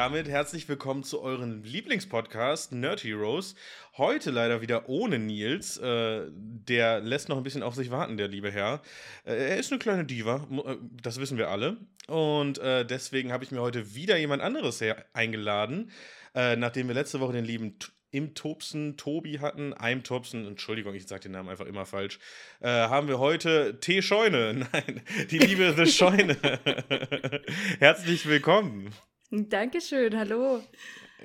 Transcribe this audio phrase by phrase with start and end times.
[0.00, 3.54] damit herzlich willkommen zu eurem Lieblingspodcast Nerd Heroes.
[3.98, 5.76] Heute leider wieder ohne Nils.
[5.76, 8.80] Äh, der lässt noch ein bisschen auf sich warten, der liebe Herr.
[9.26, 11.76] Äh, er ist eine kleine Diva, äh, das wissen wir alle.
[12.06, 15.90] Und äh, deswegen habe ich mir heute wieder jemand anderes eingeladen.
[16.34, 17.76] Äh, nachdem wir letzte Woche den lieben
[18.10, 22.18] im Tobsen Tobi hatten, Eim Tobsen, Entschuldigung, ich sage den Namen einfach immer falsch,
[22.60, 24.00] äh, haben wir heute T.
[24.00, 26.38] Scheune, nein, die liebe The Scheune.
[27.80, 28.94] Herzlich willkommen.
[29.30, 30.60] Dankeschön, hallo.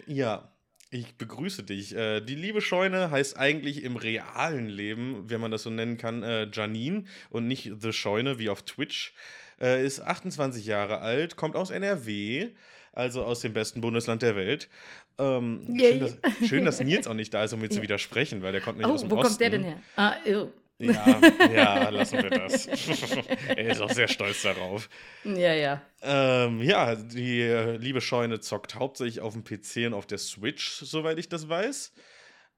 [0.06, 0.52] Ja,
[0.92, 1.96] ich begrüße dich.
[1.96, 6.22] Äh, die liebe Scheune heißt eigentlich im realen Leben, wenn man das so nennen kann,
[6.22, 9.14] äh, Janine und nicht The Scheune wie auf Twitch.
[9.60, 12.50] Äh, ist 28 Jahre alt, kommt aus NRW,
[12.94, 14.70] also aus dem besten Bundesland der Welt.
[15.18, 18.52] Ähm, schön, dass, schön, dass Nils auch nicht da ist, um mir zu widersprechen, weil
[18.52, 19.28] der kommt nicht oh, aus dem wo Osten.
[19.30, 19.82] kommt der denn her?
[19.96, 20.52] Ah, ew.
[20.78, 21.22] Ja,
[21.54, 22.68] ja, lassen wir das.
[23.48, 24.90] er ist auch sehr stolz darauf.
[25.24, 25.82] Ja, ja.
[26.02, 30.80] Ähm, ja, die äh, liebe Scheune zockt hauptsächlich auf dem PC und auf der Switch,
[30.82, 31.94] soweit ich das weiß.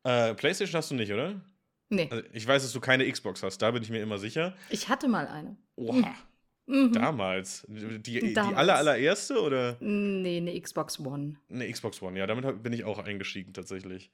[0.03, 1.41] Äh, PlayStation hast du nicht, oder?
[1.89, 2.07] Nee.
[2.09, 4.55] Also ich weiß, dass du keine Xbox hast, da bin ich mir immer sicher.
[4.69, 5.55] Ich hatte mal eine.
[5.75, 6.15] Oha.
[6.65, 6.91] Mhm.
[6.93, 7.65] Damals.
[7.69, 8.49] Die, Damals.
[8.49, 9.77] die aller, allererste oder?
[9.79, 11.37] Nee, eine Xbox One.
[11.49, 14.11] Eine Xbox One, ja, damit bin ich auch eingestiegen tatsächlich.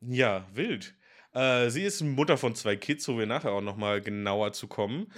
[0.00, 0.94] Ja, wild.
[1.32, 5.12] Äh, sie ist Mutter von zwei Kids, wo wir nachher auch nochmal genauer zu kommen.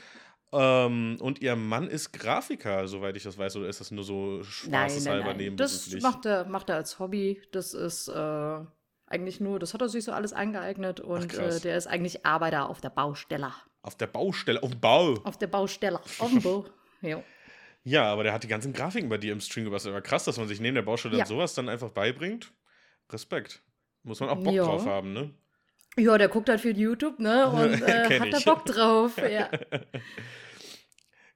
[0.52, 4.42] Ähm, und ihr Mann ist Grafiker, soweit ich das weiß, oder ist das nur so
[4.42, 5.92] spaßeshalber nebenberuflich?
[5.92, 7.40] Das macht er, macht er als Hobby.
[7.52, 8.58] Das ist äh,
[9.06, 12.26] eigentlich nur, das hat er sich so alles angeeignet und Ach, äh, der ist eigentlich
[12.26, 13.52] Arbeiter auf der Baustelle.
[13.82, 15.14] Auf der Baustelle, auf dem Bau.
[15.24, 16.66] Auf der Baustelle, auf dem Bau.
[17.00, 17.22] jo.
[17.84, 19.94] Ja, aber der hat die ganzen Grafiken bei dir im Stream gebastelt.
[19.94, 21.24] Aber krass, dass man sich neben der Baustelle ja.
[21.24, 22.52] sowas dann einfach beibringt.
[23.10, 23.62] Respekt.
[24.02, 24.64] Muss man auch Bock ja.
[24.64, 25.30] drauf haben, ne?
[25.96, 27.46] Ja, der guckt halt viel YouTube, ne?
[27.50, 29.50] Und äh, hat da Bock drauf, ja.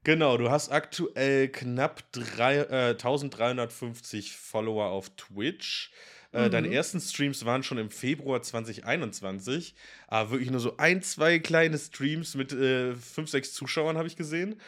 [0.04, 5.92] Genau, du hast aktuell knapp drei, äh, 1350 Follower auf Twitch.
[6.32, 6.50] Äh, mhm.
[6.50, 9.74] Deine ersten Streams waren schon im Februar 2021.
[10.08, 14.16] Aber wirklich nur so ein, zwei kleine Streams mit äh, fünf, sechs Zuschauern habe ich
[14.16, 14.60] gesehen.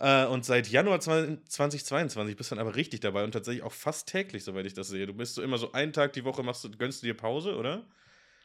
[0.00, 4.08] Äh, und seit Januar 2022 bist du dann aber richtig dabei und tatsächlich auch fast
[4.08, 5.06] täglich, soweit ich das sehe.
[5.06, 7.54] Du bist so immer so einen Tag die Woche, machst du, gönnst du dir Pause,
[7.56, 7.84] oder?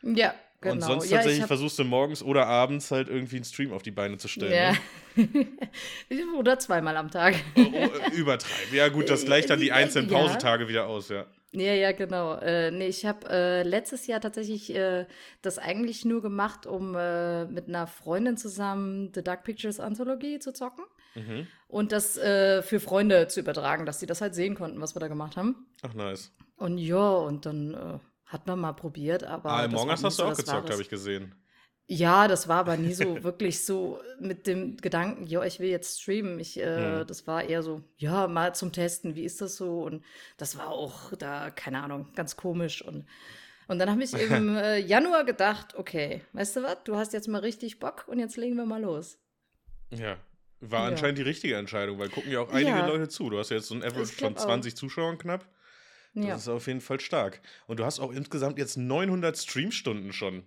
[0.05, 0.75] Ja, genau.
[0.75, 3.91] Und sonst tatsächlich ja, versuchst du morgens oder abends halt irgendwie einen Stream auf die
[3.91, 4.53] Beine zu stellen.
[4.53, 4.73] Ja.
[5.15, 6.25] Ne?
[6.37, 7.35] oder zweimal am Tag.
[7.55, 8.73] Oh, oh, übertreiben.
[8.73, 10.17] Ja, gut, das gleicht dann die einzelnen ja.
[10.17, 11.25] Pausetage wieder aus, ja.
[11.51, 12.35] Ja, ja, genau.
[12.35, 15.05] Äh, nee, ich habe äh, letztes Jahr tatsächlich äh,
[15.41, 20.51] das eigentlich nur gemacht, um äh, mit einer Freundin zusammen The Dark Pictures Anthology zu
[20.51, 20.83] zocken.
[21.15, 21.47] Mhm.
[21.67, 24.99] Und das äh, für Freunde zu übertragen, dass sie das halt sehen konnten, was wir
[24.99, 25.65] da gemacht haben.
[25.81, 26.33] Ach, nice.
[26.57, 29.51] Und ja, und dann äh, hat man mal probiert, aber.
[29.51, 31.35] Ah, Among Us hast du auch gezockt, habe ich gesehen.
[31.87, 36.01] Ja, das war aber nie so wirklich so mit dem Gedanken, ja, ich will jetzt
[36.01, 36.39] streamen.
[36.39, 37.07] Ich, äh, hm.
[37.07, 39.83] Das war eher so, ja, mal zum Testen, wie ist das so?
[39.83, 40.03] Und
[40.37, 42.81] das war auch da, keine Ahnung, ganz komisch.
[42.83, 43.05] Und,
[43.67, 47.27] und dann habe ich im äh, Januar gedacht, okay, weißt du was, du hast jetzt
[47.27, 49.19] mal richtig Bock und jetzt legen wir mal los.
[49.91, 50.17] Ja,
[50.61, 50.87] war ja.
[50.87, 52.87] anscheinend die richtige Entscheidung, weil gucken ja auch einige ja.
[52.87, 53.29] Leute zu.
[53.29, 54.77] Du hast ja jetzt so ein Average von 20 auch.
[54.77, 55.45] Zuschauern knapp.
[56.15, 56.35] Das ja.
[56.35, 57.41] ist auf jeden Fall stark.
[57.67, 60.43] Und du hast auch insgesamt jetzt 900 Streamstunden schon.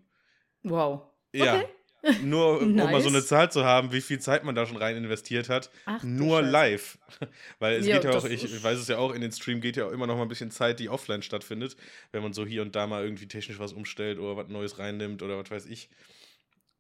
[0.63, 1.03] Wow.
[1.33, 1.57] Ja.
[1.57, 1.67] Okay.
[2.23, 2.87] Nur nice.
[2.87, 5.49] um mal so eine Zahl zu haben, wie viel Zeit man da schon rein investiert
[5.49, 5.69] hat.
[5.85, 6.97] Ach, nur live.
[7.59, 9.61] Weil es ja, geht ja auch, ich, ich, weiß es ja auch, in den Stream
[9.61, 11.77] geht ja auch immer noch mal ein bisschen Zeit, die offline stattfindet,
[12.13, 15.23] wenn man so hier und da mal irgendwie technisch was umstellt oder was Neues reinnimmt
[15.23, 15.91] oder was weiß ich.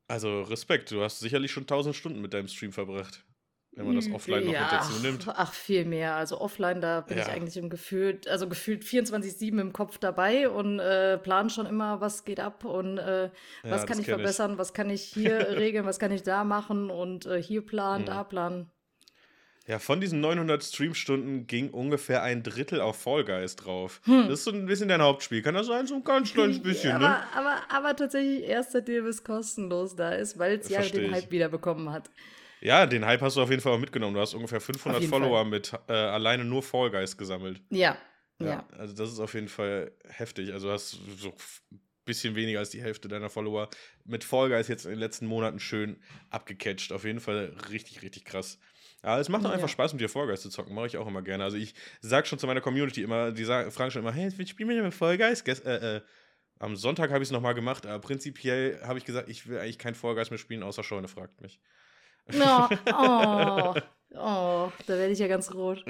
[0.06, 3.25] Also Respekt, du hast sicherlich schon 1000 Stunden mit deinem Stream verbracht
[3.73, 5.29] wenn man das hm, offline noch mit dazu nimmt.
[5.29, 6.17] Ach, viel mehr.
[6.17, 7.25] Also offline, da bin ja.
[7.25, 12.01] ich eigentlich im Gefühl, also gefühlt 24-7 im Kopf dabei und äh, plan schon immer,
[12.01, 13.31] was geht ab und äh,
[13.62, 14.59] was ja, kann ich verbessern, ich.
[14.59, 18.07] was kann ich hier regeln, was kann ich da machen und äh, hier planen, hm.
[18.07, 18.71] da planen.
[19.69, 24.01] Ja, von diesen 900 Streamstunden ging ungefähr ein Drittel auf Fall Guys drauf.
[24.05, 24.23] Hm.
[24.23, 25.43] Das ist so ein bisschen dein Hauptspiel.
[25.43, 25.87] Kann das sein?
[25.87, 27.17] So ein ganz kleines bisschen, aber, ne?
[27.34, 31.92] Aber, aber tatsächlich erst seitdem es kostenlos da ist, weil es ja den Hype wiederbekommen
[31.92, 32.10] hat.
[32.60, 34.15] Ja, den Hype hast du auf jeden Fall auch mitgenommen.
[34.15, 35.51] Du hast ungefähr 500 Follower Fall.
[35.51, 37.63] mit äh, alleine nur Fall Guys gesammelt.
[37.71, 37.97] Ja.
[38.41, 38.47] ja.
[38.47, 38.69] ja.
[38.77, 40.53] Also, das ist auf jeden Fall heftig.
[40.53, 43.69] Also, du hast so ein bisschen weniger als die Hälfte deiner Follower
[44.05, 46.01] mit Fall Guys jetzt in den letzten Monaten schön
[46.31, 46.93] abgecatcht.
[46.93, 48.59] Auf jeden Fall richtig, richtig krass.
[49.04, 50.75] Ja, es macht doch einfach Spaß, mit dir Fall Guys zu zocken.
[50.75, 51.45] Mache ich auch immer gerne.
[51.45, 54.69] Also, ich sag schon zu meiner Community immer, die sagen, fragen schon immer, hey, spielen
[54.69, 55.45] wir mit Fall Guys?
[55.45, 56.01] Guess, äh, äh,
[56.59, 59.78] am Sonntag habe ich es nochmal gemacht, aber prinzipiell habe ich gesagt, ich will eigentlich
[59.78, 61.61] kein Fall Guys mehr spielen, außer Scheune fragt mich.
[62.34, 63.75] Oh, oh,
[64.15, 65.84] oh, da werde ich ja ganz rot.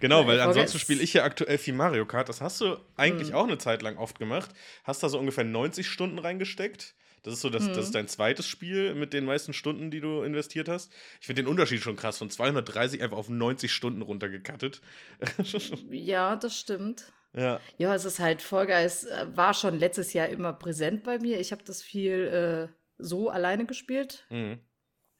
[0.00, 2.28] genau, weil ansonsten spiele ich ja aktuell viel Mario Kart.
[2.28, 3.34] Das hast du eigentlich hm.
[3.34, 4.50] auch eine Zeit lang oft gemacht.
[4.84, 6.94] Hast da so ungefähr 90 Stunden reingesteckt.
[7.26, 7.68] Das ist so, das, mhm.
[7.70, 7.94] das ist mhm.
[7.94, 10.92] dein zweites Spiel mit den meisten Stunden, die du investiert hast.
[11.20, 14.80] Ich finde den Unterschied schon krass, von 230 einfach auf 90 Stunden runtergekattet.
[15.90, 17.12] ja, das stimmt.
[17.34, 17.60] Ja.
[17.78, 21.40] Ja, es ist halt Guys äh, war schon letztes Jahr immer präsent bei mir.
[21.40, 24.26] Ich habe das viel äh, so alleine gespielt.
[24.30, 24.60] Mhm.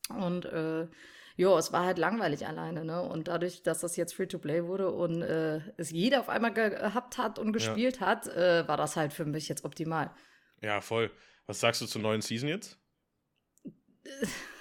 [0.09, 0.89] Und äh,
[1.37, 3.03] ja, es war halt langweilig alleine, ne?
[3.03, 7.39] Und dadurch, dass das jetzt Free-to-Play wurde und äh, es jeder auf einmal gehabt hat
[7.39, 8.07] und gespielt ja.
[8.07, 10.11] hat, äh, war das halt für mich jetzt optimal.
[10.63, 11.11] Ja, voll.
[11.47, 12.79] Was sagst du zur neuen Season jetzt?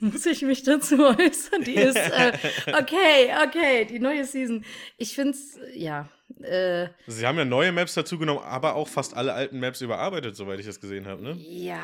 [0.00, 1.64] Muss ich mich dazu äußern?
[1.64, 2.32] Die ist äh,
[2.66, 4.64] okay, okay, die neue Season.
[4.96, 6.08] Ich finde es, ja,
[6.42, 10.36] äh, Sie haben ja neue Maps dazu genommen, aber auch fast alle alten Maps überarbeitet,
[10.36, 11.36] soweit ich das gesehen habe, ne?
[11.38, 11.82] Ja,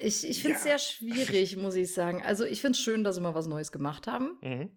[0.00, 0.70] ich, ich finde es ja.
[0.70, 2.22] sehr schwierig, muss ich sagen.
[2.24, 4.38] Also ich finde es schön, dass sie mal was Neues gemacht haben.
[4.40, 4.70] Mhm.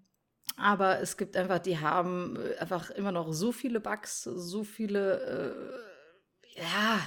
[0.57, 5.85] Aber es gibt einfach, die haben äh, einfach immer noch so viele Bugs, so viele,
[6.55, 6.99] äh, ja,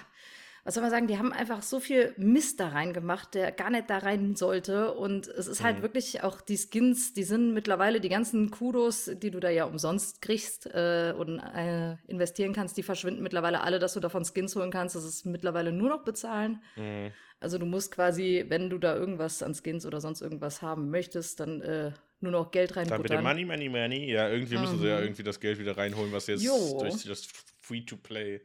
[0.64, 3.90] was soll man sagen, die haben einfach so viel Mist da reingemacht, der gar nicht
[3.90, 4.94] da rein sollte.
[4.94, 5.82] Und es ist halt mhm.
[5.82, 10.22] wirklich auch die Skins, die sind mittlerweile die ganzen Kudos, die du da ja umsonst
[10.22, 14.70] kriegst äh, und äh, investieren kannst, die verschwinden mittlerweile alle, dass du davon Skins holen
[14.70, 14.96] kannst.
[14.96, 16.62] Das ist mittlerweile nur noch bezahlen.
[16.76, 17.12] Mhm.
[17.40, 21.40] Also du musst quasi, wenn du da irgendwas an Skins oder sonst irgendwas haben möchtest,
[21.40, 23.02] dann äh, nur noch Geld reinbuttern.
[23.02, 24.10] Dann bitte Money, Money, Money.
[24.10, 25.04] Ja, irgendwie müssen sie ja mhm.
[25.04, 26.78] irgendwie das Geld wieder reinholen, was jetzt jo.
[26.80, 27.28] durch das
[27.60, 28.40] Free-to-Play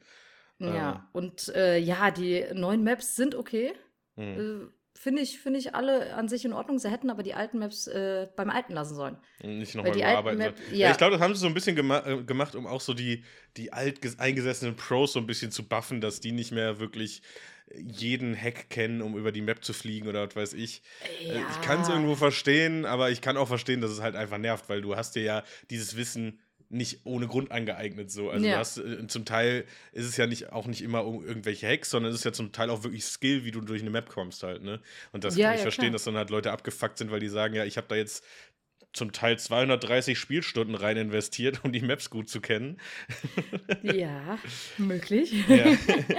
[0.60, 1.02] ja, ähm.
[1.14, 3.74] und äh, ja, die neuen Maps sind okay.
[4.16, 4.68] Mhm.
[4.68, 6.78] Äh, Finde ich, find ich alle an sich in Ordnung.
[6.78, 9.18] Sie hätten aber die alten Maps äh, beim Alten lassen sollen.
[9.42, 10.78] Nicht nochmal überarbeiten Map, ja.
[10.78, 10.92] ja.
[10.92, 13.24] Ich glaube, das haben sie so ein bisschen gema äh, gemacht, um auch so die,
[13.56, 17.22] die alt eingesessenen Pros so ein bisschen zu buffen, dass die nicht mehr wirklich
[17.76, 20.82] jeden Hack kennen, um über die Map zu fliegen oder was weiß ich.
[21.22, 21.48] Äh, ja.
[21.50, 24.68] Ich kann es irgendwo verstehen, aber ich kann auch verstehen, dass es halt einfach nervt,
[24.68, 26.40] weil du hast dir ja dieses Wissen
[26.70, 28.30] nicht ohne Grund angeeignet so.
[28.30, 28.54] Also ja.
[28.54, 31.90] du hast, äh, zum Teil ist es ja nicht auch nicht immer um irgendwelche Hacks,
[31.90, 34.44] sondern es ist ja zum Teil auch wirklich Skill, wie du durch eine Map kommst
[34.44, 34.80] halt, ne?
[35.12, 35.94] Und das ja, kann ich ja, verstehen, klar.
[35.94, 38.24] dass dann halt Leute abgefuckt sind, weil die sagen, ja, ich habe da jetzt
[38.94, 42.78] zum Teil 230 Spielstunden rein investiert, um die Maps gut zu kennen.
[43.82, 44.40] Ja,
[44.78, 45.34] möglich.
[45.48, 45.66] Ja.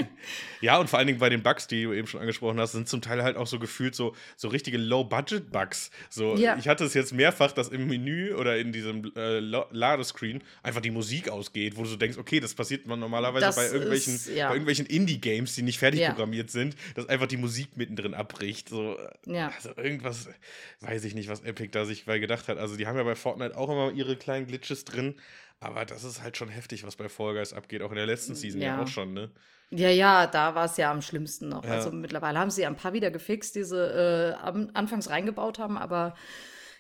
[0.61, 2.89] ja, und vor allen Dingen bei den Bugs, die du eben schon angesprochen hast, sind
[2.89, 5.91] zum Teil halt auch so gefühlt so, so richtige Low-Budget-Bugs.
[6.09, 6.57] So, ja.
[6.59, 10.91] Ich hatte es jetzt mehrfach, dass im Menü oder in diesem äh, Ladescreen einfach die
[10.91, 14.29] Musik ausgeht, wo du so denkst, okay, das passiert man normalerweise das bei irgendwelchen, ist,
[14.29, 14.51] ja.
[14.51, 18.69] irgendwelchen Indie-Games, die nicht fertig programmiert sind, dass einfach die Musik mittendrin abbricht.
[18.69, 18.97] So.
[19.27, 20.29] Also irgendwas,
[20.81, 22.59] weiß ich nicht, was Epic da sich bei gedacht hat.
[22.61, 25.17] Also die haben ja bei Fortnite auch immer ihre kleinen Glitches drin.
[25.59, 27.83] Aber das ist halt schon heftig, was bei Fall Guys abgeht.
[27.83, 29.31] Auch in der letzten Season ja, ja auch schon, ne?
[29.71, 31.65] Ja, ja, da war es ja am schlimmsten noch.
[31.65, 31.73] Ja.
[31.73, 34.33] Also mittlerweile haben sie ein paar wieder gefixt, die sie äh,
[34.75, 36.15] anfangs reingebaut haben, aber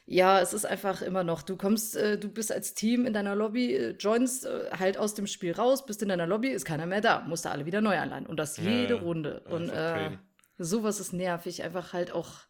[0.06, 3.36] ja, es ist einfach immer noch, du kommst, äh, du bist als Team in deiner
[3.36, 6.86] Lobby, äh, joinst äh, halt aus dem Spiel raus, bist in deiner Lobby, ist keiner
[6.86, 8.26] mehr da, musst du alle wieder neu anleihen.
[8.26, 9.44] Und das jede ja, Runde.
[9.48, 10.10] Und äh,
[10.58, 12.40] sowas ist nervig, einfach halt auch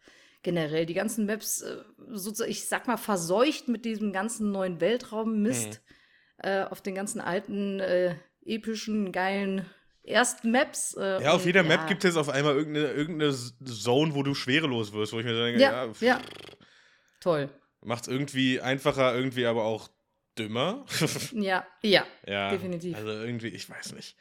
[0.42, 1.76] generell die ganzen Maps, äh,
[2.08, 5.80] sozusagen, ich sag mal, verseucht mit diesem ganzen neuen Weltraummist
[6.38, 6.48] mhm.
[6.48, 8.14] äh, auf den ganzen alten, äh,
[8.44, 9.66] epischen, geilen
[10.02, 10.94] ersten Maps.
[10.98, 11.68] Äh, ja, auf jeder ja.
[11.68, 13.34] Map gibt es auf einmal irgendeine, irgendeine
[13.64, 16.20] Zone, wo du schwerelos wirst, wo ich mir denke, ja, ja, ja.
[17.20, 17.50] toll.
[17.82, 19.88] Macht es irgendwie einfacher, irgendwie aber auch
[20.38, 20.84] dümmer.
[21.32, 22.96] ja, ja, ja, definitiv.
[22.96, 24.16] Also irgendwie, ich weiß nicht.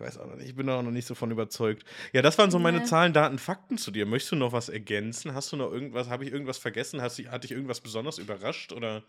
[0.00, 1.84] Ich weiß auch noch nicht, ich bin auch noch nicht so von überzeugt.
[2.14, 2.84] Ja, das waren so meine nee.
[2.84, 4.06] Zahlen, Daten, Fakten zu dir.
[4.06, 5.34] Möchtest du noch was ergänzen?
[5.34, 7.02] Hast du noch irgendwas, habe ich irgendwas vergessen?
[7.02, 9.02] Hast, hat dich irgendwas besonders überrascht oder?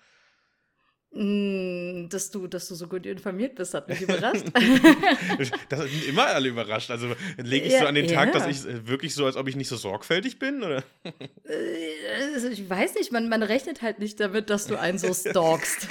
[1.13, 4.45] Mm, dass du, dass du so gut informiert bist, hat mich überrascht.
[5.69, 6.89] das sind immer alle überrascht.
[6.89, 8.39] Also lege ich ja, so an den Tag, ja.
[8.39, 10.63] dass ich äh, wirklich so, als ob ich nicht so sorgfältig bin?
[10.63, 10.83] Oder?
[11.03, 15.13] Äh, also ich weiß nicht, man, man rechnet halt nicht damit, dass du einen so
[15.13, 15.89] stalkst.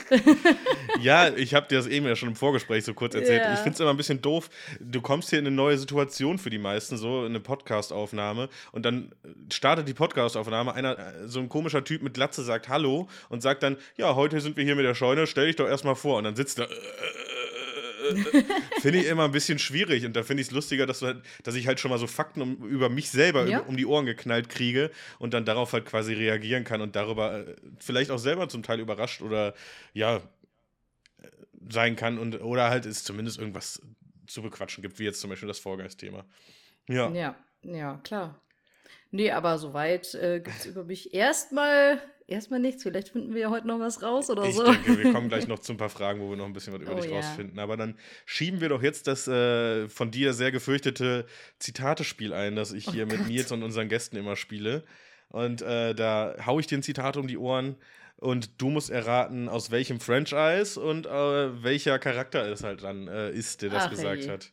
[1.02, 3.42] ja, ich habe dir das eben ja schon im Vorgespräch so kurz erzählt.
[3.42, 3.52] Ja.
[3.52, 4.48] Ich finde es immer ein bisschen doof.
[4.80, 9.12] Du kommst hier in eine neue Situation für die meisten, so eine Podcastaufnahme, und dann
[9.52, 10.72] startet die Podcastaufnahme.
[10.72, 14.40] Einer, äh, so ein komischer Typ mit Glatze sagt Hallo und sagt dann: Ja, heute
[14.40, 16.18] sind wir hier mit der Show Scheune, stell dich doch erstmal vor.
[16.18, 16.64] Und dann sitzt da.
[16.64, 18.44] Äh, äh, äh,
[18.80, 21.54] finde ich immer ein bisschen schwierig und da finde ich es lustiger, dass, halt, dass
[21.54, 23.60] ich halt schon mal so Fakten um, über mich selber ja.
[23.60, 27.44] um die Ohren geknallt kriege und dann darauf halt quasi reagieren kann und darüber
[27.78, 29.54] vielleicht auch selber zum Teil überrascht oder
[29.92, 30.22] ja
[31.70, 33.82] sein kann und oder halt es zumindest irgendwas
[34.26, 36.24] zu bequatschen gibt, wie jetzt zum Beispiel das Vorgeist-Thema.
[36.88, 37.10] Ja.
[37.10, 38.40] Ja, ja, klar.
[39.10, 42.00] Nee, aber soweit äh, gibt es über mich erstmal
[42.30, 42.82] erstmal nichts.
[42.82, 44.64] Vielleicht finden wir ja heute noch was raus oder ich so.
[44.64, 46.72] Ich denke, wir kommen gleich noch zu ein paar Fragen, wo wir noch ein bisschen
[46.72, 47.16] was über oh, dich ja.
[47.16, 47.58] rausfinden.
[47.58, 51.26] Aber dann schieben wir doch jetzt das äh, von dir sehr gefürchtete
[51.58, 53.18] Zitatespiel ein, das ich oh hier Gott.
[53.18, 54.84] mit Nils und unseren Gästen immer spiele.
[55.28, 57.76] Und äh, da haue ich dir ein Zitat um die Ohren
[58.16, 63.30] und du musst erraten, aus welchem Franchise und äh, welcher Charakter es halt dann äh,
[63.30, 64.28] ist, der das Ach, gesagt hey.
[64.28, 64.50] hat.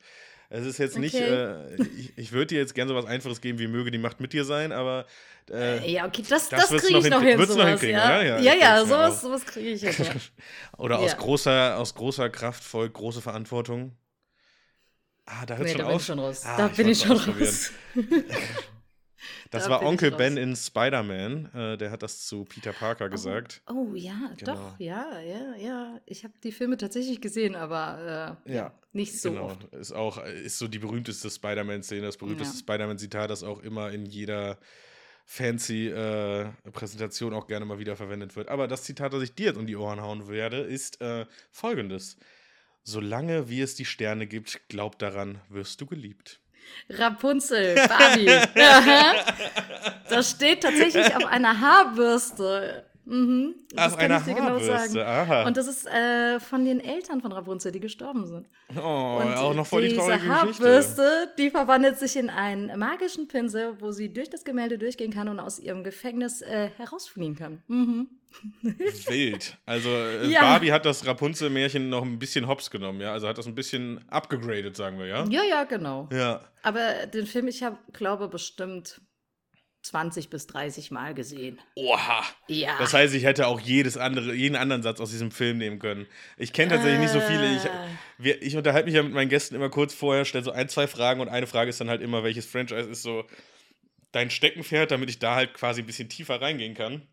[0.49, 3.59] Es ist jetzt nicht, äh, ich, ich würde dir jetzt gerne so was Einfaches geben,
[3.59, 5.05] wie möge die Macht mit dir sein, aber.
[5.51, 7.37] Äh, ja, okay, das, das, das kriege ich noch hin.
[7.37, 10.09] Sowas, noch hinkriegen, ja, ja, ja, ja sowas, sowas kriege ich hin.
[10.77, 13.97] oder aus, großer, aus großer Kraft folgt große Verantwortung.
[15.25, 15.91] Ah, da hört nee, schon da auf.
[15.91, 16.43] Bin ich schon raus.
[16.45, 17.71] Ah, da bin ich schon raus.
[19.51, 21.53] Das da war Onkel Ben in Spider-Man.
[21.53, 23.62] Äh, der hat das zu Peter Parker oh, gesagt.
[23.67, 24.53] Oh, ja, genau.
[24.53, 26.01] doch, ja, ja, ja.
[26.05, 29.31] Ich habe die Filme tatsächlich gesehen, aber äh, ja, nicht so.
[29.31, 29.46] Genau.
[29.46, 29.63] Oft.
[29.74, 32.60] Ist auch ist so die berühmteste Spider-Man-Szene, das berühmteste ja.
[32.60, 34.57] Spider-Man-Zitat, das auch immer in jeder
[35.25, 38.48] fancy äh, Präsentation auch gerne mal wieder verwendet wird.
[38.48, 42.17] Aber das Zitat, das ich dir jetzt um die Ohren hauen werde, ist äh, folgendes.
[42.84, 46.39] Solange wie es die Sterne gibt, glaub daran, wirst du geliebt.
[46.89, 48.31] Rapunzel, Barbie.
[50.09, 52.86] das steht tatsächlich auf einer Haarbürste.
[53.07, 55.00] Mhm, das Auf kann ich dir genau sagen.
[55.00, 55.47] Aha.
[55.47, 58.47] Und das ist äh, von den Eltern von Rapunzel, die gestorben sind.
[58.75, 63.29] Oh, und auch noch voll die traurige Diese Haarbürste, die verwandelt sich in einen magischen
[63.29, 67.63] Pinsel, wo sie durch das Gemälde durchgehen kann und aus ihrem Gefängnis äh, herausfliehen kann.
[67.67, 68.09] Mhm.
[68.62, 69.57] Wild.
[69.65, 70.41] Also äh, ja.
[70.41, 73.12] Barbie hat das Rapunzel-Märchen noch ein bisschen hops genommen, ja.
[73.12, 75.25] Also hat das ein bisschen abgegradet, sagen wir, ja.
[75.29, 76.07] Ja, ja, genau.
[76.12, 76.41] Ja.
[76.63, 79.01] Aber den Film, ich habe, glaube bestimmt
[79.84, 81.60] 20 bis 30 Mal gesehen.
[81.75, 82.24] Oha.
[82.48, 82.77] Ja.
[82.79, 86.07] Das heißt, ich hätte auch jedes andere, jeden anderen Satz aus diesem Film nehmen können.
[86.36, 87.03] Ich kenne tatsächlich äh.
[87.03, 87.55] nicht so viele.
[87.55, 87.62] Ich,
[88.17, 90.88] wir, ich unterhalte mich ja mit meinen Gästen immer kurz vorher, stelle so ein, zwei
[90.88, 93.25] Fragen und eine Frage ist dann halt immer, welches Franchise ist so
[94.12, 97.07] dein Steckenpferd, damit ich da halt quasi ein bisschen tiefer reingehen kann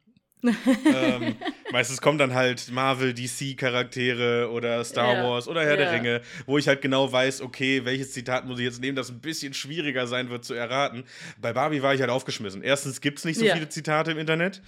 [0.45, 1.37] ähm,
[1.73, 5.77] meistens kommen dann halt Marvel, DC-Charaktere oder Star ja, Wars oder Herr ja.
[5.77, 9.11] der Ringe, wo ich halt genau weiß, okay, welches Zitat muss ich jetzt nehmen, das
[9.11, 11.05] ein bisschen schwieriger sein wird zu erraten.
[11.41, 12.63] Bei Barbie war ich halt aufgeschmissen.
[12.63, 13.55] Erstens gibt es nicht so ja.
[13.55, 14.63] viele Zitate im Internet.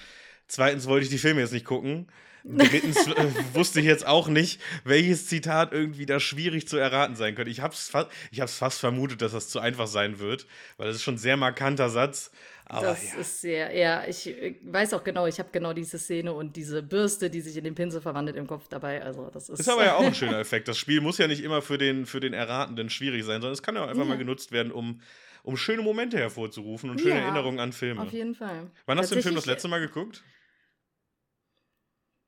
[0.48, 2.06] Zweitens wollte ich die Filme jetzt nicht gucken.
[2.48, 7.34] Drittens äh, wusste ich jetzt auch nicht, welches Zitat irgendwie da schwierig zu erraten sein
[7.34, 7.50] könnte.
[7.50, 8.08] Ich habe es fast,
[8.50, 11.90] fast vermutet, dass das zu einfach sein wird, weil das ist schon ein sehr markanter
[11.90, 12.30] Satz.
[12.68, 13.20] Aber das ja.
[13.20, 17.30] ist sehr, ja, ich weiß auch genau, ich habe genau diese Szene und diese Bürste,
[17.30, 19.02] die sich in den Pinsel verwandelt im Kopf dabei.
[19.02, 19.60] Also das ist.
[19.60, 20.66] Ist aber ja auch ein schöner Effekt.
[20.66, 23.62] Das Spiel muss ja nicht immer für den, für den Erratenden schwierig sein, sondern es
[23.62, 24.08] kann ja auch einfach ja.
[24.08, 25.00] mal genutzt werden, um,
[25.44, 28.02] um schöne Momente hervorzurufen und schöne ja, Erinnerungen an Filme.
[28.02, 28.68] Auf jeden Fall.
[28.86, 30.24] Wann hast du den Film das letzte Mal geguckt?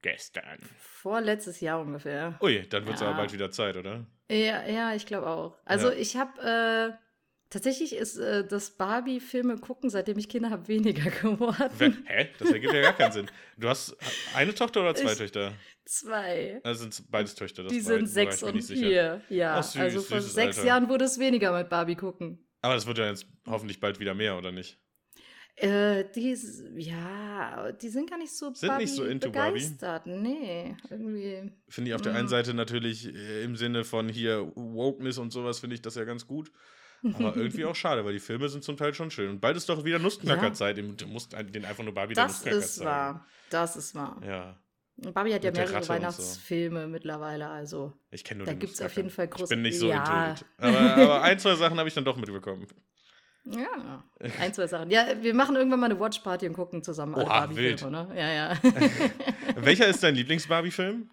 [0.02, 0.60] Gestern.
[0.78, 2.38] Vorletztes Jahr ungefähr.
[2.40, 4.06] Ui, dann wird es aber bald wieder Zeit, oder?
[4.30, 5.58] Ja, ja, ich glaube auch.
[5.64, 7.07] Also ich habe äh,
[7.50, 12.04] Tatsächlich ist äh, das Barbie-Filme gucken, seitdem ich Kinder habe, weniger geworden.
[12.06, 12.28] Hä?
[12.38, 13.30] Das ergibt ja gar keinen Sinn.
[13.56, 13.96] Du hast
[14.34, 15.54] eine Tochter oder zwei ich, Töchter?
[15.86, 16.60] Zwei.
[16.62, 17.64] Also sind beides Töchter.
[17.64, 19.22] Die sind sechs und vier.
[19.30, 20.68] Ja, süß, also vor sechs Alter.
[20.68, 22.46] Jahren wurde es weniger mit Barbie gucken.
[22.60, 24.78] Aber das wird ja jetzt hoffentlich bald wieder mehr, oder nicht?
[25.56, 26.36] Äh, die,
[26.76, 30.04] ja, die sind gar nicht so sind Barbie nicht so into begeistert.
[30.04, 30.10] Barbie?
[30.10, 31.50] Nee, irgendwie.
[31.68, 32.28] Finde ich auf der einen mm.
[32.28, 36.26] Seite natürlich äh, im Sinne von hier Wokeness und sowas, finde ich das ja ganz
[36.26, 36.52] gut.
[37.02, 39.30] Aber irgendwie auch schade, weil die Filme sind zum Teil schon schön.
[39.30, 40.78] Und bald ist doch wieder Nussknackerzeit.
[40.78, 40.84] Ja.
[40.84, 43.26] Du musst den einfach nur Barbie Das ist wahr.
[43.50, 44.20] Das ist wahr.
[44.26, 44.58] Ja.
[45.12, 46.88] Barbie hat ja mehrere Weihnachtsfilme so.
[46.88, 47.92] mittlerweile, also.
[48.10, 49.44] Ich kenne nur Da gibt es auf jeden Fall große.
[49.44, 50.34] Ich bin nicht so ja.
[50.58, 52.66] aber, aber ein, zwei Sachen habe ich dann doch mitbekommen.
[53.44, 54.04] Ja,
[54.40, 54.90] ein, zwei Sachen.
[54.90, 58.08] Ja, wir machen irgendwann mal eine Watchparty und gucken zusammen alle Barbie-Filme, ne?
[58.14, 58.58] Ja, ja.
[59.56, 61.08] Welcher ist dein Lieblings-Barbie-Film?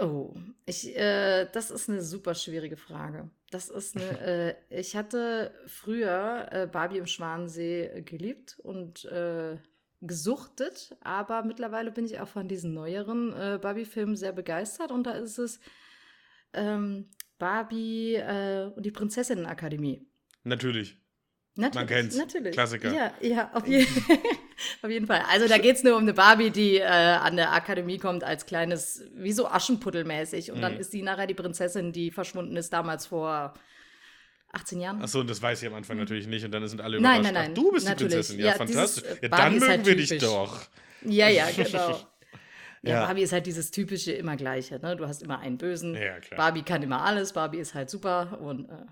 [0.00, 0.34] Oh,
[0.66, 3.30] ich, äh, das ist eine super schwierige Frage.
[3.50, 4.20] Das ist eine,
[4.70, 9.58] äh, ich hatte früher äh, Barbie im Schwanensee geliebt und äh,
[10.00, 15.12] gesuchtet, aber mittlerweile bin ich auch von diesen neueren äh, Barbie-Filmen sehr begeistert und da
[15.12, 15.60] ist es
[16.52, 20.06] ähm, Barbie äh, und die Prinzessinnenakademie.
[20.44, 21.00] Natürlich.
[21.58, 22.16] Natürlich, Man kennt's.
[22.16, 22.52] Natürlich.
[22.52, 22.92] Klassiker.
[22.92, 23.84] Ja, ja, auf, je
[24.82, 25.22] auf jeden Fall.
[25.28, 28.46] Also da geht es nur um eine Barbie, die äh, an der Akademie kommt als
[28.46, 30.52] kleines, wie so Aschenputtelmäßig.
[30.52, 30.62] Und mhm.
[30.62, 33.54] dann ist sie nachher die Prinzessin, die verschwunden ist damals vor
[34.52, 35.02] 18 Jahren.
[35.02, 36.04] Achso, und das weiß ich am Anfang mhm.
[36.04, 36.44] natürlich nicht.
[36.44, 37.22] Und dann sind alle überrascht.
[37.24, 37.50] Nein, nein, nein.
[37.50, 38.12] Ach, du bist natürlich.
[38.12, 38.38] die Prinzessin.
[38.38, 39.04] Ja, ja fantastisch.
[39.20, 40.60] Ja, dann mögen halt wir dich doch.
[41.02, 42.00] Ja, ja, genau.
[42.82, 44.78] Ja, ja, Barbie ist halt dieses typische immer gleiche.
[44.78, 44.94] Ne?
[44.94, 45.96] Du hast immer einen Bösen.
[45.96, 46.36] Ja, klar.
[46.36, 47.32] Barbie kann immer alles.
[47.32, 48.86] Barbie ist halt super und äh,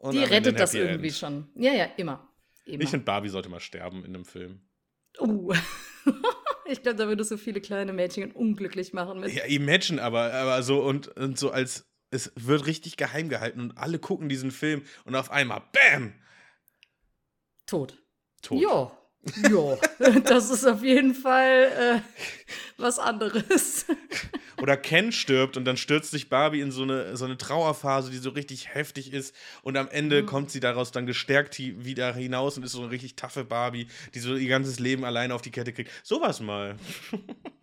[0.00, 1.16] und die rettet das irgendwie End.
[1.16, 1.48] schon.
[1.54, 2.28] Ja, ja, immer.
[2.64, 2.82] immer.
[2.82, 4.62] Ich finde, Barbie sollte mal sterben in einem Film.
[5.18, 5.52] Uh.
[6.66, 9.20] ich glaube, da würdest du viele kleine Mädchen unglücklich machen.
[9.20, 9.32] Mit.
[9.32, 13.78] Ja, imagine, aber, aber so und, und so als es wird richtig geheim gehalten und
[13.78, 16.14] alle gucken diesen Film und auf einmal, BÄM!
[17.66, 18.02] Tot.
[18.42, 18.60] Tot.
[18.60, 18.99] Ja.
[19.50, 19.76] Ja,
[20.24, 22.00] das ist auf jeden Fall äh,
[22.78, 23.86] was anderes.
[24.62, 28.18] Oder Ken stirbt und dann stürzt sich Barbie in so eine, so eine Trauerphase, die
[28.18, 29.34] so richtig heftig ist.
[29.62, 30.26] Und am Ende mhm.
[30.26, 34.20] kommt sie daraus dann gestärkt wieder hinaus und ist so eine richtig taffe Barbie, die
[34.20, 35.90] so ihr ganzes Leben alleine auf die Kette kriegt.
[36.02, 36.76] Sowas mal.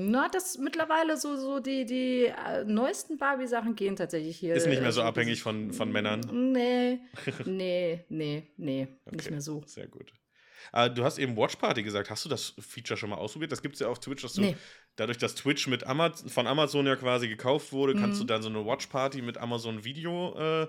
[0.00, 4.54] Na, das mittlerweile so, so die, die äh, neuesten Barbie-Sachen gehen tatsächlich hier.
[4.54, 6.20] Ist nicht mehr so äh, abhängig von, von Männern.
[6.52, 7.00] Nee,
[7.46, 9.62] nee, nee, nee, nicht Okay, mehr so.
[9.66, 10.12] Sehr gut.
[10.72, 12.10] Äh, du hast eben Watch Party gesagt.
[12.10, 13.52] Hast du das Feature schon mal ausprobiert?
[13.52, 14.56] Das gibt es ja auf Twitch, dass du Nee.
[14.96, 18.28] dadurch, dass Twitch mit Amaz von Amazon ja quasi gekauft wurde, kannst du Mhm.
[18.28, 20.66] dann so eine Watch Party mit Amazon Video äh,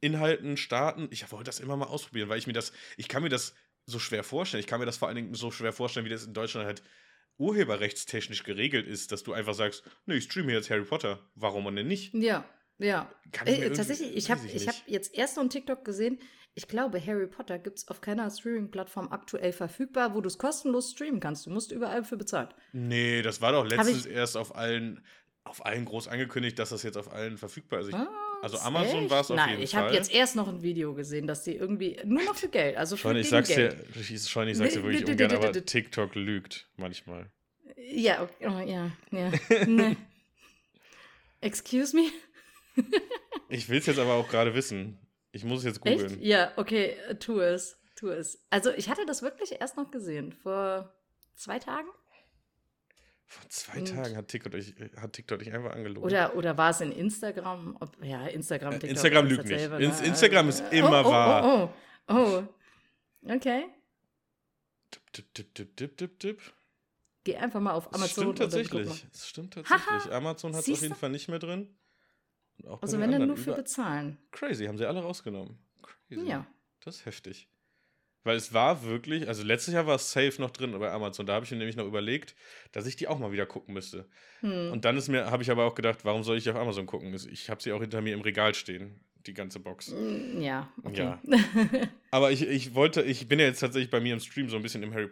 [0.00, 1.08] Inhalten starten.
[1.10, 3.54] Ich wollte das immer mal ausprobieren, weil ich mir das, ich kann mir das
[3.84, 4.60] so schwer vorstellen.
[4.60, 6.82] Ich kann mir das vor allen Dingen so schwer vorstellen, wie das in Deutschland halt
[7.38, 11.20] urheberrechtstechnisch geregelt ist, dass du einfach sagst, nee, ich streame jetzt Harry Potter.
[11.34, 12.12] Warum denn nicht?
[12.14, 12.44] Ja,
[12.78, 13.12] ja.
[13.44, 16.20] Ich Äh, tatsächlich, ich habe ich hab jetzt erst noch einen TikTok gesehen.
[16.58, 20.90] Ich glaube, Harry Potter gibt es auf keiner Streaming-Plattform aktuell verfügbar, wo du es kostenlos
[20.90, 21.46] streamen kannst.
[21.46, 22.48] Du musst überall für bezahlen.
[22.72, 25.04] Nee, das war doch letztens ich- erst auf allen,
[25.44, 27.90] auf allen groß angekündigt, dass das jetzt auf allen verfügbar ist.
[27.90, 27.94] Ich,
[28.42, 28.58] also?
[28.58, 29.84] Amazon war es auf Nein, jeden ich Fall.
[29.84, 32.96] habe jetzt erst noch ein Video gesehen, dass die irgendwie nur noch für Geld, also
[32.96, 33.78] für Schon, ich sag's Geld.
[33.94, 35.52] dir, ich, schon, ich sag's dir wirklich ungern, aber.
[35.52, 37.30] TikTok lügt manchmal.
[37.76, 39.32] Ja, okay, oh, ja, ja.
[39.66, 39.96] nee.
[41.40, 42.10] Excuse me?
[43.50, 44.98] Ich will's jetzt aber auch gerade wissen.
[45.32, 46.00] Ich muss es jetzt Echt?
[46.00, 46.22] googeln.
[46.22, 47.78] Ja, okay, äh, tu es.
[47.96, 48.44] Tu es.
[48.50, 50.32] Also, ich hatte das wirklich erst noch gesehen.
[50.32, 50.94] Vor
[51.34, 51.88] zwei Tagen?
[53.26, 56.02] Vor zwei Und- Tagen hat TikTok, dich, hat TikTok dich einfach angelogen.
[56.04, 57.76] Oder, oder war es in Instagram?
[57.80, 58.90] Ob, ja, Instagram, Äh, TikTok.
[58.90, 59.54] Instagram lügt nicht.
[59.54, 60.00] dasselbe, Ins-?
[60.00, 61.44] Instagram ist immer oh, oh, wahr.
[61.44, 62.14] Oh, oh,
[63.26, 63.34] oh.
[63.34, 63.66] Okay.
[64.90, 66.40] Tipp, tipp, tipp, tipp, tipp, tipp, tipp.
[67.24, 69.06] Geh einfach mal auf Das Amazon stimmt dann guck tatsächlich.
[69.12, 69.86] Es stimmt tatsächlich.
[69.86, 71.76] Haha, Amazon hat es auf jeden Fall nicht mehr drin.
[72.80, 74.18] Also, wenn dann nur für bezahlen.
[74.30, 75.58] Crazy, haben sie alle rausgenommen.
[75.82, 76.26] Crazy.
[76.28, 76.46] Ja.
[76.80, 77.48] Das ist heftig.
[78.24, 81.24] Weil es war wirklich, also letztes Jahr war es safe noch drin bei Amazon.
[81.24, 82.34] Da habe ich mir nämlich noch überlegt,
[82.72, 84.06] dass ich die auch mal wieder gucken müsste.
[84.40, 84.72] Hm.
[84.72, 87.14] Und dann ist mir, habe ich aber auch gedacht, warum soll ich auf Amazon gucken?
[87.14, 89.92] Ich habe sie auch hinter mir im Regal stehen, die ganze Box.
[89.92, 90.98] Mm, Ja, okay.
[90.98, 91.22] Ja.
[92.10, 94.62] Aber ich, ich wollte, ich bin ja jetzt tatsächlich bei mir im Stream so ein
[94.62, 95.08] bisschen im Harry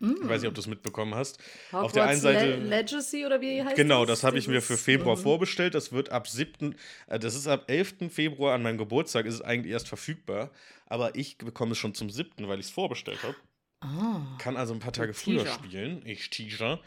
[0.00, 0.24] Potter-Fieber.
[0.24, 1.38] Ich weiß nicht, ob du es mitbekommen hast.
[1.72, 2.24] auf der einen Mm.
[2.24, 4.20] Hogwarts Seite- Le Legacy oder wie heißt Genau, das?
[4.20, 5.20] das habe ich mir für Februar Mhm.
[5.20, 5.74] vorbestellt.
[5.74, 6.74] Das wird ab 7.
[7.06, 8.10] Äh, das ist ab 11.
[8.10, 10.50] Februar an meinem Geburtstag, ist es eigentlich erst verfügbar.
[10.86, 13.36] Aber ich bekomme es schon zum 7., weil ich es vorbestellt habe.
[13.80, 14.36] Ah.
[14.38, 16.02] Kann also ein paar Tage früher spielen.
[16.04, 16.80] Ich Teaser.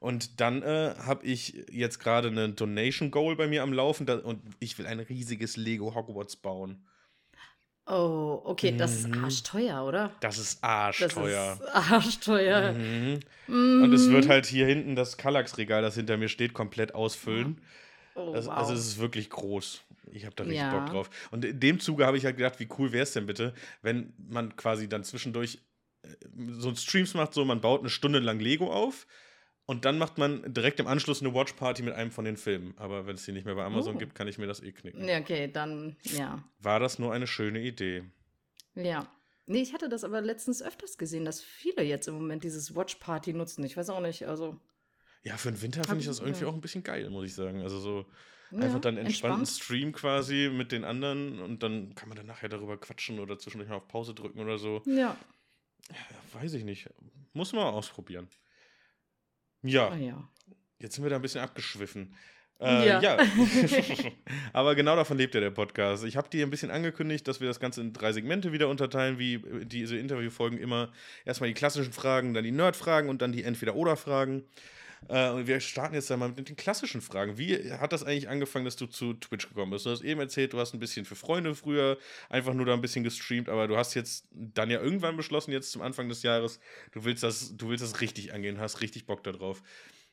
[0.00, 4.14] Und dann äh, habe ich jetzt gerade eine Donation Goal bei mir am Laufen da,
[4.18, 6.84] und ich will ein riesiges Lego Hogwarts bauen.
[7.88, 9.24] Oh, okay, das ist Mhm.
[9.24, 10.10] arschteuer, oder?
[10.20, 11.52] Das ist Das arschteuer.
[11.60, 12.72] ist arschteuer.
[12.72, 13.20] Mhm.
[13.46, 13.82] Mhm.
[13.82, 17.60] Und es wird halt hier hinten das Kallax-Regal, das hinter mir steht, komplett ausfüllen.
[18.14, 18.52] Oh, Das, wow.
[18.54, 19.82] Also es ist wirklich groß.
[20.12, 20.78] Ich habe da richtig Ja.
[20.78, 21.10] Bock drauf.
[21.30, 24.12] Und in dem Zuge habe ich halt gedacht, wie cool wäre es denn bitte, wenn
[24.28, 25.58] man quasi dann zwischendurch
[26.02, 26.08] äh,
[26.50, 29.06] so Streams macht, so man baut eine Stunde lang Lego auf
[29.68, 32.72] und dann macht man direkt im Anschluss eine Watch-Party mit einem von den Filmen.
[32.78, 33.98] Aber wenn es die nicht mehr bei Amazon Oh.
[33.98, 35.06] gibt, kann ich mir das eh knicken.
[35.06, 36.42] Ja, okay, dann, ja.
[36.58, 38.02] War das nur eine schöne Idee?
[38.74, 39.06] Ja.
[39.44, 42.94] Nee, ich hatte das aber letztens öfters gesehen, dass viele jetzt im Moment dieses Watch
[42.94, 43.62] Party nutzen.
[43.62, 44.58] Ich weiß auch nicht, also.
[45.22, 46.48] Ja, für den Winter finde ich das irgendwie ja.
[46.48, 47.60] auch ein bisschen geil, muss ich sagen.
[47.60, 48.06] Also so
[48.50, 49.64] Ja, einfach dann entspannten entspannt.
[49.64, 53.68] Stream quasi mit den anderen und dann kann man dann nachher darüber quatschen oder zwischendurch
[53.68, 54.80] mal auf Pause drücken oder so.
[54.86, 55.14] Ja.
[55.90, 56.88] Ja, weiß ich nicht.
[57.34, 58.28] Muss man mal ausprobieren.
[59.62, 60.28] Ja, Ah, ja.
[60.78, 62.14] jetzt sind wir da ein bisschen abgeschwiffen.
[62.60, 63.00] Äh, Ja.
[63.00, 63.16] ja.
[64.52, 66.04] Aber genau davon lebt ja der Podcast.
[66.04, 69.18] Ich habe dir ein bisschen angekündigt, dass wir das Ganze in drei Segmente wieder unterteilen,
[69.18, 70.92] wie äh, diese Interviewfolgen immer.
[71.24, 74.44] Erstmal die klassischen Fragen, dann die Nerd-Fragen und dann die Entweder-Oder-Fragen.
[75.08, 77.38] Äh, wir starten jetzt einmal mit den klassischen Fragen.
[77.38, 79.86] Wie hat das eigentlich angefangen, dass du zu Twitch gekommen bist?
[79.86, 82.80] Du hast eben erzählt, du hast ein bisschen für Freunde früher einfach nur da ein
[82.80, 86.58] bisschen gestreamt, aber du hast jetzt dann ja irgendwann beschlossen, jetzt zum Anfang des Jahres,
[86.92, 89.62] du willst das, du willst das richtig angehen, hast richtig Bock darauf.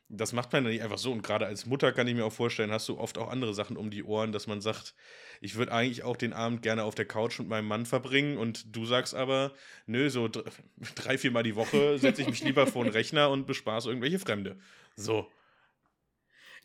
[0.08, 1.12] Das macht man ja nicht einfach so.
[1.12, 3.76] Und gerade als Mutter kann ich mir auch vorstellen, hast du oft auch andere Sachen
[3.76, 4.94] um die Ohren, dass man sagt,
[5.42, 8.38] ich würde eigentlich auch den Abend gerne auf der Couch mit meinem Mann verbringen.
[8.38, 9.54] Und du sagst aber,
[9.88, 10.46] nö, so dr-
[10.96, 14.58] drei, viermal die Woche setze ich mich lieber vor den Rechner und bespaße irgendwelche Fremde.
[14.96, 15.28] So.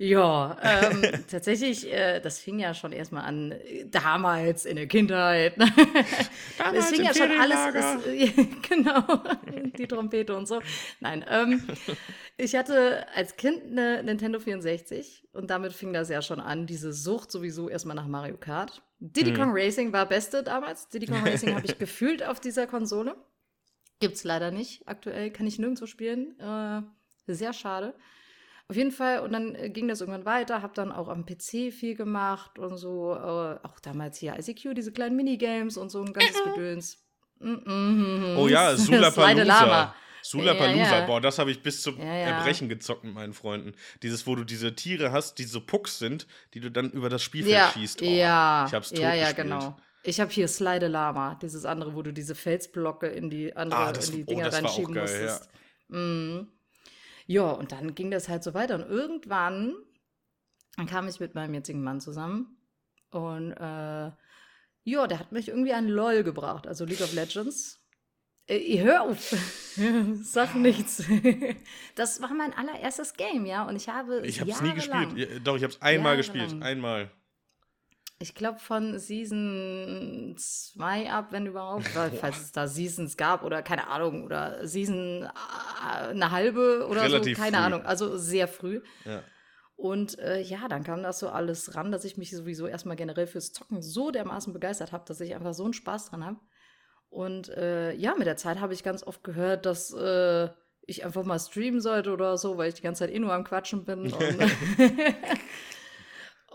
[0.03, 5.59] Ja, ähm, tatsächlich, äh, das fing ja schon erstmal an, äh, damals in der Kindheit.
[6.59, 7.59] Damals es fing ja schon alles,
[8.07, 8.33] es,
[8.67, 9.03] genau,
[9.77, 10.63] die Trompete und so.
[11.01, 11.69] Nein, ähm,
[12.39, 16.95] ich hatte als Kind eine Nintendo 64 und damit fing das ja schon an, diese
[16.95, 18.83] Sucht sowieso erstmal nach Mario Kart.
[19.01, 19.37] Diddy Mhm.
[19.37, 20.89] Kong Racing war beste damals.
[20.89, 23.17] Diddy Kong Racing habe ich gefühlt auf dieser Konsole.
[23.99, 24.89] Gibt's leider nicht.
[24.89, 26.41] Aktuell kann ich nirgendwo spielen.
[26.41, 26.81] Äh,
[27.27, 27.93] sehr schade.
[28.71, 31.73] Auf jeden Fall, und dann äh, ging das irgendwann weiter, habe dann auch am PC
[31.73, 36.13] viel gemacht und so, äh, auch damals hier ICQ, diese kleinen Minigames und so ein
[36.13, 36.99] ganzes Gedöns.
[37.41, 38.37] Mm -mm.
[38.37, 39.93] Oh ja, Sulapalooza.
[40.23, 41.07] Sulapalooza, Ja, ja.
[41.07, 42.13] boah, das habe ich bis zum Ja, ja.
[42.37, 43.73] Erbrechen gezockt mit meinen Freunden.
[44.05, 47.23] Dieses, wo du diese Tiere hast, die so Pucks sind, die du dann über das
[47.25, 48.03] Spielfeld Ja, schießt.
[48.03, 49.37] Oh, ja, ich hab's ja, ja, totgespielt.
[49.49, 49.77] genau.
[50.05, 53.93] Ich habe hier Slide Lama, dieses andere, wo du diese Felsblocke in die andere, Ah,
[53.93, 55.01] das- in die oh, Dinger auch reinschieben ja.
[55.03, 55.49] musstest.
[55.89, 56.41] Mm.
[57.31, 58.75] Ja, und dann ging das halt so weiter.
[58.75, 59.75] Und irgendwann
[60.77, 62.57] dann kam ich mit meinem jetzigen Mann zusammen.
[63.11, 64.11] Und äh,
[64.85, 67.85] ja, der hat mich irgendwie an LOL gebracht, also League of Legends.
[68.47, 69.35] Äh, hör auf,
[70.23, 71.05] sag nichts.
[71.97, 75.47] das war mein allererstes Game, ja, und ich habe Ich habe es nie gespielt.
[75.47, 77.11] Doch, ich habe es einmal gespielt, einmal.
[78.23, 83.63] Ich glaube von Season 2 ab, wenn überhaupt, weil, falls es da Seasons gab oder
[83.63, 87.65] keine Ahnung, oder Season äh, eine halbe oder Relativ so, keine früh.
[87.65, 88.83] Ahnung, also sehr früh.
[89.07, 89.23] Ja.
[89.75, 93.27] Und äh, ja, dann kam das so alles ran, dass ich mich sowieso erstmal generell
[93.27, 96.37] fürs Zocken so dermaßen begeistert habe, dass ich einfach so einen Spaß dran habe.
[97.09, 100.51] Und äh, ja, mit der Zeit habe ich ganz oft gehört, dass äh,
[100.87, 103.45] ich einfach mal streamen sollte oder so, weil ich die ganze Zeit eh nur am
[103.45, 104.01] Quatschen bin.
[104.13, 104.13] Und,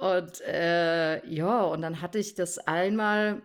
[0.05, 3.41] und äh, ja, und dann hatte ich das einmal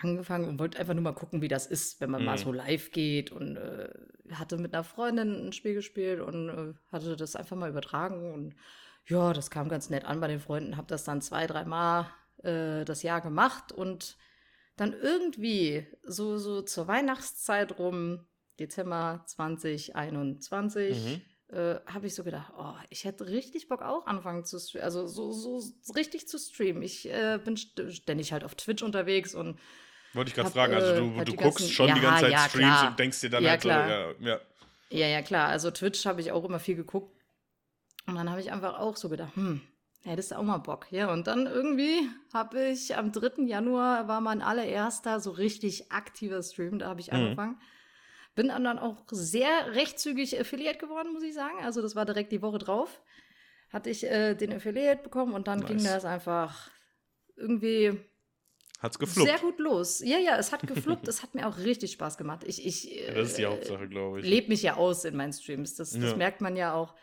[0.00, 2.26] angefangen und wollte einfach nur mal gucken, wie das ist, wenn man mhm.
[2.26, 3.88] mal so live geht und äh,
[4.32, 8.54] hatte mit einer Freundin ein Spiel gespielt und äh, hatte das einfach mal übertragen und
[9.06, 12.06] ja, das kam ganz nett an bei den Freunden, habe das dann zwei, dreimal
[12.42, 14.16] äh, das Jahr gemacht und
[14.76, 18.26] dann irgendwie so, so zur Weihnachtszeit rum,
[18.58, 21.31] Dezember 2021, mhm.
[21.52, 25.06] Äh, habe ich so gedacht, oh, ich hätte richtig Bock auch anfangen zu streamen, also
[25.06, 25.62] so, so
[25.94, 26.82] richtig zu streamen.
[26.82, 29.58] Ich äh, bin ständig halt auf Twitch unterwegs und
[30.14, 32.32] wollte ich gerade fragen, also du, halt du guckst ganzen, schon ja, die ganze Zeit
[32.32, 32.88] ja, Streams klar.
[32.88, 33.86] und denkst dir dann ja, halt klar.
[33.86, 34.40] so, ja, ja.
[34.90, 35.48] Ja, ja, klar.
[35.48, 37.16] Also Twitch habe ich auch immer viel geguckt.
[38.06, 39.62] Und dann habe ich einfach auch so gedacht, hm,
[40.02, 40.86] hättest du auch mal Bock.
[40.90, 43.44] Ja, und dann irgendwie habe ich am 3.
[43.44, 47.18] Januar war mein allererster so richtig aktiver Stream, da habe ich mhm.
[47.18, 47.60] angefangen.
[48.34, 51.58] Bin dann auch sehr recht Affiliate geworden, muss ich sagen.
[51.62, 53.02] Also das war direkt die Woche drauf.
[53.70, 55.68] Hatte ich äh, den Affiliate bekommen und dann nice.
[55.68, 56.70] ging das einfach
[57.36, 57.98] irgendwie
[58.82, 59.28] Hat's gefluppt.
[59.28, 60.00] Sehr gut los.
[60.04, 61.06] Ja, ja, es hat gefluppt.
[61.06, 62.42] es hat mir auch richtig Spaß gemacht.
[62.44, 64.26] Ich, ich ja, das ist die äh, Hauptsache, glaube ich.
[64.26, 65.76] Lebe mich ja aus in meinen Streams.
[65.76, 66.16] Das, das ja.
[66.16, 66.94] merkt man ja auch.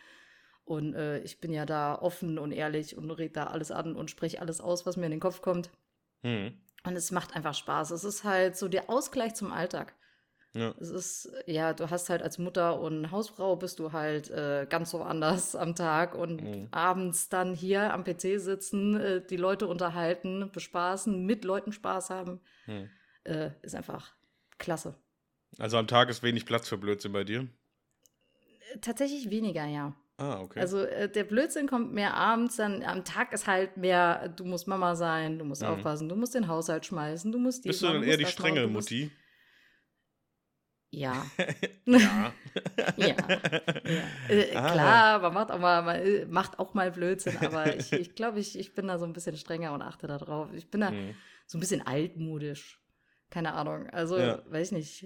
[0.65, 4.11] Und äh, ich bin ja da offen und ehrlich und rede da alles an und
[4.11, 5.69] spreche alles aus, was mir in den Kopf kommt.
[6.21, 6.53] Mhm.
[6.83, 7.91] Und es macht einfach Spaß.
[7.91, 9.95] Es ist halt so der Ausgleich zum Alltag.
[10.53, 10.73] Ja.
[10.79, 14.89] Es ist, ja, du hast halt als Mutter und Hausfrau bist du halt äh, ganz
[14.89, 16.67] so anders am Tag und mhm.
[16.71, 22.39] abends dann hier am PC sitzen, äh, die Leute unterhalten, bespaßen, mit Leuten Spaß haben,
[22.65, 22.89] mhm.
[23.25, 24.15] äh, ist einfach
[24.57, 24.95] klasse.
[25.59, 27.47] Also am Tag ist wenig Platz für Blödsinn bei dir?
[28.81, 29.95] Tatsächlich weniger, ja.
[30.17, 30.59] Ah, okay.
[30.59, 34.67] Also äh, der Blödsinn kommt mehr abends, dann am Tag ist halt mehr, du musst
[34.67, 35.69] Mama sein, du musst mhm.
[35.69, 37.69] aufpassen, du musst den Haushalt schmeißen, du musst die.
[37.69, 39.12] Bist du dann eher die strenge Mutti?
[40.91, 41.23] Ja.
[41.86, 41.99] ja.
[42.97, 42.97] ja.
[42.97, 43.15] ja.
[44.30, 44.71] Äh, ah.
[44.71, 48.39] Klar, man macht auch mal, man äh, macht auch mal Blödsinn, aber ich, ich glaube,
[48.39, 50.49] ich, ich bin da so ein bisschen strenger und achte da drauf.
[50.54, 51.15] Ich bin da mhm.
[51.45, 52.82] so ein bisschen altmodisch.
[53.30, 53.88] Keine Ahnung.
[53.91, 54.41] Also, ja.
[54.49, 55.06] weiß nicht.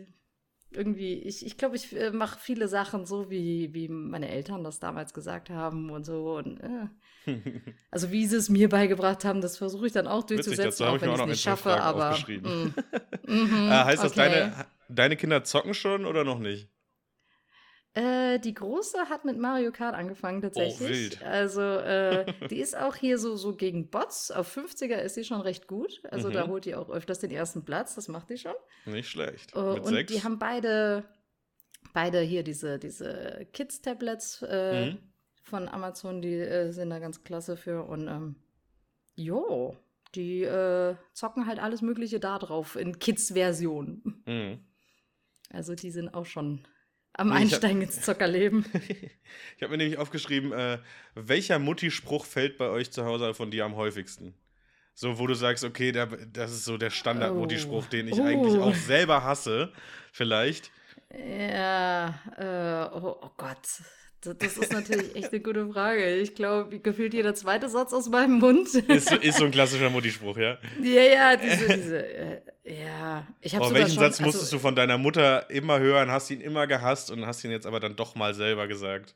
[0.72, 4.80] Irgendwie, ich, ich glaube, ich äh, mache viele Sachen so, wie, wie meine Eltern das
[4.80, 6.38] damals gesagt haben und so.
[6.38, 6.88] Und, äh.
[7.92, 11.02] also, wie sie es mir beigebracht haben, das versuche ich dann auch durchzusetzen, Witzig, auch
[11.02, 11.80] wenn ich es nicht schaffe.
[11.82, 12.18] Aber.
[12.28, 12.74] Mm,
[13.28, 16.70] mm, äh, heißt das, deine, Deine Kinder zocken schon oder noch nicht?
[17.96, 20.82] Äh, die Große hat mit Mario Kart angefangen tatsächlich.
[20.82, 21.24] Oh, wild.
[21.24, 24.32] Also äh, die ist auch hier so, so gegen Bots.
[24.32, 26.02] Auf 50er ist sie schon recht gut.
[26.10, 26.34] Also mhm.
[26.34, 27.94] da holt die auch öfters den ersten Platz.
[27.94, 28.56] Das macht die schon.
[28.86, 29.56] Nicht schlecht.
[29.56, 30.12] Uh, und sechs?
[30.12, 31.04] die haben beide,
[31.94, 34.98] beide hier diese, diese Kids-Tablets äh, mhm.
[35.44, 36.24] von Amazon.
[36.24, 37.84] Die äh, sind da ganz klasse für.
[37.84, 38.36] Und ähm,
[39.14, 39.78] jo,
[40.16, 44.24] die äh, zocken halt alles Mögliche da drauf in Kids-Version.
[44.26, 44.60] Mhm.
[45.54, 46.68] Also die sind auch schon
[47.14, 48.66] am Einsteigen hab, ins Zockerleben.
[48.90, 50.80] ich habe mir nämlich aufgeschrieben, äh,
[51.14, 54.34] welcher Mutti-Spruch fällt bei euch zu Hause von dir am häufigsten?
[54.96, 58.24] So, wo du sagst, okay, der, das ist so der Standard-Mutti-Spruch, den ich uh.
[58.24, 59.72] eigentlich auch selber hasse,
[60.12, 60.72] vielleicht.
[61.12, 63.68] Ja, äh, oh, oh Gott.
[64.24, 66.16] Das ist natürlich echt eine gute Frage.
[66.16, 68.74] Ich glaube, gefühlt jeder zweite Satz aus meinem Mund.
[68.74, 70.58] Ist, ist so ein klassischer Mutti-Spruch, ja?
[70.82, 73.28] Ja, ja, diese, diese, äh, ja.
[73.42, 76.42] Ich habe welchen schon, Satz musstest also, du von deiner Mutter immer hören, hast ihn
[76.42, 79.16] immer gehasst und hast ihn jetzt aber dann doch mal selber gesagt?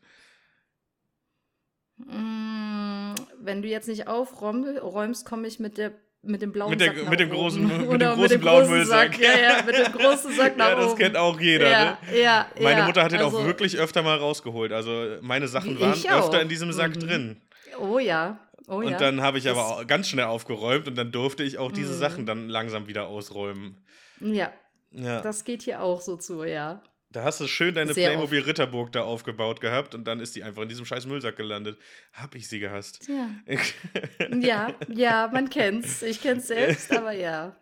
[1.97, 5.91] Mm, wenn du jetzt nicht aufräumst, komme ich mit der
[6.23, 8.59] mit dem blauen mit der, Sack mit dem großen, mit dem großen mit dem blauen
[8.61, 9.13] großen Müllsack.
[9.15, 9.21] Sack.
[9.21, 10.97] Ja, ja, mit dem großen Sack nach Ja, das oben.
[10.97, 11.69] kennt auch jeder.
[11.69, 12.21] Ja, ne?
[12.21, 14.71] ja, meine Mutter hat ihn also, auch wirklich öfter mal rausgeholt.
[14.71, 16.99] Also meine Sachen waren öfter in diesem Sack mhm.
[16.99, 17.41] drin.
[17.79, 18.39] Oh ja.
[18.67, 18.97] Oh, und ja.
[18.97, 21.99] dann habe ich das aber ganz schnell aufgeräumt und dann durfte ich auch diese mhm.
[21.99, 23.77] Sachen dann langsam wieder ausräumen.
[24.19, 24.51] Ja.
[24.91, 25.21] ja.
[25.21, 26.81] Das geht hier auch so zu, ja.
[27.09, 28.49] Da hast du schön deine Sehr Playmobil oft.
[28.49, 31.79] Ritterburg da aufgebaut gehabt und dann ist die einfach in diesem scheiß Müllsack gelandet.
[32.11, 33.07] Hab ich sie gehasst.
[33.07, 33.29] Ja,
[34.39, 36.01] ja, ja man kennt's.
[36.01, 37.55] Ich kenn's selbst, aber ja.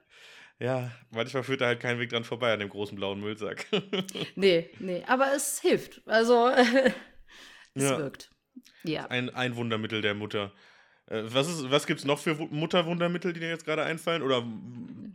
[0.60, 3.66] Ja, manchmal führt da halt kein Weg dran vorbei an dem großen blauen Müllsack.
[4.36, 6.02] nee, nee, aber es hilft.
[6.06, 6.50] Also,
[7.74, 7.98] es ja.
[7.98, 8.32] wirkt.
[8.84, 9.08] Ja.
[9.08, 10.54] Ein, ein Wundermittel der Mutter.
[11.08, 14.22] Äh, was, ist, was gibt es noch für Mutterwundermittel, die dir jetzt gerade einfallen?
[14.22, 14.44] Oder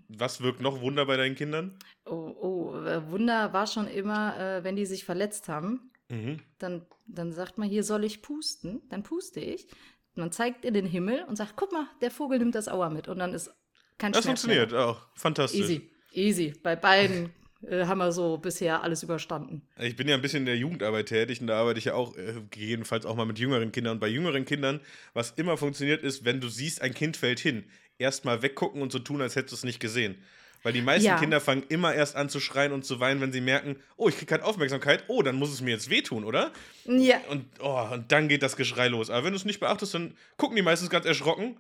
[0.09, 1.79] was wirkt noch Wunder bei deinen Kindern?
[2.05, 5.91] Oh, oh äh, Wunder war schon immer, äh, wenn die sich verletzt haben.
[6.09, 6.41] Mhm.
[6.59, 8.83] Dann, dann sagt man, hier soll ich pusten.
[8.89, 9.69] Dann puste ich.
[10.15, 13.09] Man zeigt in den Himmel und sagt, guck mal, der Vogel nimmt das Aua mit.
[13.09, 13.51] Und dann ist
[13.97, 14.87] kein Das Schmerz funktioniert mehr.
[14.87, 15.07] auch.
[15.15, 15.61] Fantastisch.
[15.61, 16.55] Easy, easy.
[16.63, 17.33] Bei beiden
[17.67, 19.63] äh, haben wir so bisher alles überstanden.
[19.79, 22.17] Ich bin ja ein bisschen in der Jugendarbeit tätig und da arbeite ich ja auch
[22.17, 23.95] äh, gegebenenfalls auch mal mit jüngeren Kindern.
[23.95, 24.81] Und bei jüngeren Kindern,
[25.13, 27.65] was immer funktioniert, ist, wenn du siehst, ein Kind fällt hin,
[27.99, 30.17] erstmal weggucken und so tun, als hättest du es nicht gesehen.
[30.63, 31.19] Weil die meisten ja.
[31.19, 34.17] Kinder fangen immer erst an zu schreien und zu weinen, wenn sie merken, oh, ich
[34.17, 36.53] kriege keine Aufmerksamkeit, oh, dann muss es mir jetzt wehtun, oder?
[36.85, 37.17] Ja.
[37.31, 39.09] Und, oh, und dann geht das Geschrei los.
[39.09, 41.57] Aber wenn du es nicht beachtest, dann gucken die meistens ganz erschrocken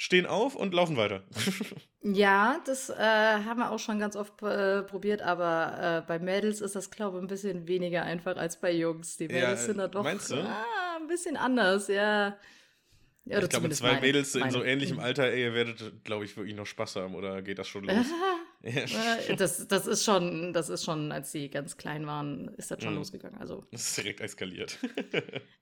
[0.00, 1.24] stehen auf und laufen weiter.
[2.02, 6.62] ja, das äh, haben wir auch schon ganz oft äh, probiert, aber äh, bei Mädels
[6.62, 9.18] ist das, glaube ich, ein bisschen weniger einfach als bei Jungs.
[9.18, 12.38] Die Mädels ja, sind da doch ah, ein bisschen anders, ja.
[13.26, 16.34] Ja, ich glaube, zwei meine, Mädels in so ähnlichem Alter, ey, ihr werdet, glaube ich,
[16.34, 17.94] wirklich noch Spaß haben oder geht das schon los?
[18.62, 22.82] Äh, das, das ist schon, das ist schon, als sie ganz klein waren, ist das
[22.82, 22.98] schon mhm.
[22.98, 23.40] losgegangen.
[23.40, 23.64] Also.
[23.72, 24.78] Das ist direkt eskaliert.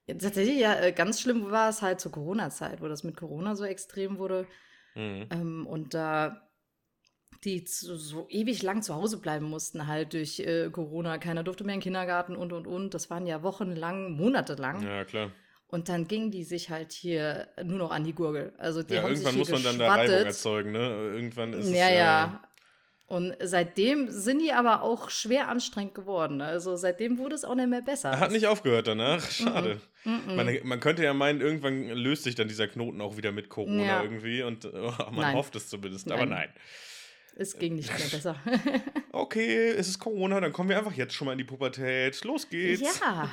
[0.06, 3.64] Tatsächlich, ja, äh, ganz schlimm war es halt zur Corona-Zeit, wo das mit Corona so
[3.64, 4.46] extrem wurde.
[4.94, 5.26] Mhm.
[5.30, 6.48] Ähm, und da
[7.44, 11.18] die zu, so ewig lang zu Hause bleiben mussten, halt durch äh, Corona.
[11.18, 12.94] Keiner durfte mehr in den Kindergarten und und und.
[12.94, 14.82] Das waren ja wochenlang, monatelang.
[14.82, 15.30] Ja, klar.
[15.68, 18.54] Und dann gingen die sich halt hier nur noch an die Gurgel.
[18.56, 21.12] Also die ja, haben irgendwann sich muss man dann da Reibung erzeugen, ne?
[21.14, 21.94] Irgendwann ist ja, es.
[21.94, 22.47] Ja,
[23.08, 26.42] und seitdem sind die aber auch schwer anstrengend geworden.
[26.42, 28.20] Also seitdem wurde es auch nicht mehr besser.
[28.20, 29.30] Hat nicht aufgehört danach.
[29.30, 29.80] Schade.
[30.04, 30.34] Mm -mm.
[30.34, 33.82] Man, man, könnte ja meinen, irgendwann löst sich dann dieser Knoten auch wieder mit Corona
[33.82, 34.02] ja.
[34.02, 34.42] irgendwie.
[34.42, 35.36] Und oh, man nein.
[35.36, 36.06] hofft es zumindest.
[36.06, 36.18] Nein.
[36.18, 36.50] Aber nein.
[37.34, 38.36] Es ging nicht mehr besser.
[39.12, 42.22] okay, es ist Corona, dann kommen wir einfach jetzt schon mal in die Pubertät.
[42.24, 43.00] Los geht's.
[43.00, 43.30] Ja,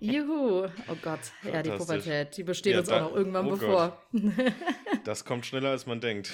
[0.00, 0.68] juhu.
[0.88, 4.02] Oh Gott, ja, die Pubertät, die besteht ja, uns da, auch noch irgendwann oh bevor.
[5.04, 6.30] das kommt schneller, als man denkt.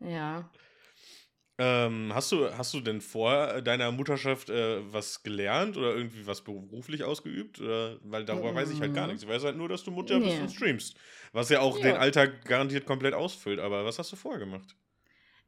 [0.00, 0.48] ja.
[1.64, 6.40] Ähm, hast, du, hast du denn vor deiner Mutterschaft äh, was gelernt oder irgendwie was
[6.40, 7.60] beruflich ausgeübt?
[7.60, 8.56] Oder, weil darüber mm.
[8.56, 9.22] weiß ich halt gar nichts.
[9.22, 10.24] Ich weiß halt nur, dass du Mutter nee.
[10.24, 10.96] bist und streamst.
[11.32, 11.84] Was ja auch ja.
[11.84, 13.60] den Alltag garantiert komplett ausfüllt.
[13.60, 14.74] Aber was hast du vorher gemacht?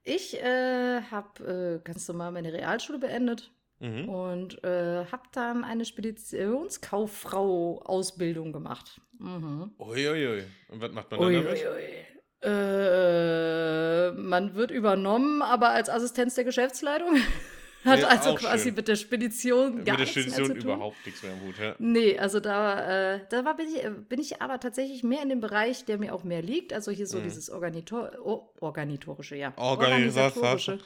[0.05, 3.50] Ich äh, habe äh, ganz normal meine Realschule beendet
[3.81, 4.09] mhm.
[4.09, 9.00] und äh, habe dann eine Speditionskauffrau-Ausbildung gemacht.
[9.18, 9.72] Mhm.
[9.81, 10.44] Uiuiui.
[10.68, 11.64] Und was macht man dann damit?
[11.64, 12.13] Uiuiui.
[12.44, 17.16] Äh, man wird übernommen, aber als Assistenz der Geschäftsleitung.
[17.85, 18.74] Hat ja, also quasi schön.
[18.76, 21.74] mit der Spedition gar nichts Mit der Spedition überhaupt nichts mehr im Hut, ja.
[21.78, 25.40] Nee, also da, äh, da war, bin, ich, bin ich aber tatsächlich mehr in dem
[25.40, 26.72] Bereich, der mir auch mehr liegt.
[26.72, 27.24] Also hier so mhm.
[27.24, 29.52] dieses Organitor oh, Organitorische, ja.
[29.57, 30.78] Organisatorische.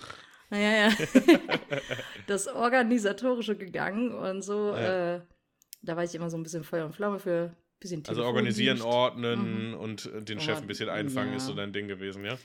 [0.51, 0.93] Naja, ja.
[2.27, 4.75] das Organisatorische gegangen und so.
[4.75, 5.17] Ja.
[5.17, 5.21] Äh,
[5.83, 9.71] da war ich immer so ein bisschen Feuer und Flamme für bisschen Also organisieren, ordnen
[9.71, 9.75] mhm.
[9.75, 11.37] und den Chef ein bisschen einfangen ja.
[11.37, 12.39] ist so dein Ding gewesen, ja?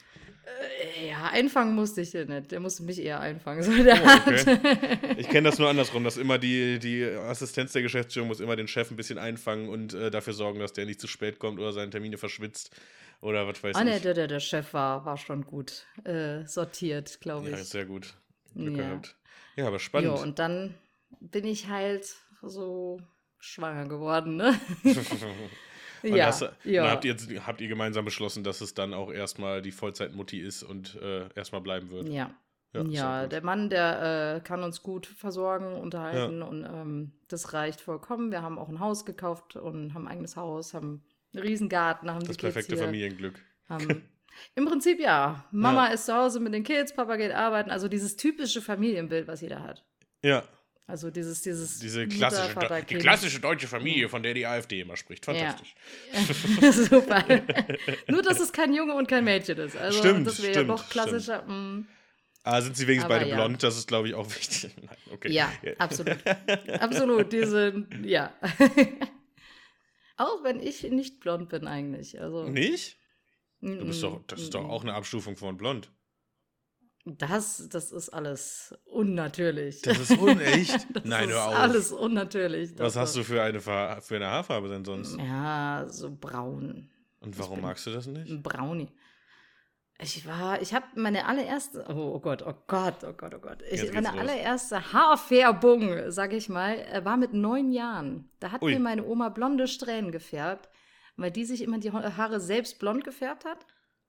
[0.45, 2.51] Äh, ja, einfangen musste ich den nicht.
[2.51, 3.63] Der musste mich eher einfangen.
[3.63, 4.97] So oh, okay.
[5.17, 8.67] Ich kenne das nur andersrum, dass immer die, die Assistenz der Geschäftsführung muss immer den
[8.67, 11.71] Chef ein bisschen einfangen und äh, dafür sorgen, dass der nicht zu spät kommt oder
[11.71, 12.75] seine Termine verschwitzt
[13.21, 13.93] oder was weiß ah, ich.
[13.93, 17.55] Ah, der, der, der Chef war, war schon gut äh, sortiert, glaube ich.
[17.55, 18.13] Ja, sehr gut.
[18.53, 18.83] Glück ja.
[18.83, 19.15] gehabt.
[19.55, 20.15] Ja, aber spannend.
[20.15, 20.75] Ja, und dann
[21.21, 22.99] bin ich halt so
[23.43, 24.59] schwanger geworden, ne?
[26.03, 26.89] ja, das, ja.
[26.89, 30.95] habt ihr, habt ihr gemeinsam beschlossen, dass es dann auch erstmal die Vollzeitmutti ist und
[30.95, 32.09] äh, erstmal bleiben wird.
[32.09, 32.33] Ja.
[32.73, 36.45] Ja, ja der Mann, der äh, kann uns gut versorgen, unterhalten ja.
[36.45, 38.31] und ähm, das reicht vollkommen.
[38.31, 41.03] Wir haben auch ein Haus gekauft und haben ein eigenes Haus, haben
[41.33, 43.39] einen Riesengarten, haben das perfekte hier, Familienglück.
[43.69, 44.03] Haben,
[44.55, 45.45] Im Prinzip ja.
[45.51, 45.93] Mama ja.
[45.93, 49.61] ist zu Hause mit den Kids, Papa geht arbeiten, also dieses typische Familienbild, was jeder
[49.61, 49.85] hat.
[50.23, 50.43] Ja,
[50.85, 55.23] also dieses, dieses Diese klassische, die klassische deutsche Familie, von der die AfD immer spricht.
[55.23, 55.75] Fantastisch.
[56.61, 56.71] Ja.
[56.71, 57.23] Super.
[58.07, 59.77] Nur, dass es kein Junge und kein Mädchen ist.
[59.77, 61.43] Also stimmt, das wäre ja noch klassischer.
[61.43, 61.87] Mm.
[62.43, 63.35] Ah, sind sie wenigstens beide ja.
[63.35, 63.63] blond?
[63.63, 64.71] Das ist, glaube ich, auch wichtig.
[64.81, 65.31] Nein, okay.
[65.31, 66.17] Ja, absolut.
[66.67, 67.31] absolut.
[67.31, 68.33] Diese, ja.
[70.17, 72.19] auch wenn ich nicht blond bin eigentlich.
[72.19, 72.97] Also, nicht?
[73.61, 75.89] Du bist doch, das ist doch auch eine Abstufung von blond.
[77.05, 79.81] Das, das ist alles unnatürlich.
[79.81, 80.87] Das ist unecht?
[80.93, 81.53] das Nein, auf.
[81.53, 82.71] alles unnatürlich.
[82.77, 85.17] Was hast du für eine, für eine Haarfarbe denn sonst?
[85.17, 86.89] Ja, so braun.
[87.19, 88.41] Und warum magst du das nicht?
[88.41, 88.89] Brownie.
[89.99, 93.61] Ich war, ich habe meine allererste, oh, oh, Gott, oh Gott, oh Gott, oh Gott.
[93.69, 98.29] Ich, meine allererste Haarfärbung, sag ich mal, äh, war mit neun Jahren.
[98.39, 98.73] Da hat Ui.
[98.73, 100.69] mir meine Oma blonde Strähnen gefärbt,
[101.15, 103.65] weil die sich immer die Haare selbst blond gefärbt hat.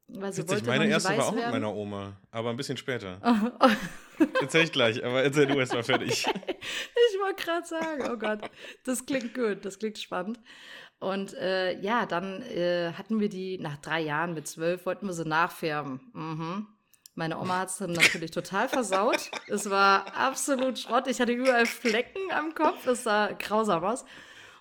[0.09, 1.53] Weil sie Witzig, meine erste war auch mit werden.
[1.53, 3.19] meiner Oma, aber ein bisschen später.
[3.23, 4.25] Oh, oh.
[4.41, 6.27] Erzähl ich gleich, aber erzähl du erst mal fertig.
[7.15, 8.51] Ich wollte gerade sagen, oh Gott,
[8.85, 10.41] das klingt gut, das klingt spannend.
[10.99, 15.13] Und äh, ja, dann äh, hatten wir die nach drei Jahren mit zwölf, wollten wir
[15.13, 16.01] sie nachfärben.
[16.13, 16.67] Mhm.
[17.15, 19.31] Meine Oma hat es dann natürlich total versaut.
[19.47, 21.07] Es war absolut Schrott.
[21.07, 22.87] Ich hatte überall Flecken am Kopf.
[22.87, 24.05] Es sah grausam aus.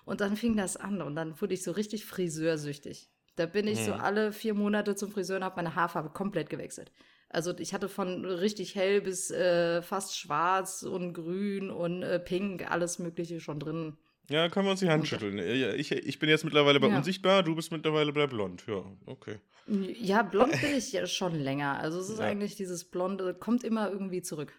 [0.04, 3.10] Und dann fing das an und dann wurde ich so richtig friseursüchtig.
[3.36, 4.00] Da bin ich so Hm.
[4.00, 6.92] alle vier Monate zum Friseur und habe meine Haarfarbe komplett gewechselt.
[7.28, 12.70] Also ich hatte von richtig hell bis äh, fast schwarz und grün und äh, pink,
[12.70, 13.96] alles Mögliche schon drin.
[14.30, 15.36] Ja, können wir uns die Hand schütteln.
[15.38, 16.96] Ja, Ich, ich bin jetzt mittlerweile bei Ja.
[16.96, 18.64] unsichtbar, du bist mittlerweile bei blond.
[18.68, 19.38] Ja, okay.
[19.66, 21.78] Ja, blond bin ich ja schon länger.
[21.80, 22.24] Also es ist Ja.
[22.26, 24.52] eigentlich dieses Blonde, kommt immer irgendwie zurück.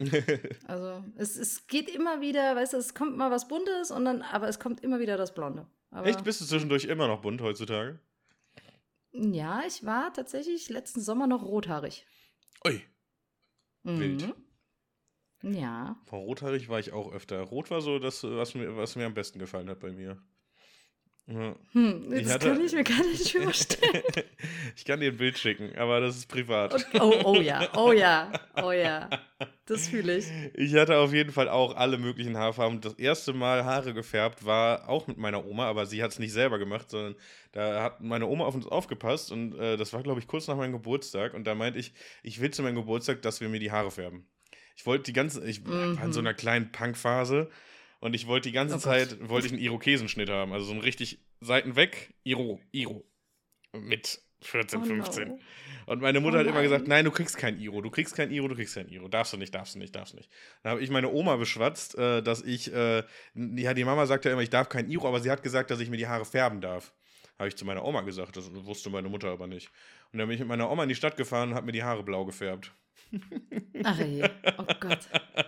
[0.66, 4.22] Also es, es geht immer wieder, weißt du, es kommt mal was Buntes und dann,
[4.22, 5.66] aber es kommt immer wieder das Blonde.
[5.90, 7.98] Aber, Echt, bist du zwischendurch immer noch bunt heutzutage?
[9.12, 12.06] Ja, ich war tatsächlich letzten Sommer noch rothaarig.
[12.66, 12.82] Ui,
[13.84, 14.34] Wild.
[15.42, 15.54] Mhm.
[15.54, 16.00] Ja.
[16.06, 17.40] von rothaarig war ich auch öfter.
[17.42, 20.22] Rot war so das, was mir, was mir am besten gefallen hat bei mir.
[21.28, 21.54] Ja.
[21.72, 24.02] Hm, Ich das hatte- kann ich mir gar nicht vorstellen.
[24.76, 26.74] ich kann dir ein Bild schicken, aber das ist privat.
[26.74, 28.32] Und, oh, oh ja, oh ja,
[28.62, 29.08] oh ja.
[29.66, 30.26] Das fühle ich.
[30.54, 32.80] Ich hatte auf jeden Fall auch alle möglichen Haarfarben.
[32.80, 36.32] Das erste Mal Haare gefärbt war auch mit meiner Oma, aber sie hat es nicht
[36.32, 37.14] selber gemacht, sondern
[37.52, 40.56] da hat meine Oma auf uns aufgepasst und äh, das war, glaube ich, kurz nach
[40.56, 41.34] meinem Geburtstag.
[41.34, 44.26] Und da meinte ich, ich will zu meinem Geburtstag, dass wir mir die Haare färben.
[44.74, 47.48] Ich wollte die ganze, ich war in so einer kleinen Punkphase
[48.02, 48.74] und ich wollte die ganze.
[48.74, 48.78] Oh.
[48.78, 50.52] Zeit, wollte ich einen Irokesenschnitt haben.
[50.52, 53.04] Also so ein richtig Seiten weg, Iro, Iro.
[53.72, 55.28] Mit 14, Oh 15.
[55.28, 55.38] no.
[55.86, 58.32] Und meine Mutter Oh hat immer gesagt, nein, du kriegst kein Iro, du kriegst kein
[58.32, 59.06] Iro, du kriegst kein Iro.
[59.06, 60.28] Darfst du nicht, darfst du nicht, darfst du nicht.
[60.64, 64.32] Dann habe ich meine Oma beschwatzt, äh, dass ich, äh, ja, die Mama sagt ja
[64.32, 66.60] immer, ich darf kein Iro, aber sie hat gesagt, dass ich mir die Haare färben
[66.60, 66.92] darf.
[67.38, 69.70] Habe ich zu meiner Oma gesagt, das wusste meine Mutter aber nicht.
[70.12, 71.84] Und dann bin ich mit meiner Oma in die Stadt gefahren und habe mir die
[71.84, 72.72] Haare blau gefärbt.
[73.84, 74.24] Ach je,
[74.58, 75.00] oh Gott,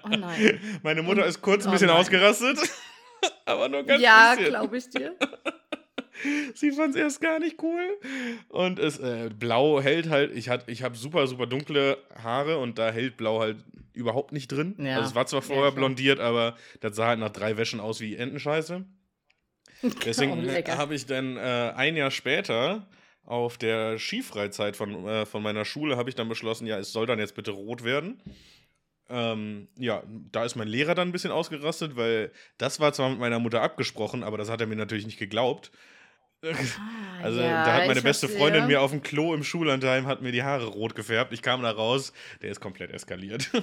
[0.05, 0.61] oh nein.
[0.83, 1.97] Meine Mutter Und- ist kurz ein oh bisschen nein.
[1.97, 2.59] ausgerastet,
[3.47, 4.51] aber nur ganz ja, bisschen.
[4.51, 5.15] glaube ich dir.
[6.55, 7.99] Sie fand es erst gar nicht cool.
[8.49, 12.79] Und es, äh, Blau hält halt, ich, hat- ich habe super, super dunkle Haare und
[12.79, 13.59] da hält Blau halt
[13.93, 14.75] überhaupt nicht drin.
[14.79, 14.97] Ja.
[14.97, 15.75] Also es war zwar Ja, vorher klar.
[15.75, 18.85] blondiert, aber das sah halt nach drei Wäschen aus wie Entenscheiße.
[19.83, 20.79] Oh, Deswegen lecker.
[20.79, 22.87] habe ich dann äh, ein Jahr später
[23.25, 27.07] auf der Skifreizeit von, äh, von meiner Schule habe ich dann beschlossen, ja, es soll
[27.07, 28.21] dann jetzt bitte rot werden.
[29.09, 33.19] Ähm, ja, da ist mein Lehrer dann ein bisschen ausgerastet, weil das war zwar mit
[33.19, 35.71] meiner Mutter abgesprochen, aber das hat er mir natürlich nicht geglaubt.
[36.43, 38.67] Ah, Also ja, da hat meine beste Freundin ja.
[38.67, 41.33] mir auf dem Klo im Schullandheim hat mir die Haare rot gefärbt.
[41.33, 43.51] Ich kam da raus, der ist komplett eskaliert.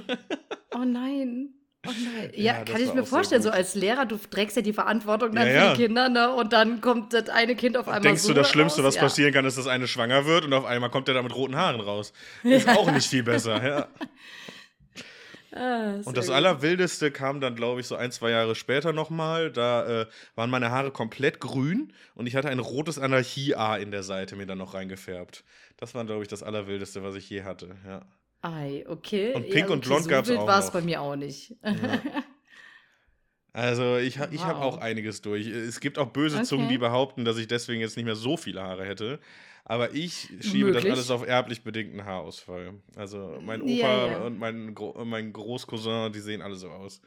[0.74, 1.50] Oh nein.
[1.88, 1.90] Oh.
[2.36, 5.48] Ja, Ja, kann ich mir vorstellen, so als Lehrer, du trägst ja die Verantwortung dann
[5.48, 5.74] Ja, für ja.
[5.74, 6.32] die Kinder, ne?
[6.34, 8.94] Und dann kommt das eine Kind auf einmal Denkst so du, das Schlimmste, raus?
[8.96, 11.34] was passieren kann, ist, dass eine schwanger wird und auf einmal kommt er da mit
[11.36, 12.14] roten Haaren raus?
[12.44, 13.88] Ist auch nicht viel besser, ja.
[15.54, 16.36] Ah, Und das gut.
[16.36, 19.52] Allerwildeste kam dann, glaube ich, so ein, zwei Jahre später nochmal.
[19.52, 24.04] Da äh, waren meine Haare komplett grün und ich hatte ein rotes Anarchie-A in der
[24.04, 25.44] Seite mir dann noch reingefärbt.
[25.78, 28.02] Das war, glaube ich, das Allerwildeste, was ich je hatte, ja.
[28.42, 29.34] Ei, okay.
[29.34, 30.74] Und Pink und okay, Blond so gab's wild auch war's noch.
[30.74, 31.56] bei mir auch nicht.
[33.54, 34.76] Also ich, ha ich habe Wow.
[34.76, 35.46] auch einiges durch.
[35.48, 36.74] Es gibt auch böse Zungen, Okay.
[36.76, 39.20] die behaupten, dass ich deswegen jetzt nicht mehr so viele Haare hätte.
[39.66, 40.92] Aber ich schiebe das Möglich.
[40.94, 42.76] alles auf erblich bedingten Haarausfall.
[42.96, 44.18] Also mein Opa Ja, ja.
[44.22, 47.02] und mein, Gro mein Großcousin, die sehen alle so aus.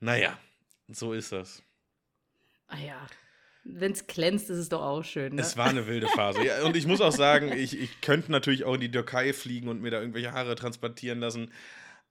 [0.00, 0.38] Naja,
[0.88, 1.62] so ist das.
[2.68, 3.06] ah ja.
[3.64, 5.34] Wenn es glänzt, ist es doch auch schön.
[5.34, 5.42] Ne?
[5.42, 6.44] Es war eine wilde Phase.
[6.44, 9.68] Ja, und ich muss auch sagen, ich, ich könnte natürlich auch in die Türkei fliegen
[9.68, 11.52] und mir da irgendwelche Haare transplantieren lassen.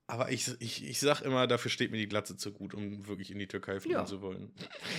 [0.06, 3.30] Aber ich, ich, ich sag immer, dafür steht mir die Glatze zu gut, um wirklich
[3.30, 4.04] in die Türkei fliegen Ja.
[4.06, 4.52] zu wollen.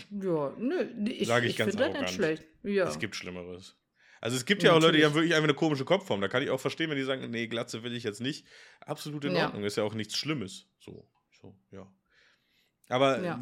[0.10, 2.10] ja, nö, ich, Sag ich ich ganz finde das nicht arrogant.
[2.10, 2.44] schlecht.
[2.64, 2.88] Ja.
[2.88, 3.76] Es gibt Schlimmeres.
[4.22, 6.22] Also es gibt ja, auch Leute, die haben wirklich einfach eine komische Kopfform.
[6.22, 8.46] Da kann ich auch verstehen, wenn die sagen, nee, Glatze will ich jetzt nicht.
[8.82, 9.46] Absolut in Ja.
[9.48, 9.64] Ordnung.
[9.64, 10.68] Ist ja auch nichts Schlimmes.
[10.80, 11.08] So,
[11.42, 11.92] so, ja.
[12.92, 13.40] Aber Ja.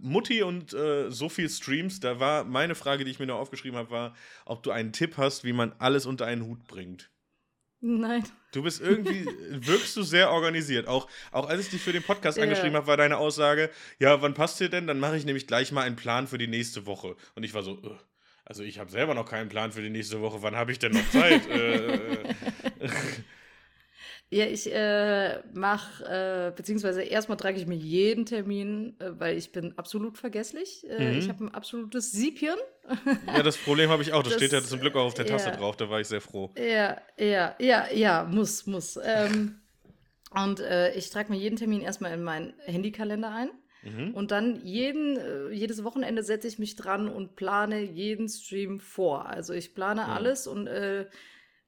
[0.00, 3.76] Mutti und äh, so viel Streams, da war meine Frage, die ich mir noch aufgeschrieben
[3.78, 7.10] habe, war, ob du einen Tipp hast, wie man alles unter einen Hut bringt.
[7.84, 8.22] Nein.
[8.52, 10.86] Du bist irgendwie, wirkst du sehr organisiert.
[10.86, 12.44] Auch, auch als ich dich für den Podcast Ja.
[12.44, 14.86] angeschrieben habe, war deine Aussage, ja, wann passt dir denn?
[14.86, 17.16] Dann mache ich nämlich gleich mal einen Plan für die nächste Woche.
[17.34, 17.90] Und ich war so, äh,
[18.44, 20.42] also ich habe selber noch keinen Plan für die nächste Woche.
[20.42, 21.44] Wann habe ich denn noch Zeit?
[21.50, 22.88] äh, äh,
[24.32, 26.04] Ja, ich äh, mache,
[26.48, 30.86] äh, beziehungsweise erstmal trage ich mir jeden Termin, äh, weil ich bin absolut vergesslich.
[30.88, 31.18] Äh, Mhm.
[31.18, 32.56] Ich habe ein absolutes Siebchen.
[33.26, 34.22] ja, das Problem habe ich auch.
[34.22, 35.56] Das, Das, steht ja zum Glück auch auf der Taste ja.
[35.56, 35.76] drauf.
[35.76, 36.50] Da war ich sehr froh.
[36.56, 38.98] Ja, ja, ja, ja, muss, muss.
[39.04, 39.60] Ähm,
[40.30, 43.50] und äh, ich trage mir jeden Termin erstmal in meinen Handykalender ein.
[43.82, 44.14] Mhm.
[44.14, 49.26] Und dann jeden, äh, jedes Wochenende setze ich mich dran und plane jeden Stream vor.
[49.26, 50.10] Also ich plane Mhm.
[50.10, 50.68] alles und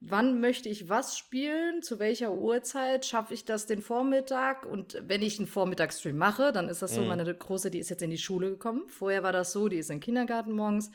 [0.09, 5.23] wann möchte ich was spielen, zu welcher Uhrzeit, schaffe ich das den Vormittag und wenn
[5.23, 7.09] ich einen Vormittagsstream mache, dann ist das so, mhm.
[7.09, 8.85] meine Große, die ist jetzt in die Schule gekommen.
[8.89, 10.91] Vorher war das so, die ist in den Kindergarten morgens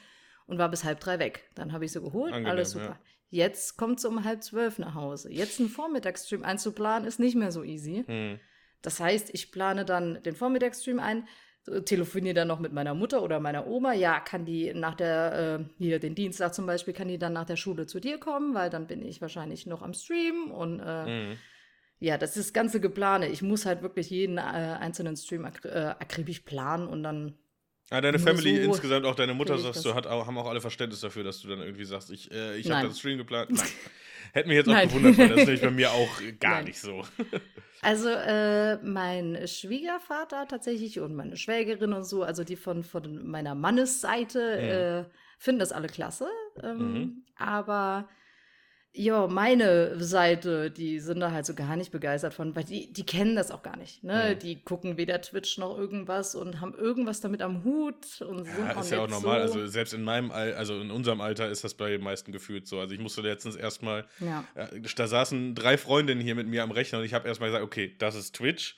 [0.45, 1.49] und war bis halb drei weg.
[1.55, 2.85] Dann habe ich sie geholt, Angenehm, alles super.
[2.85, 2.99] Ja.
[3.31, 5.31] Jetzt kommt sie um halb zwölf nach Hause.
[5.31, 8.03] Jetzt einen Vormittagsstream einzuplanen, ist nicht mehr so easy.
[8.07, 8.39] Mhm.
[8.81, 11.27] Das heißt, ich plane dann den Vormittagsstream ein,
[11.85, 13.93] telefoniere dann noch mit meiner Mutter oder meiner Oma.
[13.93, 17.45] Ja, kann die nach der, äh, hier den Dienstag zum Beispiel, kann die dann nach
[17.45, 21.05] der Schule zu dir kommen, weil dann bin ich wahrscheinlich noch am Stream und äh,
[21.05, 21.37] mhm.
[21.99, 23.27] ja, das ist das ganze Geplane.
[23.29, 27.35] Ich muss halt wirklich jeden äh, einzelnen Stream ak äh, akribisch planen und dann.
[27.91, 30.61] Ja, deine Family so insgesamt, auch deine Mutter, sagst du, hat auch, haben auch alle
[30.61, 33.51] Verständnis dafür, dass du dann irgendwie sagst, ich, äh, ich habe das Stream geplant.
[33.51, 33.65] Nein.
[34.33, 34.87] Hätten wir jetzt auch Nein.
[34.87, 36.09] gewundert, weil das ist bei mir auch
[36.39, 36.65] gar Nein.
[36.65, 37.03] nicht so.
[37.81, 43.55] Also äh, mein Schwiegervater tatsächlich und meine Schwägerin und so, also die von, von meiner
[43.55, 45.09] Mannesseite, mhm.
[45.09, 46.27] äh, finden das alle klasse.
[46.61, 47.23] Ähm, mhm.
[47.37, 48.09] Aber
[48.91, 53.05] ja, meine Seite, die sind da halt so gar nicht begeistert von, weil die, die
[53.05, 54.03] kennen das auch gar nicht.
[54.03, 54.33] Ne?
[54.33, 54.39] Mhm.
[54.39, 58.75] Die gucken weder Twitch noch irgendwas und haben irgendwas damit am Hut und sind ja,
[58.75, 59.47] auch ist ja auch normal.
[59.47, 59.53] So.
[59.59, 62.67] Also selbst in meinem Al also in unserem Alter ist das bei den meisten gefühlt
[62.67, 62.79] so.
[62.79, 64.43] Also ich musste letztens erstmal, ja.
[64.55, 67.63] äh, da saßen drei Freundinnen hier mit mir am Rechner und ich habe erstmal gesagt,
[67.63, 68.75] okay, das ist Twitch.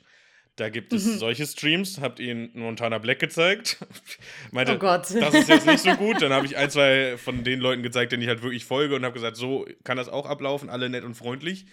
[0.57, 1.17] Da gibt es mhm.
[1.17, 3.77] solche Streams, habt ihr Montana Black gezeigt.
[4.51, 5.09] Meinte, oh Gott.
[5.09, 6.21] das ist jetzt nicht so gut.
[6.21, 9.03] Dann habe ich ein, zwei von den Leuten gezeigt, denen ich halt wirklich folge und
[9.05, 11.65] habe gesagt, so kann das auch ablaufen, alle nett und freundlich.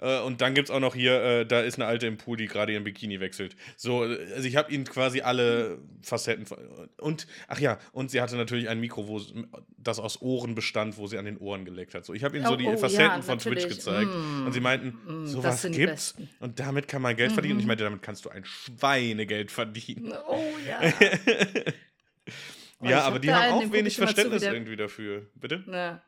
[0.00, 2.36] Äh, und dann gibt es auch noch hier, äh, da ist eine Alte im Pool,
[2.36, 3.56] die gerade ihren Bikini wechselt.
[3.76, 6.46] So, also ich habe ihnen quasi alle Facetten.
[7.00, 9.20] Und, ach ja, und sie hatte natürlich ein Mikro, wo
[9.76, 12.04] das aus Ohren bestand, wo sie an den Ohren geleckt hat.
[12.04, 14.10] So, ich habe ihnen oh, so die oh, Facetten ja, von Twitch gezeigt.
[14.10, 16.14] Mm, und sie meinten, mm, sowas gibt's.
[16.40, 17.34] Und damit kann man Geld mhm.
[17.34, 17.54] verdienen.
[17.54, 20.12] Und ich meinte, damit kannst du ein Schweinegeld verdienen.
[20.28, 20.92] Oh ja.
[22.88, 25.26] ja, aber die haben auch wenig Verständnis irgendwie dafür.
[25.34, 25.64] Bitte?
[25.66, 26.02] Ja.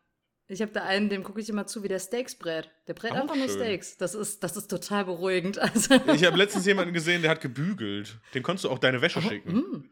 [0.48, 2.70] Ich habe da einen, dem gucke ich immer zu, wie der Steaks brät.
[2.86, 3.46] Der brät Auch einfach schön.
[3.46, 3.96] nur Steaks.
[3.96, 5.58] Das ist, das ist total beruhigend.
[5.60, 8.18] Also ich habe letztens jemanden gesehen, der hat gebügelt.
[8.34, 9.54] Den konntest du auch deine Wäsche oh, schicken.
[9.54, 9.82] Mh.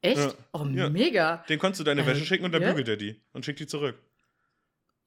[0.00, 0.16] Echt?
[0.18, 0.34] Ja.
[0.52, 0.88] Oh, ja.
[0.90, 1.44] mega.
[1.48, 2.70] Den konntest du deine äh, Wäsche schicken und dann ja?
[2.70, 3.96] bügelt er die und schickt die zurück.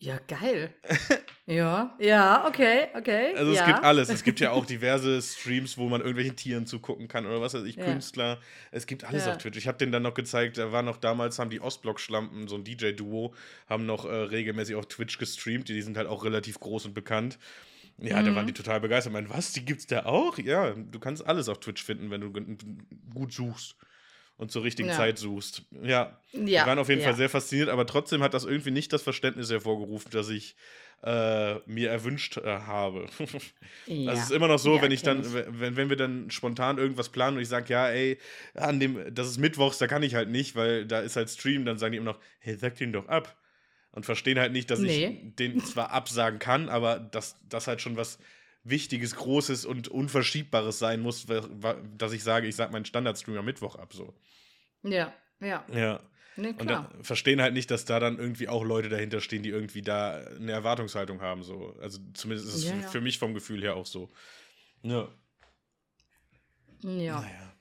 [0.01, 0.73] Ja, geil.
[1.45, 3.35] ja, ja, okay, okay.
[3.35, 3.61] Also ja.
[3.61, 4.09] es gibt alles.
[4.09, 7.65] Es gibt ja auch diverse Streams, wo man irgendwelchen Tieren zugucken kann oder was weiß
[7.65, 7.85] ich, ja.
[7.85, 8.39] Künstler.
[8.71, 9.33] Es gibt alles ja.
[9.33, 9.59] auf Twitch.
[9.59, 12.63] Ich habe den dann noch gezeigt, da war noch damals, haben die Ostblock-Schlampen, so ein
[12.63, 13.35] DJ-Duo,
[13.69, 15.69] haben noch äh, regelmäßig auf Twitch gestreamt.
[15.69, 17.37] Die, die sind halt auch relativ groß und bekannt.
[17.99, 18.25] Ja, mhm.
[18.25, 19.11] da waren die total begeistert.
[19.11, 20.39] Ich meine, was, die gibt's da auch?
[20.39, 22.33] Ja, du kannst alles auf Twitch finden, wenn du
[23.13, 23.75] gut suchst
[24.41, 24.95] und zur richtigen ja.
[24.95, 25.61] Zeit suchst.
[25.83, 26.41] Ja, ja.
[26.45, 27.07] wir waren auf jeden ja.
[27.07, 30.55] Fall sehr fasziniert, aber trotzdem hat das irgendwie nicht das Verständnis hervorgerufen, das ich
[31.03, 33.05] äh, mir erwünscht äh, habe.
[33.85, 34.11] ja.
[34.11, 35.27] Das ist immer noch so, wenn ich dann, ich.
[35.31, 38.17] wenn, wenn wir dann spontan irgendwas planen und ich sage, ja, ey,
[38.55, 41.63] an dem, das ist Mittwochs, da kann ich halt nicht, weil da ist halt Stream,
[41.63, 43.37] dann sagen die immer noch, hey, sag den doch ab.
[43.91, 45.19] Und verstehen halt nicht, dass nee.
[45.21, 48.17] ich den zwar absagen kann, aber dass das halt schon was
[48.63, 51.25] Wichtiges, Großes und Unverschiebbares sein muss,
[51.97, 53.93] dass ich sage, ich sage meinen Standardstream am Mittwoch ab.
[53.93, 54.13] So.
[54.83, 55.65] Ja, ja.
[55.73, 56.01] Ja.
[56.37, 59.49] Nee, und dann verstehen halt nicht, dass da dann irgendwie auch Leute dahinter stehen, die
[59.49, 61.43] irgendwie da eine Erwartungshaltung haben.
[61.43, 61.75] So.
[61.81, 62.87] Also zumindest ist es ja, ja.
[62.87, 64.09] für mich vom Gefühl her auch so.
[64.83, 65.09] Ja.
[66.83, 67.21] Ja.
[67.21, 67.53] Naja.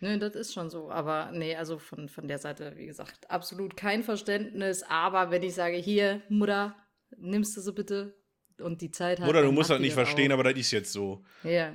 [0.00, 0.90] Nee, das ist schon so.
[0.90, 4.82] Aber nee, also von, von der Seite, wie gesagt, absolut kein Verständnis.
[4.82, 6.74] Aber wenn ich sage, hier, Mutter,
[7.16, 8.19] nimmst du so bitte,
[8.60, 9.28] und die Zeit hat.
[9.28, 10.34] Oder du musst halt nicht verstehen, auch.
[10.38, 11.22] aber das ist jetzt so.
[11.42, 11.72] Ja,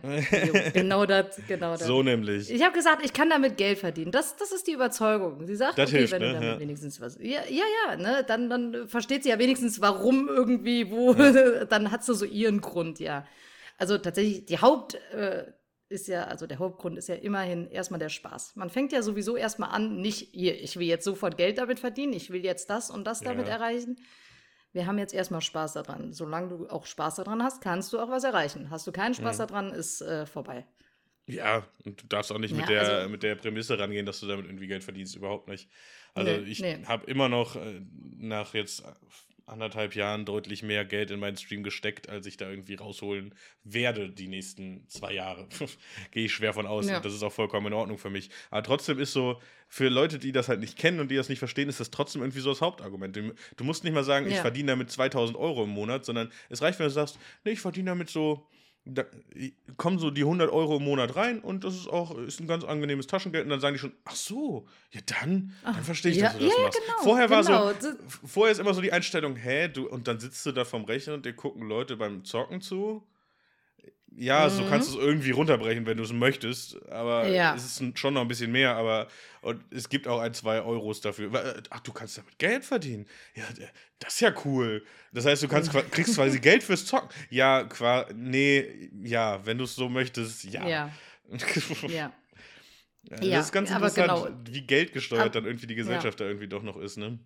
[0.73, 1.85] genau das, genau das.
[1.85, 2.49] So nämlich.
[2.49, 4.11] Ich habe gesagt, ich kann damit Geld verdienen.
[4.11, 5.45] Das, das ist die Überzeugung.
[5.45, 6.27] Sie sagt, das okay, hilft, wenn ne?
[6.27, 6.59] du damit ja.
[6.59, 7.17] wenigstens was.
[7.19, 8.23] Ja, ja, ja, ne?
[8.27, 11.13] Dann, dann versteht sie ja wenigstens, warum irgendwie, wo.
[11.13, 11.65] Ja.
[11.69, 13.25] dann hat sie so ihren Grund, ja.
[13.77, 14.95] Also tatsächlich, die Haupt.
[15.13, 15.45] Äh,
[15.87, 18.55] ist ja, also der Hauptgrund ist ja immerhin erstmal der Spaß.
[18.55, 22.13] Man fängt ja sowieso erstmal an, nicht, hier, ich will jetzt sofort Geld damit verdienen,
[22.13, 23.97] ich will jetzt das und das damit erreichen,
[24.75, 26.11] wir haben jetzt erstmal Spaß daran.
[26.11, 28.69] Solange du auch Spaß daran hast, kannst du auch was erreichen.
[28.69, 29.47] Hast du keinen Spaß mhm.
[29.47, 30.65] daran, ist äh, vorbei.
[31.27, 34.19] Ja, und du darfst auch nicht ja, mit, der, also, mit der Prämisse rangehen, dass
[34.19, 35.15] du damit irgendwie Geld verdienst.
[35.15, 35.69] Überhaupt nicht.
[36.13, 36.77] Also nee, ich nee.
[36.85, 37.81] habe immer noch äh,
[38.17, 38.83] nach jetzt
[39.45, 44.09] anderthalb Jahren deutlich mehr Geld in meinen Stream gesteckt, als ich da irgendwie rausholen werde
[44.09, 45.47] die nächsten zwei Jahre.
[46.11, 46.87] Gehe ich schwer von aus.
[46.87, 46.97] Ja.
[46.97, 48.29] Und das ist auch vollkommen in Ordnung für mich.
[48.49, 51.39] Aber trotzdem ist so, für Leute, die das halt nicht kennen und die das nicht
[51.39, 53.17] verstehen, ist das trotzdem irgendwie so das Hauptargument.
[53.57, 54.33] Du musst nicht mal sagen, ja.
[54.33, 57.59] ich verdiene damit 2000 Euro im Monat, sondern es reicht, wenn du sagst, nee, ich
[57.59, 58.47] verdiene damit so
[58.85, 59.03] da
[59.77, 62.63] kommen so die 100 Euro im Monat rein und das ist auch ist ein ganz
[62.63, 66.29] angenehmes Taschengeld und dann sagen die schon, ach so, ja dann, dann verstehe ich, ja,
[66.29, 66.79] dass du das ja, machst.
[66.79, 67.73] Genau, vorher war genau.
[67.79, 67.89] so,
[68.27, 71.15] vorher ist immer so die Einstellung, hä, du, und dann sitzt du da vom Rechner
[71.15, 73.03] und dir gucken Leute beim Zocken zu.
[74.17, 76.81] Ja, so kannst du es irgendwie runterbrechen, wenn du es möchtest.
[76.89, 77.53] Aber Ja.
[77.55, 79.07] es ist schon noch ein bisschen mehr, aber
[79.41, 81.31] und es gibt auch ein, zwei Euros dafür.
[81.33, 83.05] Wa- Ach, du kannst damit Geld verdienen.
[83.35, 83.43] Ja,
[83.99, 84.83] das ist ja cool.
[85.11, 87.09] Das heißt, du kannst, kriegst quasi Geld fürs Zocken.
[87.29, 90.65] Ja, qua, nee, ja, wenn du es so möchtest, ja.
[90.67, 90.91] Ja,
[91.87, 92.11] ja.
[93.21, 94.27] Ja, das ist ganz interessant, genau.
[94.49, 97.19] wie geldgesteuert Ab- dann irgendwie die Gesellschaft da irgendwie doch noch ist, ne?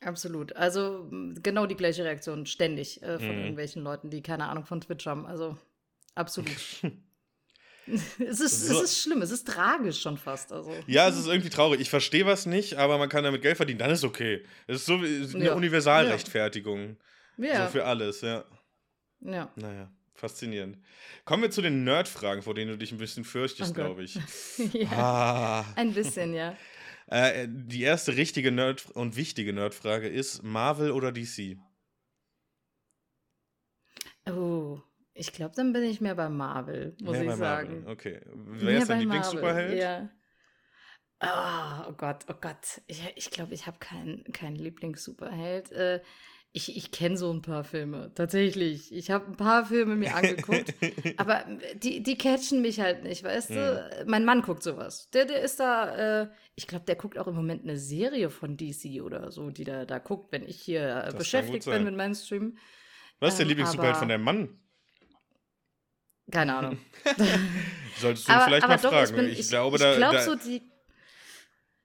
[0.00, 0.54] Absolut.
[0.56, 1.08] Also
[1.42, 3.38] genau die gleiche Reaktion ständig äh, von Mhm.
[3.42, 5.26] irgendwelchen Leuten, die keine Ahnung von Twitch haben.
[5.26, 5.56] Also
[6.14, 6.50] absolut.
[7.86, 8.76] es, ist, So.
[8.78, 10.52] es ist schlimm, es ist tragisch schon fast.
[10.52, 10.74] Also.
[10.86, 11.80] Ja, es ist irgendwie traurig.
[11.80, 14.44] Ich verstehe was nicht, aber man kann damit Geld verdienen, dann ist okay.
[14.66, 15.54] Es ist so eine Ja.
[15.54, 16.96] Universalrechtfertigung.
[17.38, 18.44] Ja, So für alles, ja.
[19.20, 19.50] ja.
[19.56, 20.78] Naja, faszinierend.
[21.24, 24.14] Kommen wir zu den Nerd-Fragen, vor denen du dich ein bisschen fürchtest, Oh glaube ich.
[24.72, 24.88] ja.
[24.92, 25.64] Ah.
[25.76, 26.56] Ein bisschen, ja.
[27.08, 31.56] Äh, die erste richtige Nerd- und wichtige Nerd-Frage ist: Marvel oder DC?
[34.28, 34.80] Oh,
[35.14, 37.80] ich glaube, dann bin ich mehr bei Marvel, muss Mehr ich bei sagen.
[37.80, 37.92] Marvel.
[37.92, 38.20] Okay.
[38.34, 39.78] Mehr Wer ist dein Lieblings-Superheld?
[39.78, 40.10] Ja.
[41.20, 42.80] Ah, oh Gott, oh Gott.
[42.86, 45.70] Ich glaube, ich, glaub, ich habe keinen keinen Lieblings-Superheld.
[45.72, 46.00] Äh,
[46.54, 48.92] ich ich kenne so ein paar Filme, tatsächlich.
[48.92, 50.74] Ich habe ein paar Filme mir angeguckt,
[51.16, 54.04] aber äh, die, die catchen mich halt nicht, weißt du?
[54.06, 55.08] Mein Mann guckt sowas.
[55.14, 58.56] Der, der ist da, äh, ich glaube, der guckt auch im Moment eine Serie von
[58.56, 61.96] DC oder so, die da, da guckt, wenn ich hier äh, kann beschäftigt bin mit
[61.96, 62.58] meinem Stream.
[63.20, 64.58] Was ist der Ähm, Lieblings-Superheld von deinem Mann?
[66.32, 66.78] Keine Ahnung.
[67.98, 69.10] Solltest du ihn aber, vielleicht aber mal doch, fragen.
[69.10, 70.62] ich, bin, ich, ich, glaube, ich da, glaub, da so die.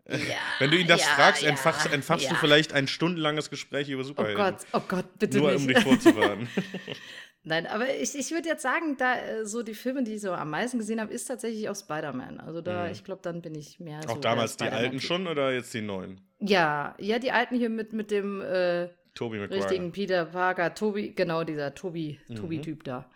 [0.09, 0.15] Ja,
[0.59, 4.03] wenn du ihn das ja, fragst, ja, entfachst, entfachst du vielleicht ein stundenlanges Gespräch über
[4.03, 4.37] Oh Superhelden.
[4.41, 5.59] Gott, oh Gott, bitte Nur nicht.
[5.61, 6.47] um dich vorzuwarnen.
[7.43, 10.31] Nein, aber ich, ich würde jetzt sagen, da äh, so die Filme, die ich so
[10.31, 12.39] am meisten gesehen habe, ist tatsächlich auch Spider-Man.
[12.39, 12.91] Also da, Mhm.
[12.91, 15.73] ich glaube, dann bin ich mehr so Auch der damals die alten schon oder jetzt
[15.73, 16.21] die neuen?
[16.39, 18.87] Ja, ja, die alten hier mit, mit dem äh,
[19.19, 22.35] richtigen Peter Parker, Tobi, genau, dieser Tobi, Mhm.
[22.35, 23.09] Tobi-Typ da.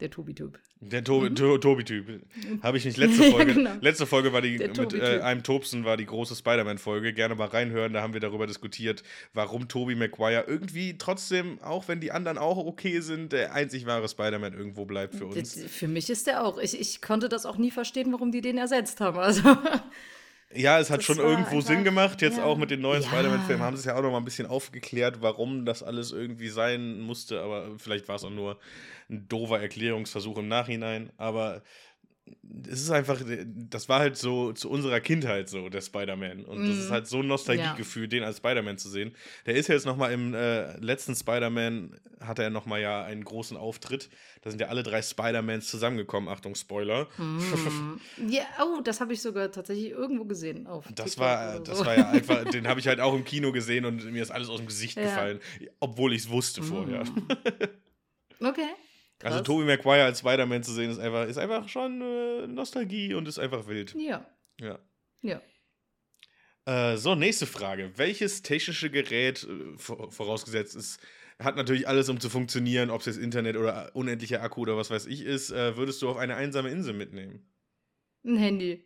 [0.00, 0.58] Der Tobi-Typ.
[0.80, 2.20] Der Tobi- To- Tobi-Typ.
[2.62, 3.52] Habe ich nicht letzte Folge.
[3.52, 3.56] Mhm.
[3.56, 3.70] genau.
[3.80, 7.14] Letzte Folge war die mit äh, einem Tobsen war die große Spider-Man-Folge.
[7.14, 7.94] Gerne mal reinhören.
[7.94, 12.58] Da haben wir darüber diskutiert, warum Tobey Maguire irgendwie trotzdem, auch wenn die anderen auch
[12.58, 15.54] okay sind, der einzig wahre Spider-Man irgendwo bleibt für uns.
[15.54, 16.58] Das- Für mich ist der auch.
[16.58, 19.18] Ich, ich konnte das auch nie verstehen, warum die den ersetzt haben.
[19.18, 19.42] Also.
[20.54, 22.22] Ja, es hat Das schon irgendwo Sinn einfach- gemacht.
[22.22, 22.44] Jetzt ja.
[22.44, 23.08] auch mit den neuen Ja.
[23.08, 26.48] Spider-Man-Filmen haben sie es ja auch noch mal ein bisschen aufgeklärt, warum das alles irgendwie
[26.48, 27.40] sein musste.
[27.42, 28.58] Aber vielleicht war es auch nur
[29.10, 31.10] ein doofer Erklärungsversuch im Nachhinein.
[31.16, 31.62] Aber
[32.68, 33.20] es ist einfach,
[33.70, 36.44] das war halt so zu unserer Kindheit so, der Spider-Man.
[36.44, 36.92] Und das ist Mhm.
[36.92, 39.14] halt so ein Nostalgiegefühl, den als Spider-Man zu sehen.
[39.46, 43.04] Der ist ja jetzt noch mal im äh, letzten Spider-Man, hatte er noch mal ja
[43.04, 44.08] einen großen Auftritt.
[44.42, 46.28] Da sind ja alle drei Spider-Mans zusammengekommen.
[46.28, 47.08] Achtung, Spoiler.
[47.18, 47.38] Mm.
[48.28, 50.66] Ja, oh, das habe ich sogar tatsächlich irgendwo gesehen.
[50.66, 51.86] Auf Das TikTok war, oder das so.
[51.86, 54.48] war ja einfach, den habe ich halt auch im Kino gesehen und mir ist alles
[54.48, 55.04] aus dem Gesicht Ja.
[55.04, 55.40] gefallen,
[55.78, 57.04] obwohl ich es wusste vorher.
[58.40, 58.46] Mm.
[59.22, 59.46] Also krass.
[59.46, 63.38] Tobey Maguire als Spider-Man zu sehen, ist einfach, ist einfach schon äh, Nostalgie und ist
[63.38, 63.94] einfach wild.
[63.94, 64.26] Ja,
[64.60, 64.78] Ja.
[65.22, 65.40] ja.
[66.66, 67.92] Äh, so, nächste Frage.
[67.96, 71.00] Welches technische Gerät, äh, vor- vorausgesetzt ist,
[71.38, 74.90] hat natürlich alles, um zu funktionieren, ob es jetzt Internet oder unendlicher Akku oder was
[74.90, 77.46] weiß ich ist, äh, würdest du auf eine einsame Insel mitnehmen?
[78.24, 78.84] Ein Handy.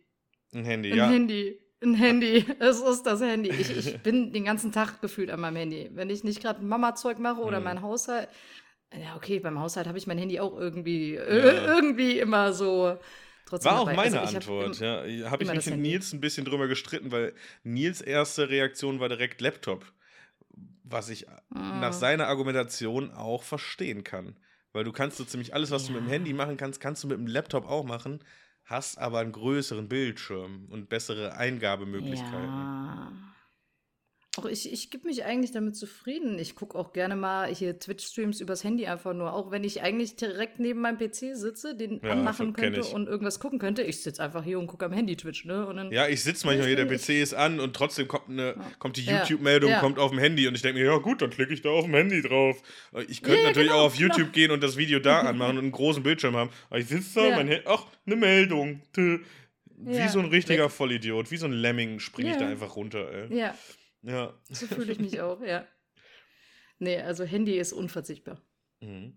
[0.53, 1.09] Ein Handy, Ein ja.
[1.09, 1.59] Handy.
[1.83, 2.45] Ein Handy.
[2.59, 3.49] Es ist das Handy.
[3.49, 5.89] Ich, ich bin den ganzen Tag gefühlt an meinem Handy.
[5.93, 7.63] Wenn ich nicht gerade Mama-Zeug mache oder Mhm.
[7.65, 8.29] mein Haushalt.
[8.93, 11.21] Ja, okay, beim Haushalt habe ich mein Handy auch irgendwie, Ja.
[11.21, 12.97] äh, irgendwie immer so.
[13.45, 13.95] Trotzdem War auch dabei.
[14.09, 15.31] meine Also ich hab Antwort, im- ja.
[15.31, 15.79] Habe ich mich mit.
[15.79, 17.33] Nils ein bisschen drüber gestritten, weil
[17.63, 19.85] Nils erste Reaktion war direkt Laptop.
[20.83, 21.93] Was ich nach Mm.
[21.93, 24.35] seiner Argumentation auch verstehen kann.
[24.73, 26.13] Weil du kannst so ziemlich alles, was du mit dem Ja.
[26.13, 28.19] Handy machen kannst, kannst du mit dem Laptop auch machen,
[28.65, 32.43] hast aber einen größeren Bildschirm und bessere Eingabemöglichkeiten.
[32.43, 33.11] Ja.
[34.37, 36.39] Auch ich, ich gebe mich eigentlich damit zufrieden.
[36.39, 39.33] Ich gucke auch gerne mal hier Twitch-Streams übers Handy einfach nur.
[39.33, 43.41] Auch wenn ich eigentlich direkt neben meinem PC sitze, den Ja, anmachen könnte und irgendwas
[43.41, 43.81] gucken könnte.
[43.81, 45.67] Ich sitze einfach hier und gucke am Handy Twitch, ne?
[45.67, 48.55] Und dann, Ja, ich sitze manchmal hier, der PC ist an und trotzdem kommt, eine,
[48.79, 49.17] kommt die Ja.
[49.21, 49.79] YouTube-Meldung, Ja.
[49.81, 51.83] kommt auf dem Handy und ich denke mir, ja gut, dann klicke ich da auf
[51.83, 52.61] dem Handy drauf.
[53.09, 54.15] Ich könnte Ja, natürlich genau, auch auf genau.
[54.15, 56.51] YouTube gehen und das Video da anmachen und einen großen Bildschirm haben.
[56.69, 57.35] Aber ich sitze da, Ja.
[57.35, 58.81] mein Handy, ach, eine Meldung.
[58.95, 59.19] Wie
[59.97, 62.43] Ja, so ein richtiger Vollidiot, wie so ein Lemming springe ich Ja.
[62.43, 63.35] da einfach runter, ey.
[63.37, 63.53] ja,
[64.03, 64.33] Ja.
[64.49, 65.65] so fühle ich mich auch, ja.
[66.79, 68.41] Nee, also Handy ist unverzichtbar.
[68.81, 69.13] Mhm.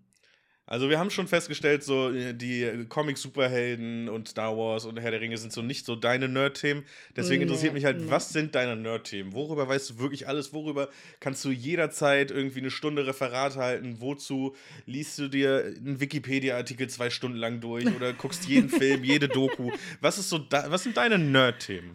[0.67, 5.21] Also wir haben schon festgestellt, so äh, die Comic-Superhelden und Star Wars und Herr der
[5.21, 6.83] Ringe sind so nicht so deine Nerd-Themen.
[7.15, 8.09] Deswegen Nee, interessiert mich halt, nee.
[8.09, 9.33] was sind deine Nerd-Themen?
[9.33, 10.53] Worüber weißt du wirklich alles?
[10.53, 14.01] Worüber kannst du jederzeit irgendwie eine Stunde Referat halten?
[14.01, 14.55] Wozu
[14.87, 19.71] liest du dir einen Wikipedia-Artikel zwei Stunden lang durch oder guckst jeden Film, jede Doku?
[20.01, 21.91] Was ist so, was sind deine Nerd-Themen?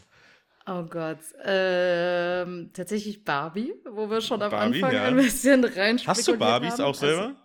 [0.73, 1.19] Oh Gott.
[1.43, 5.05] Ähm, tatsächlich Barbie, wo wir schon am Barbie, Anfang ja.
[5.07, 6.83] ein bisschen rein Hast du Barbies haben.
[6.83, 7.25] auch selber?
[7.25, 7.37] Also,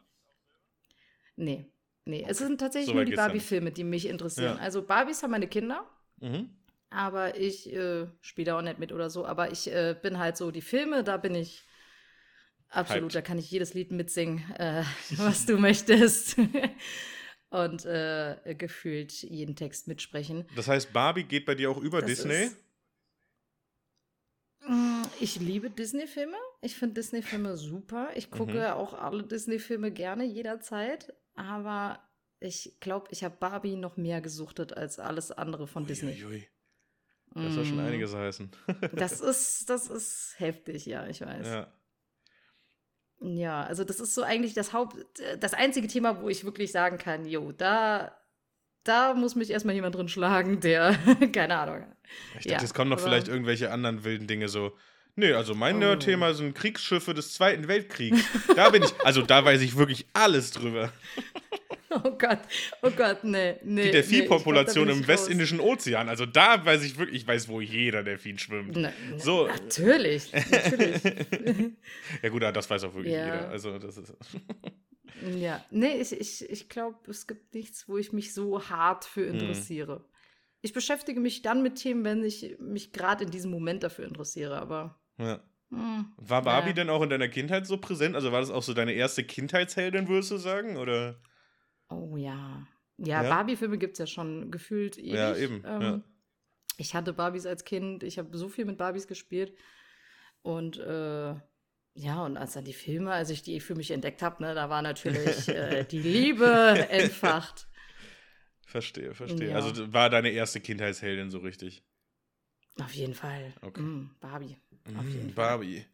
[1.37, 1.65] nee.
[2.05, 4.57] Nee, es sind tatsächlich so nur die Barbie-Filme, die mich interessieren.
[4.57, 4.61] Ja.
[4.61, 5.89] Also Barbies haben meine Kinder.
[6.21, 6.51] Mhm.
[6.91, 9.25] Aber ich äh, spiele da auch nicht mit oder so.
[9.25, 11.63] Aber ich äh, bin halt so, die Filme, da bin ich
[12.69, 13.15] absolut, Hyped.
[13.15, 14.83] da kann ich jedes Lied mitsingen, äh,
[15.17, 16.37] was du möchtest.
[17.49, 20.45] Und äh, gefühlt jeden Text mitsprechen.
[20.55, 22.43] Das heißt, Barbie geht bei dir auch über das Disney?
[22.43, 22.57] Ist,
[25.19, 26.37] ich liebe Disney-Filme.
[26.61, 28.09] Ich finde Disney-Filme super.
[28.15, 28.73] Ich gucke mhm.
[28.73, 31.13] auch alle Disney-Filme gerne jederzeit.
[31.35, 31.99] Aber
[32.39, 36.23] ich glaube, ich habe Barbie noch mehr gesuchtet als alles andere von ui, Disney.
[36.23, 36.47] Ui, ui.
[37.33, 37.87] Das soll schon mm.
[37.87, 38.49] einiges heißen.
[38.93, 41.45] das ist, das ist heftig, ja, ich weiß.
[41.47, 41.73] Ja.
[43.19, 44.95] Ja, also das ist so eigentlich das Haupt,
[45.39, 48.15] das einzige Thema, wo ich wirklich sagen kann, jo, da,
[48.85, 50.97] da muss mich erstmal jemand drin schlagen, der,
[51.33, 51.83] keine Ahnung.
[52.39, 54.71] Ich dachte, ja, es kommen noch vielleicht irgendwelche anderen wilden Dinge so.
[55.17, 55.79] Nee, also mein oh.
[55.79, 58.21] Nerd-Thema sind Kriegsschiffe des Zweiten Weltkriegs.
[58.55, 60.91] Da bin ich, also da weiß ich wirklich alles drüber.
[62.03, 62.39] Oh Gott,
[62.81, 63.85] oh Gott, nee, nee.
[63.85, 66.09] Die Delfinpopulation nee, im Westindischen Ozean.
[66.09, 68.75] Also da weiß ich wirklich, ich weiß, wo jeder Delfin schwimmt.
[68.75, 69.47] Na, so.
[69.47, 71.01] Natürlich, natürlich.
[72.21, 73.25] ja gut, das weiß auch wirklich ja.
[73.25, 73.49] jeder.
[73.49, 74.13] Also das ist.
[75.21, 79.27] Ja, nee, ich, ich, ich glaube, es gibt nichts, wo ich mich so hart für
[79.27, 79.35] hm.
[79.35, 79.97] interessiere.
[79.97, 80.05] Hm.
[80.61, 84.57] Ich beschäftige mich dann mit Themen, wenn ich mich gerade in diesem Moment dafür interessiere,
[84.57, 84.99] aber.
[85.17, 85.39] Ja.
[85.69, 86.73] Hm, war Barbie ja.
[86.73, 88.15] denn auch in deiner Kindheit so präsent?
[88.15, 90.77] Also war das auch so deine erste Kindheitsheldin, würdest du sagen?
[90.77, 91.19] Oder?
[91.89, 92.67] Oh ja.
[92.97, 93.29] Ja, ja?
[93.29, 95.13] Barbie-Filme gibt es ja schon gefühlt ewig.
[95.13, 95.63] Ja, eben.
[95.65, 96.01] Ähm, ja.
[96.77, 99.55] Ich hatte Barbies als Kind, ich habe so viel mit Barbies gespielt.
[100.41, 101.35] Und äh,
[101.97, 104.69] ja, und als dann die Filme, als ich die für mich entdeckt habe, ne, da
[104.69, 107.67] war natürlich äh, die Liebe entfacht.
[108.65, 109.51] Verstehe, verstehe.
[109.51, 109.55] Ja.
[109.55, 111.83] Also war deine erste Kindheitsheldin so richtig?
[112.81, 113.53] Auf jeden Fall.
[113.61, 113.81] Okay.
[113.81, 114.57] Mm, Barbie.
[114.85, 115.85] Mm, Barbie.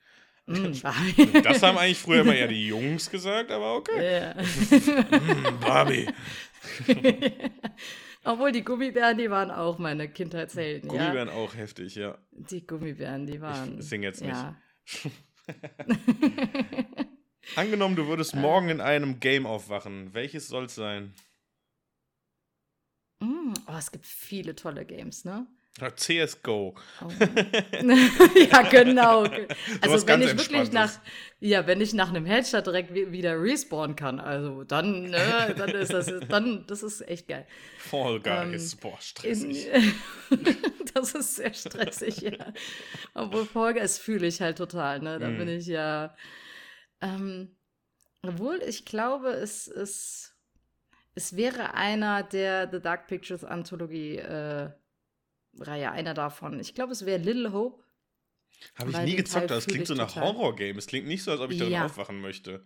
[0.47, 1.41] Mm, Barbie.
[1.43, 4.21] Das haben eigentlich früher immer eher die Jungs gesagt, aber okay.
[4.21, 4.33] Ja.
[4.33, 6.07] mm, Barbie.
[8.23, 10.89] Obwohl die Gummibären, die waren auch meine Kindheitshelden.
[10.89, 11.35] Gummibären ja?
[11.35, 12.17] auch heftig, ja.
[12.31, 13.77] Die Gummibären, die waren.
[13.77, 14.31] Ich sing jetzt nicht.
[14.31, 14.57] Ja.
[17.55, 20.13] Angenommen, du würdest morgen in einem Game aufwachen.
[20.13, 21.13] Welches soll es sein?
[23.19, 25.47] Mm, oh, es gibt viele tolle Games, ne?
[25.95, 26.75] CSGO.
[27.01, 27.07] Oh.
[28.51, 29.23] ja, genau.
[29.79, 30.91] Also wenn ich wirklich nach,
[31.39, 35.93] ja, wenn ich nach einem Headshot direkt wieder respawnen kann, also dann, ne, dann ist
[35.93, 37.47] das, dann, das ist echt geil.
[37.77, 39.67] Fall Guys, ähm, boah, stressig.
[39.67, 39.95] In,
[40.93, 42.53] das ist sehr stressig, ja.
[43.13, 45.37] Obwohl Fall Guys fühle ich halt total, ne, da mm.
[45.37, 46.15] bin ich ja,
[46.99, 47.55] ähm,
[48.23, 50.35] obwohl ich glaube, es ist,
[51.15, 54.69] es wäre einer der The Dark Pictures Anthologie, äh,
[55.59, 56.59] Reihe, einer davon.
[56.59, 57.83] Ich glaube, es wäre Little Hope.
[58.75, 60.77] Habe ich nie gezockt, aber es klingt so nach Horror-Game.
[60.77, 61.85] Es klingt nicht so, als ob ich darin ja.
[61.85, 62.65] aufwachen möchte.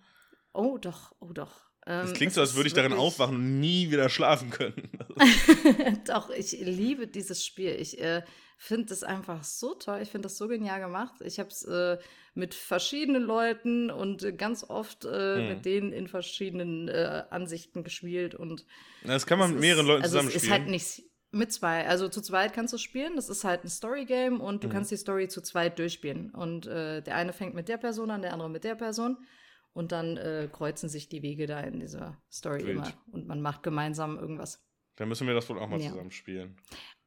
[0.53, 1.65] Oh, doch, oh, doch.
[1.85, 4.89] Es ähm, klingt so, als würde ich darin aufwachen und nie wieder schlafen können.
[6.07, 7.75] Doch, ich liebe dieses Spiel.
[7.79, 8.23] Ich äh,
[8.57, 9.99] finde es einfach so toll.
[10.01, 11.13] Ich finde das so genial gemacht.
[11.23, 11.99] Ich habe es äh,
[12.33, 15.47] mit verschiedenen Leuten und ganz oft äh, hm.
[15.47, 18.33] mit denen in verschiedenen äh, Ansichten gespielt.
[18.33, 18.65] Und
[19.03, 20.41] das kann man mit mehreren Leuten also zusammen spielen.
[20.41, 21.03] Es ist halt nicht
[21.35, 21.87] mit zwei.
[21.87, 23.15] Also zu zweit kannst du spielen.
[23.15, 24.71] Das ist halt ein Story-Game und du mhm.
[24.71, 26.31] kannst die Story zu zweit durchspielen.
[26.31, 29.17] Und äh, der eine fängt mit der Person an, der andere mit der Person.
[29.73, 32.77] Und dann äh, kreuzen sich die Wege da in dieser Story Wild.
[32.77, 32.93] immer.
[33.11, 34.65] Und man macht gemeinsam irgendwas.
[34.95, 35.89] Dann müssen wir das wohl auch mal ja.
[35.89, 36.57] zusammen spielen.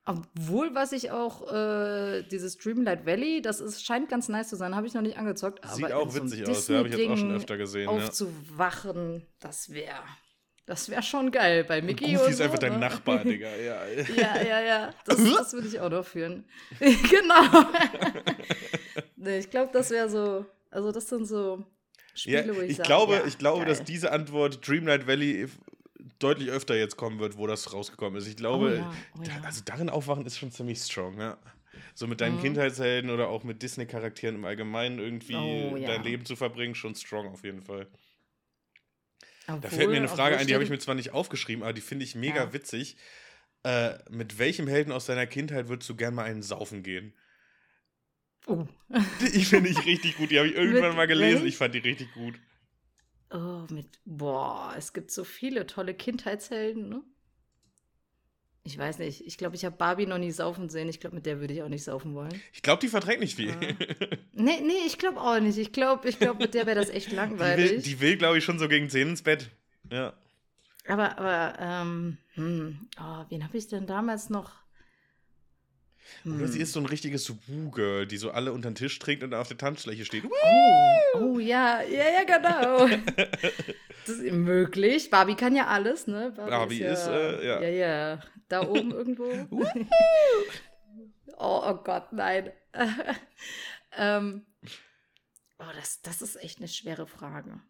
[0.04, 4.74] Obwohl, was ich auch, äh, dieses Dreamlight Valley, das ist, scheint ganz nice zu sein,
[4.74, 5.66] habe ich noch nicht angezockt.
[5.68, 7.88] Sieht auch witzig so aus, ja, habe ich jetzt auch schon öfter gesehen.
[7.88, 9.26] Aufzuwachen, ja.
[9.40, 10.02] das wäre
[10.68, 12.04] das wäre schon geil bei Mickey.
[12.04, 12.78] Und Goofy ist so, einfach dein ne?
[12.78, 13.48] Nachbar, Digga.
[13.56, 14.60] Ja, ja, ja.
[14.60, 14.94] ja.
[15.06, 16.44] Das, das würde ich auch noch führen.
[16.78, 17.70] genau.
[19.16, 20.44] nee, ich glaube, das wäre so.
[20.70, 21.64] Also, das sind so
[22.12, 23.68] Spiele, ja, wo ich, ich sage, glaube, ja, Ich glaube, geil.
[23.68, 25.48] dass diese Antwort Dreamlight Valley
[26.18, 28.28] deutlich öfter jetzt kommen wird, wo das rausgekommen ist.
[28.28, 29.40] Ich glaube, oh oh ja.
[29.42, 31.38] also darin aufwachen ist schon ziemlich strong, ja.
[31.94, 32.42] So mit deinen mhm.
[32.42, 37.28] Kindheitshelden oder auch mit Disney-Charakteren im Allgemeinen irgendwie oh, dein Leben zu verbringen, schon strong
[37.28, 37.86] auf jeden Fall.
[39.48, 41.72] Obwohl, da fällt mir eine Frage ein, die habe ich mir zwar nicht aufgeschrieben, aber
[41.72, 42.52] die finde ich mega ja.
[42.52, 42.96] witzig.
[43.64, 47.14] Äh, mit welchem Helden aus deiner Kindheit würdest du gern mal einen saufen gehen?
[48.46, 48.66] Oh.
[49.34, 50.30] Die finde ich richtig gut.
[50.30, 51.46] Die habe ich irgendwann mal gelesen.
[51.46, 52.40] Ich fand die richtig gut.
[53.30, 54.00] Oh, mit.
[54.04, 57.02] Boah, es gibt so viele tolle Kindheitshelden, ne?
[58.68, 59.26] Ich weiß nicht.
[59.26, 60.90] Ich glaube, ich habe Barbie noch nie saufen sehen.
[60.90, 62.38] Ich glaube, mit der würde ich auch nicht saufen wollen.
[62.52, 63.48] Ich glaube, die verträgt nicht viel.
[63.48, 63.56] Ja.
[64.40, 65.58] Nee, nee, ich glaube auch nicht.
[65.58, 67.70] Ich glaube, ich glaub, mit der wäre das echt langweilig.
[67.70, 69.50] Die will, die will glaube ich, schon so gegen 10 ins Bett.
[69.90, 70.12] Ja.
[70.86, 74.52] Aber, aber, ähm, hm, oh, wen habe ich denn damals noch?
[76.24, 79.30] Oder sie ist so ein richtiges Woo-Girl, die so alle unter den Tisch trinkt und
[79.30, 80.24] dann auf der Tanzfläche steht.
[80.24, 82.88] Oh, oh ja, ja, ja, genau.
[84.06, 85.10] das ist möglich.
[85.10, 86.32] Barbie kann ja alles, ne?
[86.34, 87.62] Barbie, Barbie ist, ja, ist äh, ja.
[87.62, 88.20] Ja, ja.
[88.48, 89.30] Da oben irgendwo.
[91.36, 92.50] oh, oh Gott, nein.
[93.96, 94.46] ähm,
[95.58, 97.60] oh, das, das ist echt eine schwere Frage.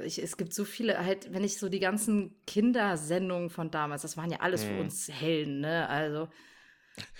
[0.00, 4.16] Ich, es gibt so viele, halt, wenn ich so die ganzen Kindersendungen von damals, das
[4.16, 4.70] waren ja alles hm.
[4.70, 5.88] für uns Helden, ne?
[5.88, 6.28] Also.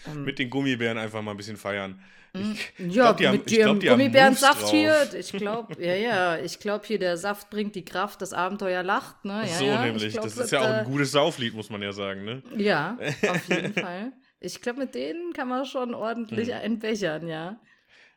[0.07, 2.03] Ähm, mit den Gummibären einfach mal ein bisschen feiern.
[2.37, 5.09] Hm, ich, ja, glaub, mit dem Gummibärensaft hier.
[5.17, 9.25] Ich glaube, ja, ja, ich glaube hier, der Saft bringt die Kraft, das Abenteuer lacht.
[9.25, 9.43] Ne?
[9.47, 10.13] Ja, so ja, nämlich.
[10.13, 12.25] Glaub, das ist ja auch ein gutes Sauflied, muss man ja sagen.
[12.25, 12.43] Ne?
[12.57, 12.99] Ja,
[13.29, 14.13] auf jeden Fall.
[14.41, 16.57] Ich glaube, mit denen kann man schon ordentlich hm.
[16.57, 17.61] einbechern, ja.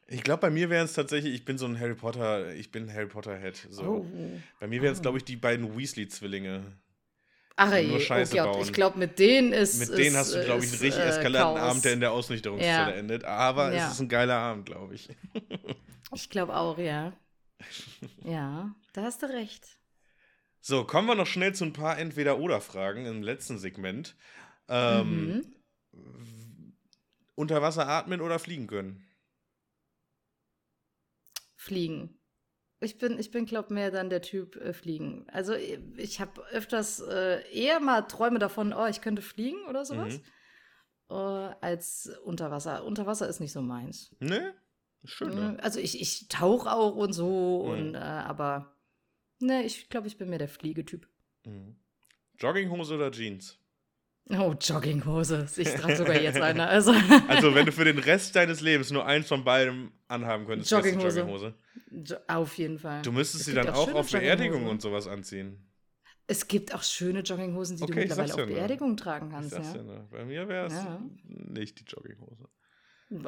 [0.07, 2.91] Ich glaube, bei mir wären es tatsächlich, ich bin so ein Harry Potter, ich bin
[2.91, 3.67] Harry Potter-Head.
[3.69, 3.83] So.
[3.83, 4.05] Oh.
[4.59, 5.01] Bei mir wären es, oh.
[5.03, 6.63] glaube ich, die beiden Weasley-Zwillinge.
[7.59, 8.61] Ach ey, nur Scheiße oh Gott, bauen.
[8.61, 9.79] ich glaube, mit denen ist.
[9.79, 12.91] Mit denen hast du, glaube ich, einen richtig äh, eskalanten Abend, der in der Ausnüchterungszelle
[12.91, 12.95] ja.
[12.95, 13.23] endet.
[13.23, 13.87] Aber ja.
[13.87, 15.09] es ist ein geiler Abend, glaube ich.
[16.13, 17.13] ich glaube auch, ja.
[18.23, 19.65] Ja, da hast du recht.
[20.61, 24.15] So, kommen wir noch schnell zu ein paar Entweder-Oder-Fragen im letzten Segment.
[24.69, 25.43] Ähm,
[25.91, 26.73] mhm.
[27.33, 29.03] Unter Wasser atmen oder fliegen können?
[31.55, 32.16] Fliegen.
[32.80, 35.25] Ich bin, ich bin glaube mehr dann der Typ äh, Fliegen.
[35.32, 40.19] Also ich habe öfters äh, eher mal Träume davon, oh, ich könnte fliegen oder sowas,
[40.19, 41.15] mhm.
[41.15, 42.86] äh, als Unterwasser.
[42.86, 44.15] Unterwasser ist nicht so meins.
[44.19, 44.53] Ne?
[45.03, 45.34] Schön.
[45.34, 45.57] Ne?
[45.61, 47.71] Also ich, ich tauche auch und so, mhm.
[47.71, 48.75] und, äh, aber
[49.39, 51.07] ne, ich glaube, ich bin mehr der Fliegetyp.
[51.45, 51.78] Mhm.
[52.38, 53.59] Jogginghose oder Jeans?
[54.30, 55.47] Oh, Jogginghose.
[55.55, 56.67] Ich trage sogar jetzt eine.
[56.67, 56.93] Also.
[57.28, 61.19] also, wenn du für den Rest deines Lebens nur eins von beidem anhaben könntest, Jogginghose.
[61.19, 61.53] Jogginghose.
[61.91, 63.01] Jo auf jeden Fall.
[63.01, 65.63] Du müsstest sie dann auch auf Beerdigungen und sowas anziehen.
[66.30, 69.53] Es gibt auch schöne Jogginghosen, die okay, du mittlerweile auf ja Beerdigungen tragen kannst.
[69.53, 69.61] Ja.
[69.61, 70.73] ja bei mir wäre es
[71.23, 72.49] nicht die Jogginghose.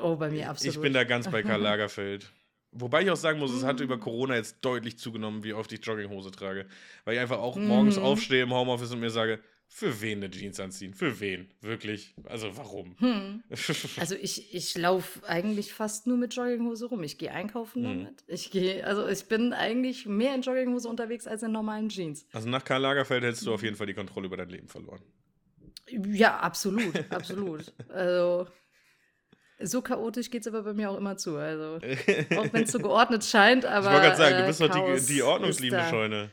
[0.02, 0.76] Oh, bei mir absolut.
[0.76, 2.30] Ich bin da ganz bei Karl Lagerfeld.
[2.72, 5.84] Wobei ich auch sagen muss, es hat über Corona jetzt deutlich zugenommen, wie oft ich
[5.84, 6.68] Jogginghose trage.
[7.06, 8.04] Weil ich einfach auch morgens mhm.
[8.04, 9.40] aufstehe im Homeoffice und mir sage,
[9.72, 10.96] für wen eine Jeans anziehen?
[10.96, 11.48] Für wen?
[11.62, 12.16] Wirklich?
[12.26, 12.96] Also warum?
[13.00, 13.44] Hm.
[14.00, 17.04] Also ich, ich laufe eigentlich fast nur mit Jogginghose rum.
[17.04, 18.04] Ich gehe einkaufen hm.
[18.04, 18.24] damit.
[18.28, 22.26] Ich gehe, also ich bin eigentlich mehr in Jogginghose unterwegs als in normalen Jeans.
[22.34, 25.02] Also nach Karl Lagerfeld hättest du auf jeden Fall die Kontrolle über dein Leben verloren.
[25.88, 27.72] Ja, absolut, absolut.
[27.90, 28.48] Also
[29.60, 31.38] so chaotisch geht es aber bei mir auch immer zu.
[31.38, 31.76] Also
[32.38, 33.88] auch wenn es so geordnet scheint, aber.
[33.88, 36.32] Ich wollte gerade sagen, du bist doch die, die ordnungsliebende Scheune.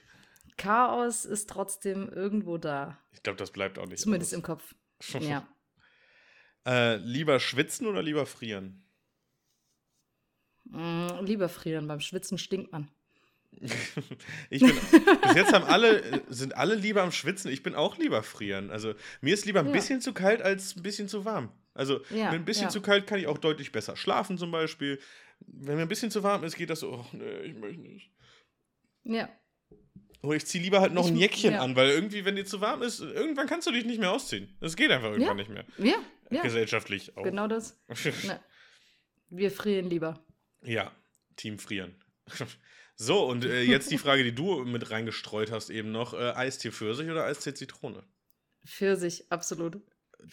[0.57, 2.99] Chaos ist trotzdem irgendwo da.
[3.13, 4.01] Ich glaube, das bleibt auch nicht.
[4.01, 4.37] Zumindest aus.
[4.37, 4.75] im Kopf.
[5.21, 5.47] ja.
[6.67, 8.85] Äh, lieber schwitzen oder lieber frieren?
[10.65, 11.87] Mm, lieber frieren.
[11.87, 12.91] Beim Schwitzen stinkt man.
[14.51, 14.75] ich bin,
[15.23, 17.51] bis jetzt haben alle, sind alle lieber am Schwitzen.
[17.51, 18.71] Ich bin auch lieber frieren.
[18.71, 19.73] Also mir ist lieber ein ja.
[19.73, 21.53] bisschen zu kalt als ein bisschen zu warm.
[21.73, 22.71] Also ja, wenn ein bisschen ja.
[22.71, 24.99] zu kalt kann ich auch deutlich besser schlafen zum Beispiel.
[25.41, 28.11] Wenn mir ein bisschen zu warm ist, geht das so, oh, nee, ich möchte nicht.
[29.05, 29.29] Ja,
[30.27, 31.61] oder ich ziehe lieber halt noch ich, ein Jäckchen ja.
[31.61, 34.55] an, weil irgendwie, wenn dir zu warm ist, irgendwann kannst du dich nicht mehr ausziehen.
[34.61, 35.45] Das geht einfach irgendwann ja.
[35.45, 35.65] nicht mehr.
[35.79, 35.97] Ja,
[36.31, 36.43] ja.
[36.43, 37.23] Gesellschaftlich auch.
[37.23, 37.79] Genau das.
[39.31, 40.21] Wir frieren lieber.
[40.63, 40.93] Ja,
[41.37, 41.95] Team frieren.
[42.97, 46.15] so, und äh, jetzt die Frage, die du mit reingestreut hast eben noch.
[46.15, 48.03] Äh, Eistee Pfirsich oder Eistee Zitrone?
[48.65, 49.75] Pfirsich, absolut.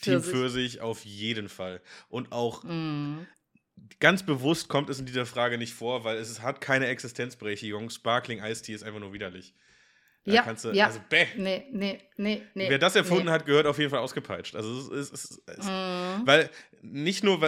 [0.02, 0.32] Team Pfirsich.
[0.32, 1.82] Pfirsich auf jeden Fall.
[2.10, 3.26] Und auch mm.
[4.00, 7.90] ganz bewusst kommt es in dieser Frage nicht vor, weil es hat keine Existenzberechtigung.
[7.90, 9.54] Sparkling Eistee ist einfach nur widerlich.
[10.26, 10.86] Da ja, du, ja.
[10.88, 11.26] Also, bäh.
[11.36, 12.70] Nee, nee, nee, nee.
[12.70, 13.32] Wer das erfunden nee.
[13.32, 14.56] hat, gehört auf jeden Fall ausgepeitscht.
[14.56, 15.42] Also, es ist.
[15.58, 16.26] Mm.
[16.26, 16.50] Weil
[16.82, 17.40] nicht nur,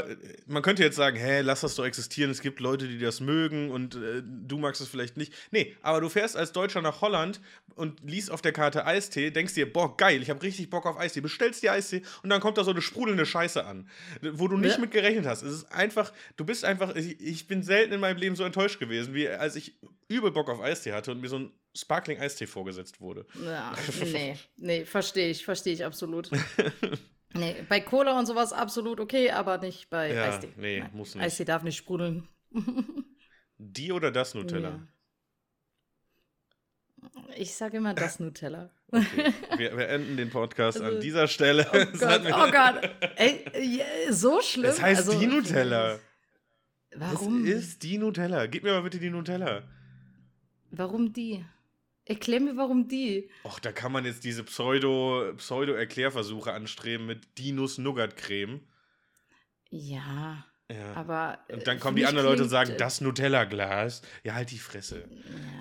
[0.48, 3.70] man könnte jetzt sagen, hä, lass das doch existieren, es gibt Leute, die das mögen
[3.70, 5.34] und äh, du magst es vielleicht nicht.
[5.52, 7.42] Nee, aber du fährst als Deutscher nach Holland
[7.76, 10.98] und liest auf der Karte Eistee, denkst dir, boah, geil, ich habe richtig Bock auf
[10.98, 13.90] Eistee, bestellst dir Eistee und dann kommt da so eine sprudelnde Scheiße an,
[14.22, 14.82] wo du nicht ja.
[14.82, 15.44] mit gerechnet hast.
[15.44, 18.80] Es ist einfach, du bist einfach, ich, ich bin selten in meinem Leben so enttäuscht
[18.80, 19.76] gewesen, wie als ich
[20.08, 23.26] übel Bock auf Eistee hatte und mir so ein Sparkling Eistee vorgesetzt wurde.
[23.44, 23.74] Ja,
[24.04, 26.32] nee, nee, verstehe ich, verstehe ich absolut.
[27.34, 30.54] nee, bei Cola und sowas absolut okay, aber nicht bei ja, Eistee.
[30.56, 30.92] Nee, Nein.
[30.94, 31.24] muss nicht.
[31.24, 32.28] Eistee darf nicht sprudeln.
[33.58, 34.70] Die oder das Nutella?
[34.70, 34.88] Ja.
[37.38, 38.70] Ich sage immer das Nutella.
[38.92, 39.34] Okay.
[39.58, 41.68] Wir, wir, enden den Podcast also, an dieser Stelle.
[41.72, 42.90] Oh Gott, oh Gott.
[43.18, 43.46] Ey,
[44.10, 44.72] so schlimm.
[44.72, 46.00] Es heißt also, die Nutella.
[46.96, 47.46] Warum?
[47.46, 48.46] Es ist die Nutella.
[48.48, 49.64] Gib mir mal bitte die Nutella.
[50.72, 51.46] Warum die?
[52.06, 53.30] Erklär mir, warum die.
[53.44, 58.62] Och, da kann man jetzt diese Pseudo, Pseudo-Erklärversuche anstreben mit Dinos-Nougat-Creme.
[59.72, 60.94] Ja, ja.
[60.94, 61.40] Aber.
[61.52, 64.02] Und dann kommen die anderen Leute und sagen, äh, das Nutella-Glas.
[64.24, 65.08] Ja, halt die Fresse.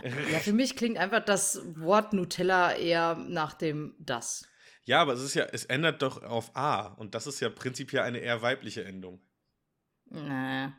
[0.03, 0.11] Ja.
[0.32, 4.47] ja, für mich klingt einfach das Wort Nutella eher nach dem das.
[4.84, 6.86] Ja, aber es ist ja, es ändert doch auf A.
[6.86, 9.20] Und das ist ja prinzipiell eine eher weibliche Endung.
[10.07, 10.74] Na,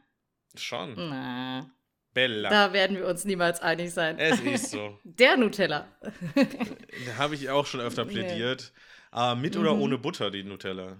[0.55, 0.93] Schon.
[0.95, 1.71] na.
[2.15, 2.49] Bella.
[2.49, 4.17] Da werden wir uns niemals einig sein.
[4.17, 4.97] Es ist so.
[5.03, 5.87] Der Nutella.
[6.33, 8.13] Da habe ich auch schon öfter Nee.
[8.13, 8.73] plädiert.
[9.11, 9.81] Aber mit oder Mhm.
[9.81, 10.97] ohne Butter, die Nutella?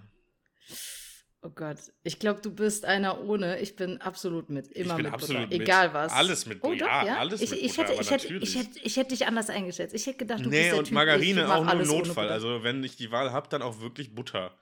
[1.42, 3.60] Oh Gott, ich glaube, du bist einer ohne.
[3.60, 4.68] Ich bin absolut mit.
[4.68, 5.52] Immer bin mit absolut Butter.
[5.58, 5.62] mit.
[5.62, 6.12] Egal was.
[6.12, 6.84] Alles mit oh, Butter.
[6.86, 9.08] doch, Ja, ja, alles ich, mit ich Butter, hätte, ich, hätte, ich, hätte, ich hätte
[9.10, 9.94] dich anders eingeschätzt.
[9.94, 12.28] Ich hätte gedacht, du bist Nee, der und typ, Margarine ich auch nur ohne Notfall.
[12.30, 14.56] Also, wenn ich die Wahl habe, dann auch wirklich Butter.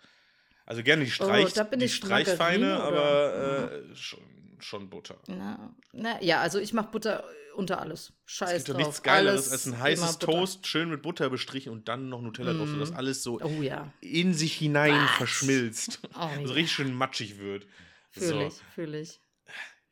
[0.66, 4.20] Also gerne die, Oh, Streich, da bin die ich Streichfeine, aber äh, schon,
[4.60, 5.18] schon Butter.
[5.26, 7.24] Na, na, ja, also ich mache Butter
[7.56, 8.12] unter alles.
[8.26, 8.86] Es Scheiß gibt doch drauf.
[8.86, 10.18] nichts Geileres alles als ein heißes.
[10.18, 12.96] Toast, schön mit Butter bestrichen und dann noch Nutella drauf, sodass Mm.
[12.96, 15.10] alles so Oh ja, in sich hinein Was?
[15.12, 16.00] verschmilzt.
[16.14, 16.52] Oh Also ja.
[16.52, 17.66] richtig schön matschig wird.
[18.10, 19.20] fühle So, ich, fühle ich.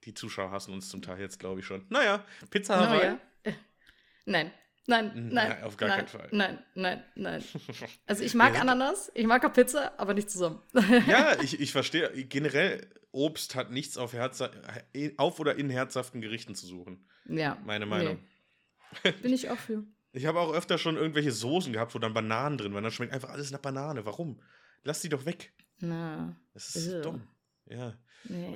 [0.04, 1.86] die Zuschauer hassen uns zum Teil jetzt, glaube ich schon.
[1.88, 3.04] Naja, Pizza Hawaii.
[3.06, 3.18] ja.
[3.44, 3.52] Äh,
[4.24, 4.52] Nein,
[4.86, 5.62] nein, Nein, nein.
[5.62, 6.28] auf gar nein, keinen Fall.
[6.32, 7.44] Nein, nein, nein.
[8.06, 10.60] Also ich mag Ja, Ananas, ich mag auch Pizza, aber nicht zusammen.
[11.06, 12.10] Ja, ich, ich verstehe.
[12.26, 14.42] Generell, Obst hat nichts auf, Herz,
[15.18, 17.08] auf oder in herzhaften Gerichten zu suchen.
[17.26, 17.58] ja.
[17.64, 18.18] Meine Meinung.
[19.04, 19.84] Nee, bin ich auch für.
[20.14, 22.82] Ich habe auch öfter schon irgendwelche Soßen gehabt, wo dann Bananen drin waren.
[22.82, 24.04] Dann schmeckt einfach alles nach Banane.
[24.04, 24.42] Warum?
[24.82, 25.54] Lass die doch weg.
[25.78, 27.00] Na, Das ist Ew.
[27.00, 27.28] dumm.
[27.64, 27.94] Ja.
[28.24, 28.52] nee.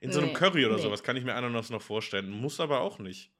[0.00, 2.30] In so einem Nee, Curry oder sowas kann ich mir Ananas noch vorstellen.
[2.30, 3.34] Muss aber auch nicht.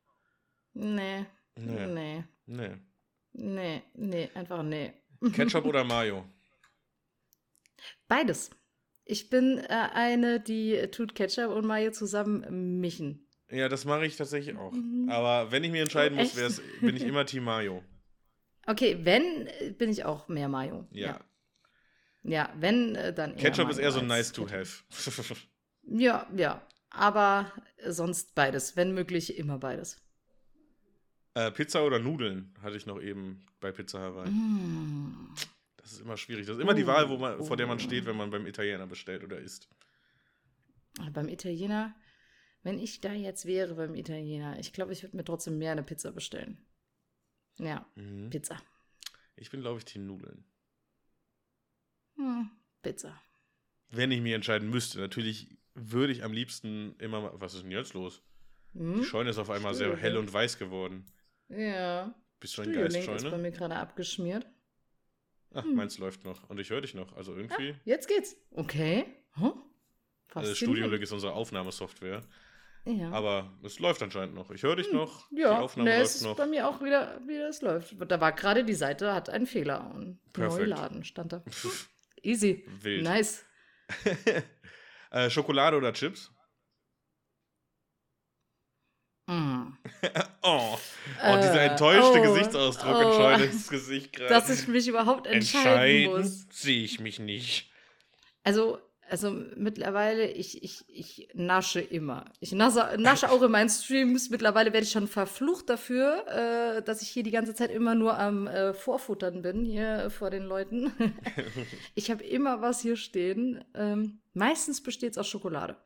[0.75, 1.25] Nee,
[1.57, 1.87] Nee.
[1.87, 2.77] nee, Nee.
[3.33, 4.93] nee, nee, einfach nee.
[5.33, 6.25] Ketchup oder Mayo?
[8.09, 8.51] Beides.
[9.05, 13.27] Ich bin äh, eine, die tut Ketchup und Mayo zusammen mischen.
[13.51, 14.73] Ja, das mache ich tatsächlich auch.
[14.73, 15.09] Mhm.
[15.11, 17.83] Aber wenn ich mir entscheiden Oh, muss, wär's, bin ich immer Team Mayo.
[18.65, 20.87] Okay, wenn, äh, bin ich auch mehr Mayo.
[20.93, 21.19] Ja.
[22.23, 24.85] Ja, ja wenn, äh, dann eher Ketchup ist Mayo eher so nice to have.
[25.85, 26.65] Ja, ja.
[26.91, 27.51] Aber
[27.85, 28.77] sonst beides.
[28.77, 30.02] Wenn möglich, immer beides.
[31.35, 34.31] Äh, Pizza oder Nudeln hatte ich noch eben bei Pizza Hawaii.
[34.31, 35.35] Mm.
[35.77, 36.47] Das ist immer schwierig.
[36.47, 37.81] Das ist immer die Oh, Wahl, wo man, vor der man oh.
[37.81, 39.69] steht, wenn man beim Italiener bestellt oder isst.
[41.01, 41.95] Aber Beim Italiener,
[42.63, 45.83] wenn ich da jetzt wäre beim Italiener, ich glaube, ich würde mir trotzdem mehr eine
[45.83, 46.59] Pizza bestellen.
[47.59, 48.31] Ja, Mhm.
[48.31, 48.57] Pizza.
[49.37, 50.45] Ich bin, glaube ich, Team Nudeln.
[52.17, 52.51] Hm,
[52.83, 53.21] Pizza.
[53.91, 57.33] Wenn ich mich entscheiden müsste, natürlich würde ich am liebsten immer mal.
[57.35, 58.23] Was ist denn jetzt los?
[58.75, 59.05] Die Hm?
[59.05, 60.01] Scheune ist auf einmal sehr Stühle.
[60.03, 61.07] hell und weiß geworden.
[61.49, 62.15] Ja.
[62.41, 63.39] Bist du ein Stühling ist bei Geistscheune?
[63.39, 64.47] mir gerade abgeschmiert.
[65.55, 65.75] Ach, Hm.
[65.75, 66.49] meins läuft noch.
[66.49, 67.15] Und ich höre dich noch.
[67.17, 67.77] Also irgendwie.
[67.85, 68.37] Jetzt geht's.
[68.53, 69.05] Okay.
[69.39, 69.55] Huh?
[70.35, 72.23] Also Studio Link ist unsere Aufnahmesoftware.
[72.85, 73.11] Ja.
[73.13, 74.51] Aber es läuft anscheinend noch.
[74.51, 75.29] Ich höre dich noch.
[75.31, 76.37] Die ja, Aufnahme ne, läuft es ist noch.
[76.37, 77.95] bei mir auch wieder, wie das läuft.
[78.11, 80.69] Da war gerade die Seite, hat einen Fehler und Perfekt.
[80.69, 81.45] Neuladen stand da.
[82.23, 82.65] Easy.
[82.81, 83.05] Wild.
[83.05, 83.45] Nice.
[85.11, 86.33] äh, Schokolade oder Chips?
[89.33, 89.77] Mm.
[90.45, 90.77] Oh,
[91.25, 93.01] oh dieser Äh, enttäuschte oh, Gesichtsausdruck oh.
[93.01, 94.29] in Scheunens Gesicht gerade.
[94.29, 96.47] Dass ich mich überhaupt entscheiden muss.
[96.51, 97.71] sehe ich mich nicht.
[98.43, 98.79] Also,
[99.09, 102.25] also mittlerweile, ich, ich, ich nasche immer.
[102.41, 104.31] Ich nasche, nasche auch in meinen Streams.
[104.31, 108.19] Mittlerweile werde ich schon verflucht dafür, äh, dass ich hier die ganze Zeit immer nur
[108.19, 110.93] am äh, Vorfuttern bin, hier vor den Leuten.
[111.95, 113.65] ich habe immer was hier stehen.
[113.75, 115.77] Ähm, meistens besteht es aus Schokolade.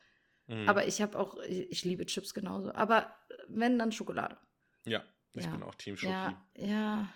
[0.49, 0.68] Mhm.
[0.68, 2.72] Aber ich habe auch, ich, ich liebe Chips genauso.
[2.72, 3.14] Aber
[3.49, 4.36] wenn, dann Schokolade.
[4.84, 5.03] ja,
[5.34, 5.51] ich Ja.
[5.51, 6.12] bin auch Team Schoki.
[6.12, 7.09] Ja, ja.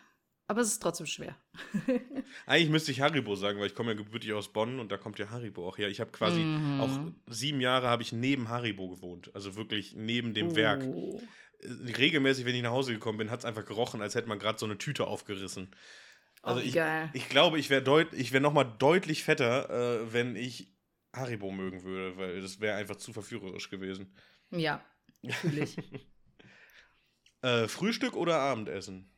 [0.47, 1.37] Aber es ist trotzdem schwer.
[2.47, 5.19] Eigentlich müsste ich Haribo sagen, weil ich komme ja gebürtig aus Bonn und da kommt
[5.21, 5.89] ja Haribo auch her.
[5.89, 6.81] Ich habe quasi Mhm.
[6.81, 6.91] auch
[7.33, 9.31] sieben Jahre habe ich neben Haribo gewohnt.
[9.35, 10.83] Also wirklich neben dem Werk.
[10.85, 11.21] Oh.
[11.61, 14.41] Äh, Regelmäßig, wenn ich nach Hause gekommen bin, hat es einfach gerochen, als hätte man
[14.41, 15.71] gerade so eine Tüte aufgerissen.
[16.43, 17.11] Also oh, ich, geil.
[17.13, 19.69] ich glaube, ich wäre deut ich wär nochmal deutlich fetter,
[20.01, 20.73] äh, wenn ich
[21.15, 24.15] Haribo mögen würde, weil das wäre einfach zu verführerisch gewesen.
[24.51, 24.85] Ja,
[25.41, 25.77] fühle ich.
[27.43, 29.11] Äh, Frühstück oder Abendessen?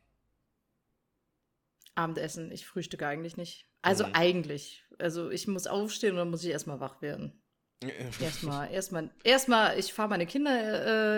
[1.95, 2.51] Abendessen.
[2.51, 3.67] Ich frühstücke eigentlich nicht.
[3.81, 4.13] Also Mhm.
[4.13, 4.85] eigentlich.
[4.97, 7.33] Also ich muss aufstehen und dann muss ich erstmal wach werden.
[8.21, 10.51] Erstmal, erstmal, erstmal, ich fahre meine Kinder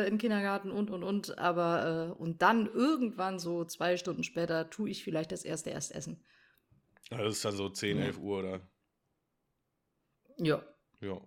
[0.01, 4.23] äh, in den Kindergarten und und und, aber äh, und dann irgendwann so zwei Stunden
[4.23, 6.23] später tue ich vielleicht das erste Erstessen.
[7.11, 8.05] Das ist dann so 10, Ja.
[8.05, 8.61] 11 Uhr oder.
[10.38, 10.61] Ja,
[11.01, 11.21] Ja,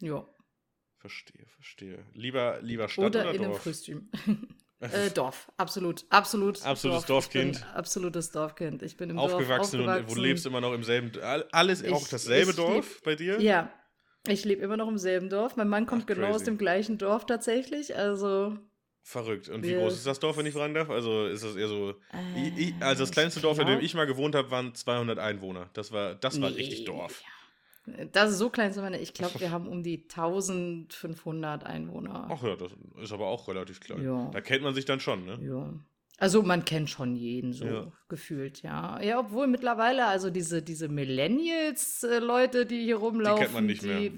[0.00, 0.26] ja.
[0.98, 2.04] verstehe, verstehe.
[2.14, 3.62] Lieber, lieber Stadt Oder, oder, in einem Dorf?
[3.62, 4.08] Frühstream.
[4.80, 6.62] äh, Dorf, absolut, absolut.
[6.64, 7.28] Absolutes Dorf.
[7.28, 7.66] Dorfkind.
[7.74, 8.82] Absolutes Dorfkind.
[8.82, 10.16] Ich bin im aufgewachsen, Dorf und aufgewachsen.
[10.16, 11.12] du lebst immer noch im selben.
[11.22, 13.40] all- Alles Ich- auch dasselbe Dorf bei dir?
[13.40, 13.72] Ja,
[14.28, 15.56] ich lebe immer noch im selben Dorf.
[15.56, 17.96] Mein Mann kommt Ach, genau aus dem gleichen Dorf tatsächlich.
[17.96, 18.56] Also
[19.04, 19.48] Verrückt.
[19.48, 20.88] Und wie groß ist das Dorf, wenn ich fragen darf?
[20.88, 21.94] Also ist das eher so.
[22.36, 25.18] Ich, ich, also das Äh, kleinste Dorf, in dem ich mal gewohnt habe, waren 200
[25.18, 25.70] Einwohner.
[25.72, 26.56] Das war, das war Nee.
[26.58, 27.20] richtig Dorf.
[28.12, 29.02] Das ist so klein sind wir nicht.
[29.02, 32.28] Ich glaube, wir haben um die 1500 Einwohner.
[32.30, 32.72] Ach ja, das
[33.02, 34.04] ist aber auch relativ klein.
[34.04, 34.30] Ja.
[34.32, 35.38] Da kennt man sich dann schon, ne?
[35.42, 35.72] Ja.
[36.22, 37.92] Also man kennt schon jeden so Ja.
[38.08, 39.00] gefühlt, ja.
[39.02, 43.98] Ja, obwohl mittlerweile, also diese, diese Millennials-Leute, die hier rumlaufen, man nicht mehr.
[43.98, 44.12] die-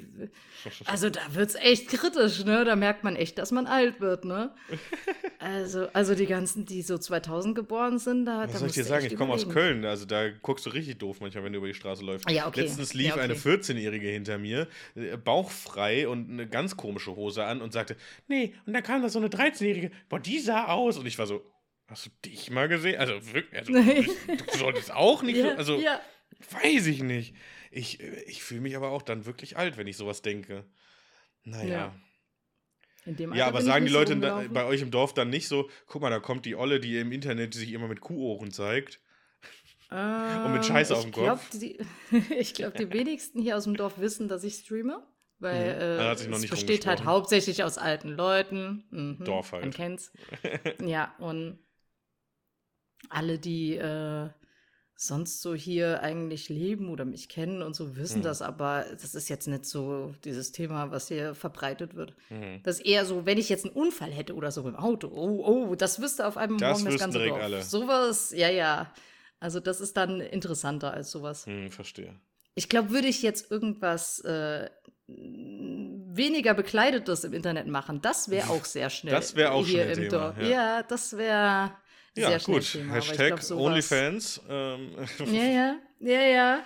[0.85, 2.65] also da wird's echt kritisch, ne?
[2.67, 4.55] Da merkt man echt, dass man alt wird, ne?
[5.41, 8.85] Also, also die ganzen, die so 2000 geboren sind, da, da Was soll ich dir
[8.85, 9.05] sagen?
[9.05, 9.47] Ich komme aus.
[9.47, 12.31] Köln, also da guckst du richtig doof manchmal, wenn du über die Straße läufst.
[12.31, 12.63] Ja, okay.
[12.63, 13.23] Letztens lief Ja, okay.
[13.25, 17.97] eine 14-Jährige hinter mir, äh, bauchfrei und eine ganz komische Hose an und sagte,
[18.27, 20.97] nee, und dann kam da so eine 13-Jährige, boah, die sah aus.
[20.97, 21.43] Und ich war so,
[21.89, 22.99] hast du dich mal gesehen?
[22.99, 26.01] Also wirklich, also, du, du solltest auch nicht so, Ja, also ja.
[26.51, 27.35] weiß ich nicht.
[27.71, 30.65] Ich, äh, ich fühle mich aber auch dann wirklich alt, wenn ich sowas denke.
[31.45, 31.69] Naja.
[31.69, 31.95] Ja.
[33.35, 36.09] Ja, aber sagen die Leute da, bei euch im Dorf dann nicht so, guck mal,
[36.09, 39.01] da kommt die Olle, die im Internet sich immer mit Kuhohren zeigt.
[39.91, 41.51] Und mit Scheiße Ähm, auf dem glaub, Kopf?
[41.51, 41.79] Die,
[42.39, 45.07] ich glaube, die wenigsten hier aus dem Dorf wissen, dass ich streame.
[45.39, 46.01] Weil Mhm.
[46.01, 48.85] äh, sich noch es besteht halt hauptsächlich aus alten Leuten.
[48.91, 49.65] Mhm, Dorf halt.
[49.65, 50.11] Man kennt's.
[50.81, 51.59] ja, und
[53.11, 54.29] alle, die äh,
[54.97, 58.23] sonst so hier eigentlich leben oder mich kennen und so, wissen Mhm.
[58.25, 62.15] das, aber das ist jetzt nicht so dieses Thema, was hier verbreitet wird.
[62.31, 62.61] Mhm.
[62.63, 65.09] Das ist eher so, wenn ich jetzt einen Unfall hätte oder so im Auto.
[65.09, 67.43] Oh, oh, das wüsste auf einem Das Morgen das ganze Dorf.
[67.43, 67.63] alle.
[67.63, 68.93] Sowas, ja, ja.
[69.41, 71.45] Also das ist dann interessanter als sowas.
[71.47, 72.15] Hm, verstehe.
[72.55, 74.71] Ich glaube, würde ich jetzt irgendwas äh,
[75.09, 79.13] weniger bekleidetes im Internet machen, das wäre auch sehr schnell.
[79.13, 80.39] Das wäre auch hier schon ein im Thema, Dorf.
[80.39, 80.49] ja.
[80.49, 80.83] Ja.
[80.85, 81.73] das wäre
[82.17, 82.71] Ja, gut.
[82.73, 82.95] Thema.
[82.95, 84.41] Hashtag glaub, OnlyFans.
[84.49, 84.91] Ähm,
[85.27, 86.63] Ja, ja, ja, ja.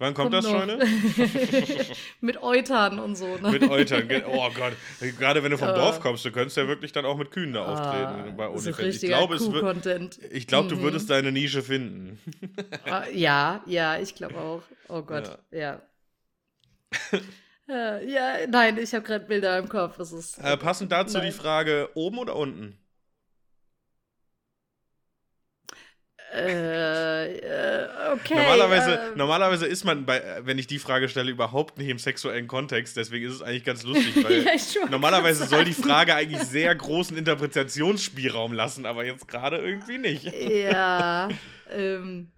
[0.00, 0.52] Wann kommt, das, noch.
[0.52, 0.78] Scheune?
[2.20, 3.36] Mit Eutern und so.
[3.36, 3.50] Ne?
[3.50, 4.08] mit Eutern.
[4.28, 4.72] Oh Gott.
[5.18, 5.74] Gerade wenn du vom Ja.
[5.74, 8.70] Dorf kommst, du könntest ja wirklich dann auch mit Kühen da auftreten bei Ah, so
[8.70, 8.94] OnlyFans.
[9.02, 10.20] Ich glaube, es wird, Kuh-Content.
[10.30, 10.82] ich glaube, du Mhm.
[10.82, 12.20] würdest deine Nische finden.
[12.84, 14.62] Ah, Ja, ja, ich glaube auch.
[14.88, 15.82] Oh Gott, ja.
[17.66, 19.98] Ja, ja nein, ich habe gerade Bilder im Kopf.
[19.98, 21.32] Es ist, Äh, passend dazu die Nein.
[21.32, 22.78] Frage, oben oder unten?
[26.34, 28.34] Äh, äh, okay.
[28.34, 31.98] normalerweise, ähm, normalerweise ist man, bei, äh, wenn ich die Frage stelle, überhaupt nicht im
[31.98, 32.96] sexuellen Kontext.
[32.96, 35.78] Deswegen ist es eigentlich ganz lustig, weil Ja, normalerweise soll die.
[35.78, 40.24] Frage eigentlich sehr großen Interpretationsspielraum lassen, aber jetzt gerade irgendwie nicht.
[40.24, 41.28] Ja,
[41.70, 42.28] ähm,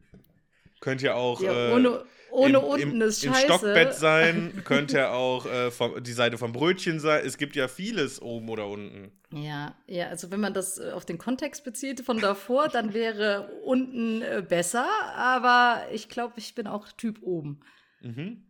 [0.80, 2.01] Könnt ihr auch ja äh,
[2.33, 3.47] ohne, im, unten im, ist im scheiße.
[3.47, 7.22] Stockbett sein, könnt ihr auch äh, vom, die Seite vom Brötchen sein.
[7.24, 9.12] Es gibt ja vieles oben oder unten.
[9.33, 13.51] Ja, ja, also wenn man das äh, auf den Kontext bezieht von davor, dann wäre
[13.64, 17.61] unten äh, besser, aber ich glaube, ich bin auch Typ oben.
[18.01, 18.45] Mhm.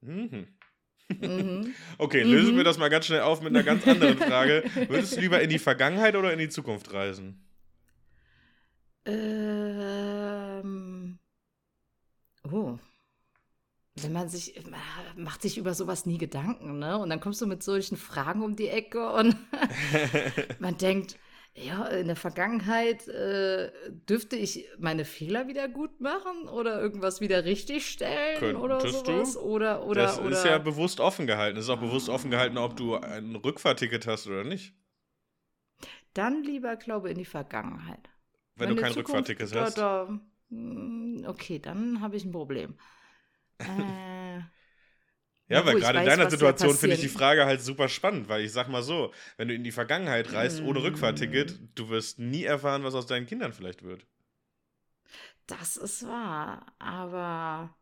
[0.00, 0.46] Mhm.
[1.20, 1.74] Mhm.
[1.98, 2.56] Okay, lösen Mhm.
[2.58, 4.62] wir das mal ganz schnell auf mit einer ganz anderen Frage.
[4.88, 7.44] Würdest du lieber in die Vergangenheit oder in die Zukunft reisen?
[9.88, 11.18] ähm,
[12.50, 12.78] oh.
[14.02, 16.98] Wenn man sich, man macht sich über sowas nie Gedanken, ne?
[16.98, 19.36] Und dann kommst du mit solchen Fragen um die Ecke und
[20.58, 21.16] man denkt,
[21.54, 23.72] ja, in der Vergangenheit äh,
[24.08, 29.12] dürfte ich meine Fehler wieder gut machen oder irgendwas wieder richtig stellen oder Könntest du?
[29.12, 29.36] sowas?
[29.36, 30.30] Oder, oder, das oder.
[30.30, 31.58] ist ja bewusst offen gehalten.
[31.58, 34.74] Es ist auch bewusst offen gehalten, ob du ein Rückfahrticket hast oder nicht.
[36.14, 38.08] Dann lieber, glaube ich, in die Vergangenheit.
[38.56, 39.78] Wenn du Meine kein Zukunft, Rückfahrticket da, hast.
[39.78, 40.20] Da,
[40.50, 42.74] hm, okay, dann habe ich ein Problem.
[43.64, 44.40] Äh,
[45.50, 48.52] Ja, weil gerade in deiner Situation finde ich die Frage halt super spannend, weil ich
[48.52, 50.82] sag mal so, wenn du in die Vergangenheit reist ohne Mm.
[50.82, 54.06] Rückfahrticket, du wirst nie erfahren, was aus deinen Kindern vielleicht wird.
[55.46, 57.74] Das ist wahr, aber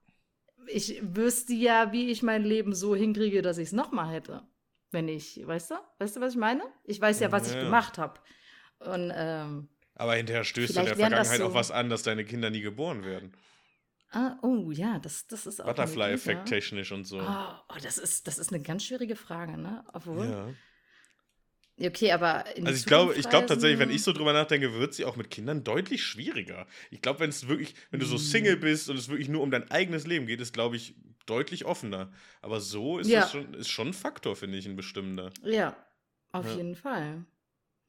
[0.69, 4.43] ich wüsste ja, wie ich mein Leben so hinkriege, dass ich es nochmal hätte.
[4.93, 5.75] Wenn ich, weißt du?
[5.99, 6.63] Weißt du, was ich meine?
[6.85, 7.57] Ich weiß ja, was Ja.
[7.59, 8.21] ich gemacht habe.
[8.81, 12.25] Und ähm, Aber hinterher stößt du in der Vergangenheit auch so- was an, dass deine
[12.25, 13.33] Kinder nie geboren werden.
[14.11, 15.67] Ah, oh ja, das, das ist auch.
[15.67, 16.57] Butterfly-Effekt ja.
[16.57, 17.19] technisch und so.
[17.21, 19.85] Oh, oh, das ist, das ist eine ganz schwierige Frage, ne?
[19.93, 20.27] Obwohl.
[20.27, 20.49] Ja.
[21.79, 22.57] Okay, aber.
[22.57, 25.17] In Also ich glaube, ich glaube tatsächlich, wenn ich so drüber nachdenke, wird sie auch
[25.17, 26.67] mit Kindern deutlich schwieriger.
[26.91, 28.19] Ich glaube, wenn es wirklich, wenn du so Mm.
[28.19, 30.95] Single bist und es wirklich nur um dein eigenes Leben geht, ist, glaube ich,
[31.27, 32.11] deutlich offener.
[32.41, 33.25] Aber so ist Ja.
[33.25, 35.31] es schon, ist schon ein Faktor, finde ich, ein bestimmter.
[35.43, 35.77] Ja,
[36.33, 36.55] auf Ja.
[36.57, 37.27] jeden Fall.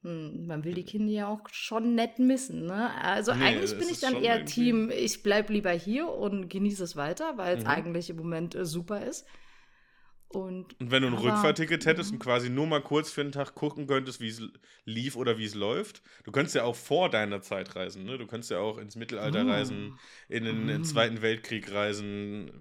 [0.07, 2.91] Hm, man will die Kinder ja auch schon nett missen, ne?
[3.01, 6.95] Also Nee, eigentlich bin ich dann eher Team, ich bleib lieber hier und genieße es
[6.95, 7.69] weiter, weil es Mhm.
[7.69, 9.25] eigentlich im Moment äh, super ist.
[10.29, 13.31] Und Und wenn du ein Aber- Rückfahrticket hättest und quasi nur mal kurz für einen
[13.31, 14.41] Tag gucken könntest, wie es
[14.83, 18.17] lief oder wie es läuft, du könntest ja auch vor deiner Zeit reisen, ne?
[18.17, 19.49] Du könntest ja auch ins Mittelalter Oh.
[19.49, 19.97] reisen,
[20.29, 20.83] in den, den Mm.
[20.83, 22.51] Zweiten Weltkrieg reisen.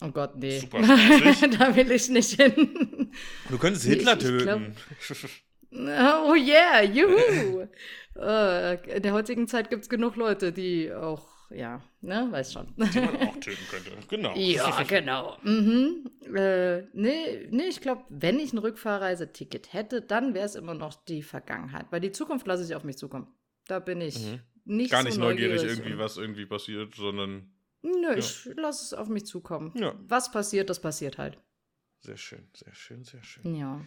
[0.00, 0.60] oh Gott, nee.
[1.58, 3.12] Da will ich nicht hin.
[3.48, 4.76] Du könntest Nee, Hitler ich- ich glaub- töten.
[6.26, 7.66] Oh yeah, juhu!
[8.16, 12.74] äh, in der heutigen Zeit gibt es genug Leute, die auch, ja, ne, weiß schon.
[12.76, 13.90] die man auch töten könnte.
[14.08, 14.34] Genau.
[14.36, 15.38] Ja, genau.
[15.42, 16.10] Mhm.
[16.34, 20.94] Äh, nee, nee, ich glaube, wenn ich ein Rückfahrreiseticket hätte, dann wäre es immer noch
[21.04, 21.86] die Vergangenheit.
[21.90, 23.28] Weil die Zukunft lasse ich auf mich zukommen.
[23.66, 24.40] Da bin ich mhm.
[24.64, 27.52] nicht Gar nicht so neugierig, neugierig irgendwie, was irgendwie passiert, sondern.
[27.82, 28.14] Nö, ja.
[28.14, 29.72] ich lasse es auf mich zukommen.
[29.76, 29.94] Ja.
[30.08, 31.38] Was passiert, das passiert halt.
[32.00, 33.54] Sehr schön, sehr schön, sehr schön.
[33.54, 33.80] Ja.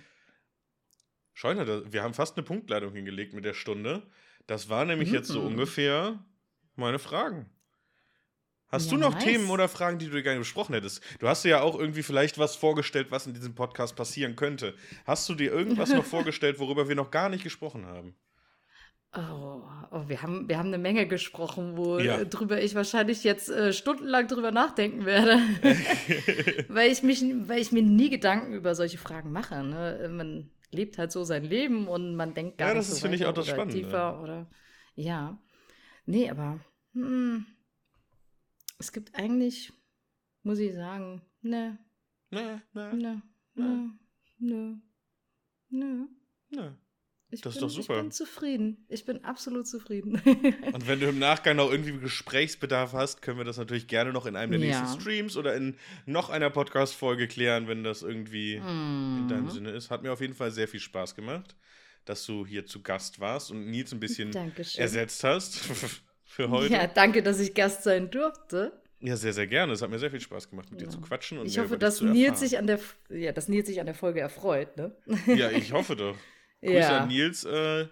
[1.41, 4.03] Scheuner, wir haben fast eine Punktleitung hingelegt mit der Stunde.
[4.45, 5.15] Das war nämlich mhm.
[5.15, 6.23] jetzt so ungefähr
[6.75, 7.49] meine Fragen.
[8.67, 9.23] Hast ja, du noch nice.
[9.23, 11.01] Themen oder Fragen, die du gerne besprochen hättest?
[11.17, 14.75] Du hast dir ja auch irgendwie vielleicht was vorgestellt, was in diesem Podcast passieren könnte.
[15.05, 18.13] Hast du dir irgendwas noch vorgestellt, worüber wir noch gar nicht gesprochen haben?
[19.15, 22.63] Oh, oh, wir, haben, wir haben eine Menge gesprochen, worüber ja.
[22.63, 25.41] ich wahrscheinlich jetzt äh, stundenlang drüber nachdenken werde.
[26.67, 29.63] weil, ich mich, weil ich mir nie Gedanken über solche Fragen mache.
[29.63, 30.07] Ne?
[30.07, 33.26] Man lebt halt so sein Leben und man denkt gar ja, nicht so finde ich
[33.26, 33.76] auch das Spannende.
[33.76, 34.49] tiefer oder
[34.95, 35.38] ja.
[36.05, 36.59] Nee, aber
[36.93, 37.45] hm,
[38.80, 39.72] es gibt eigentlich,
[40.43, 41.78] muss ich sagen, ne.
[42.32, 42.95] Ne, ne.
[42.95, 43.22] Ne,
[43.55, 43.97] ne,
[44.39, 44.82] ne,
[45.69, 46.07] ne.
[46.49, 46.78] Ne.
[47.34, 47.95] Ich das bin, ist doch super.
[47.95, 48.86] Ich bin zufrieden.
[48.89, 50.21] Ich bin absolut zufrieden.
[50.73, 54.25] Und wenn du im Nachgang noch irgendwie Gesprächsbedarf hast, können wir das natürlich gerne noch
[54.25, 54.82] in einem der ja.
[54.82, 59.19] nächsten Streams oder in noch einer Podcast-Folge klären, wenn das irgendwie mm.
[59.19, 59.49] in deinem mhm.
[59.49, 59.89] Sinne ist.
[59.89, 61.55] Hat mir auf jeden Fall sehr viel Spaß gemacht,
[62.03, 64.82] dass du hier zu Gast warst und Nils ein bisschen Dankeschön.
[64.82, 65.57] ersetzt hast
[66.25, 66.73] für heute.
[66.73, 68.73] Ja, danke, dass ich Gast sein durfte.
[68.99, 69.73] Ja, sehr, sehr gerne.
[69.73, 70.88] Es hat mir sehr viel Spaß gemacht, mit ja.
[70.88, 71.39] dir zu quatschen.
[71.39, 72.79] Und ich hoffe, dass Nils, sich an der,
[73.09, 74.75] ja, dass Nils sich an der Folge erfreut.
[74.77, 74.91] Ne?
[75.27, 76.15] Ja, ich hoffe doch.
[76.62, 76.99] Grüße ja.
[76.99, 77.43] an Nils.
[77.43, 77.88] Äh,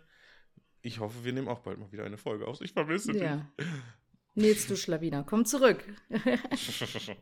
[0.82, 2.62] ich hoffe, wir nehmen auch bald mal wieder eine Folge aus.
[2.62, 3.22] Ich vermisse dich.
[3.22, 3.50] Ja.
[4.36, 5.84] Nils, du Schlawiner, komm zurück.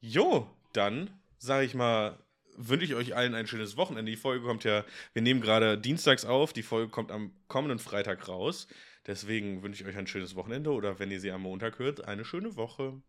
[0.00, 2.18] jo, dann sage ich mal,
[2.56, 4.10] wünsche ich euch allen ein schönes Wochenende.
[4.10, 8.28] Die Folge kommt ja, wir nehmen gerade dienstags auf, die Folge kommt am kommenden Freitag
[8.28, 8.68] raus.
[9.06, 12.24] Deswegen wünsche ich euch ein schönes Wochenende oder wenn ihr sie am Montag hört, eine
[12.24, 13.00] schöne Woche.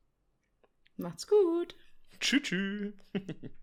[0.97, 1.75] Macht's gut.
[2.19, 2.41] Tschüss.
[2.43, 2.93] tschüss.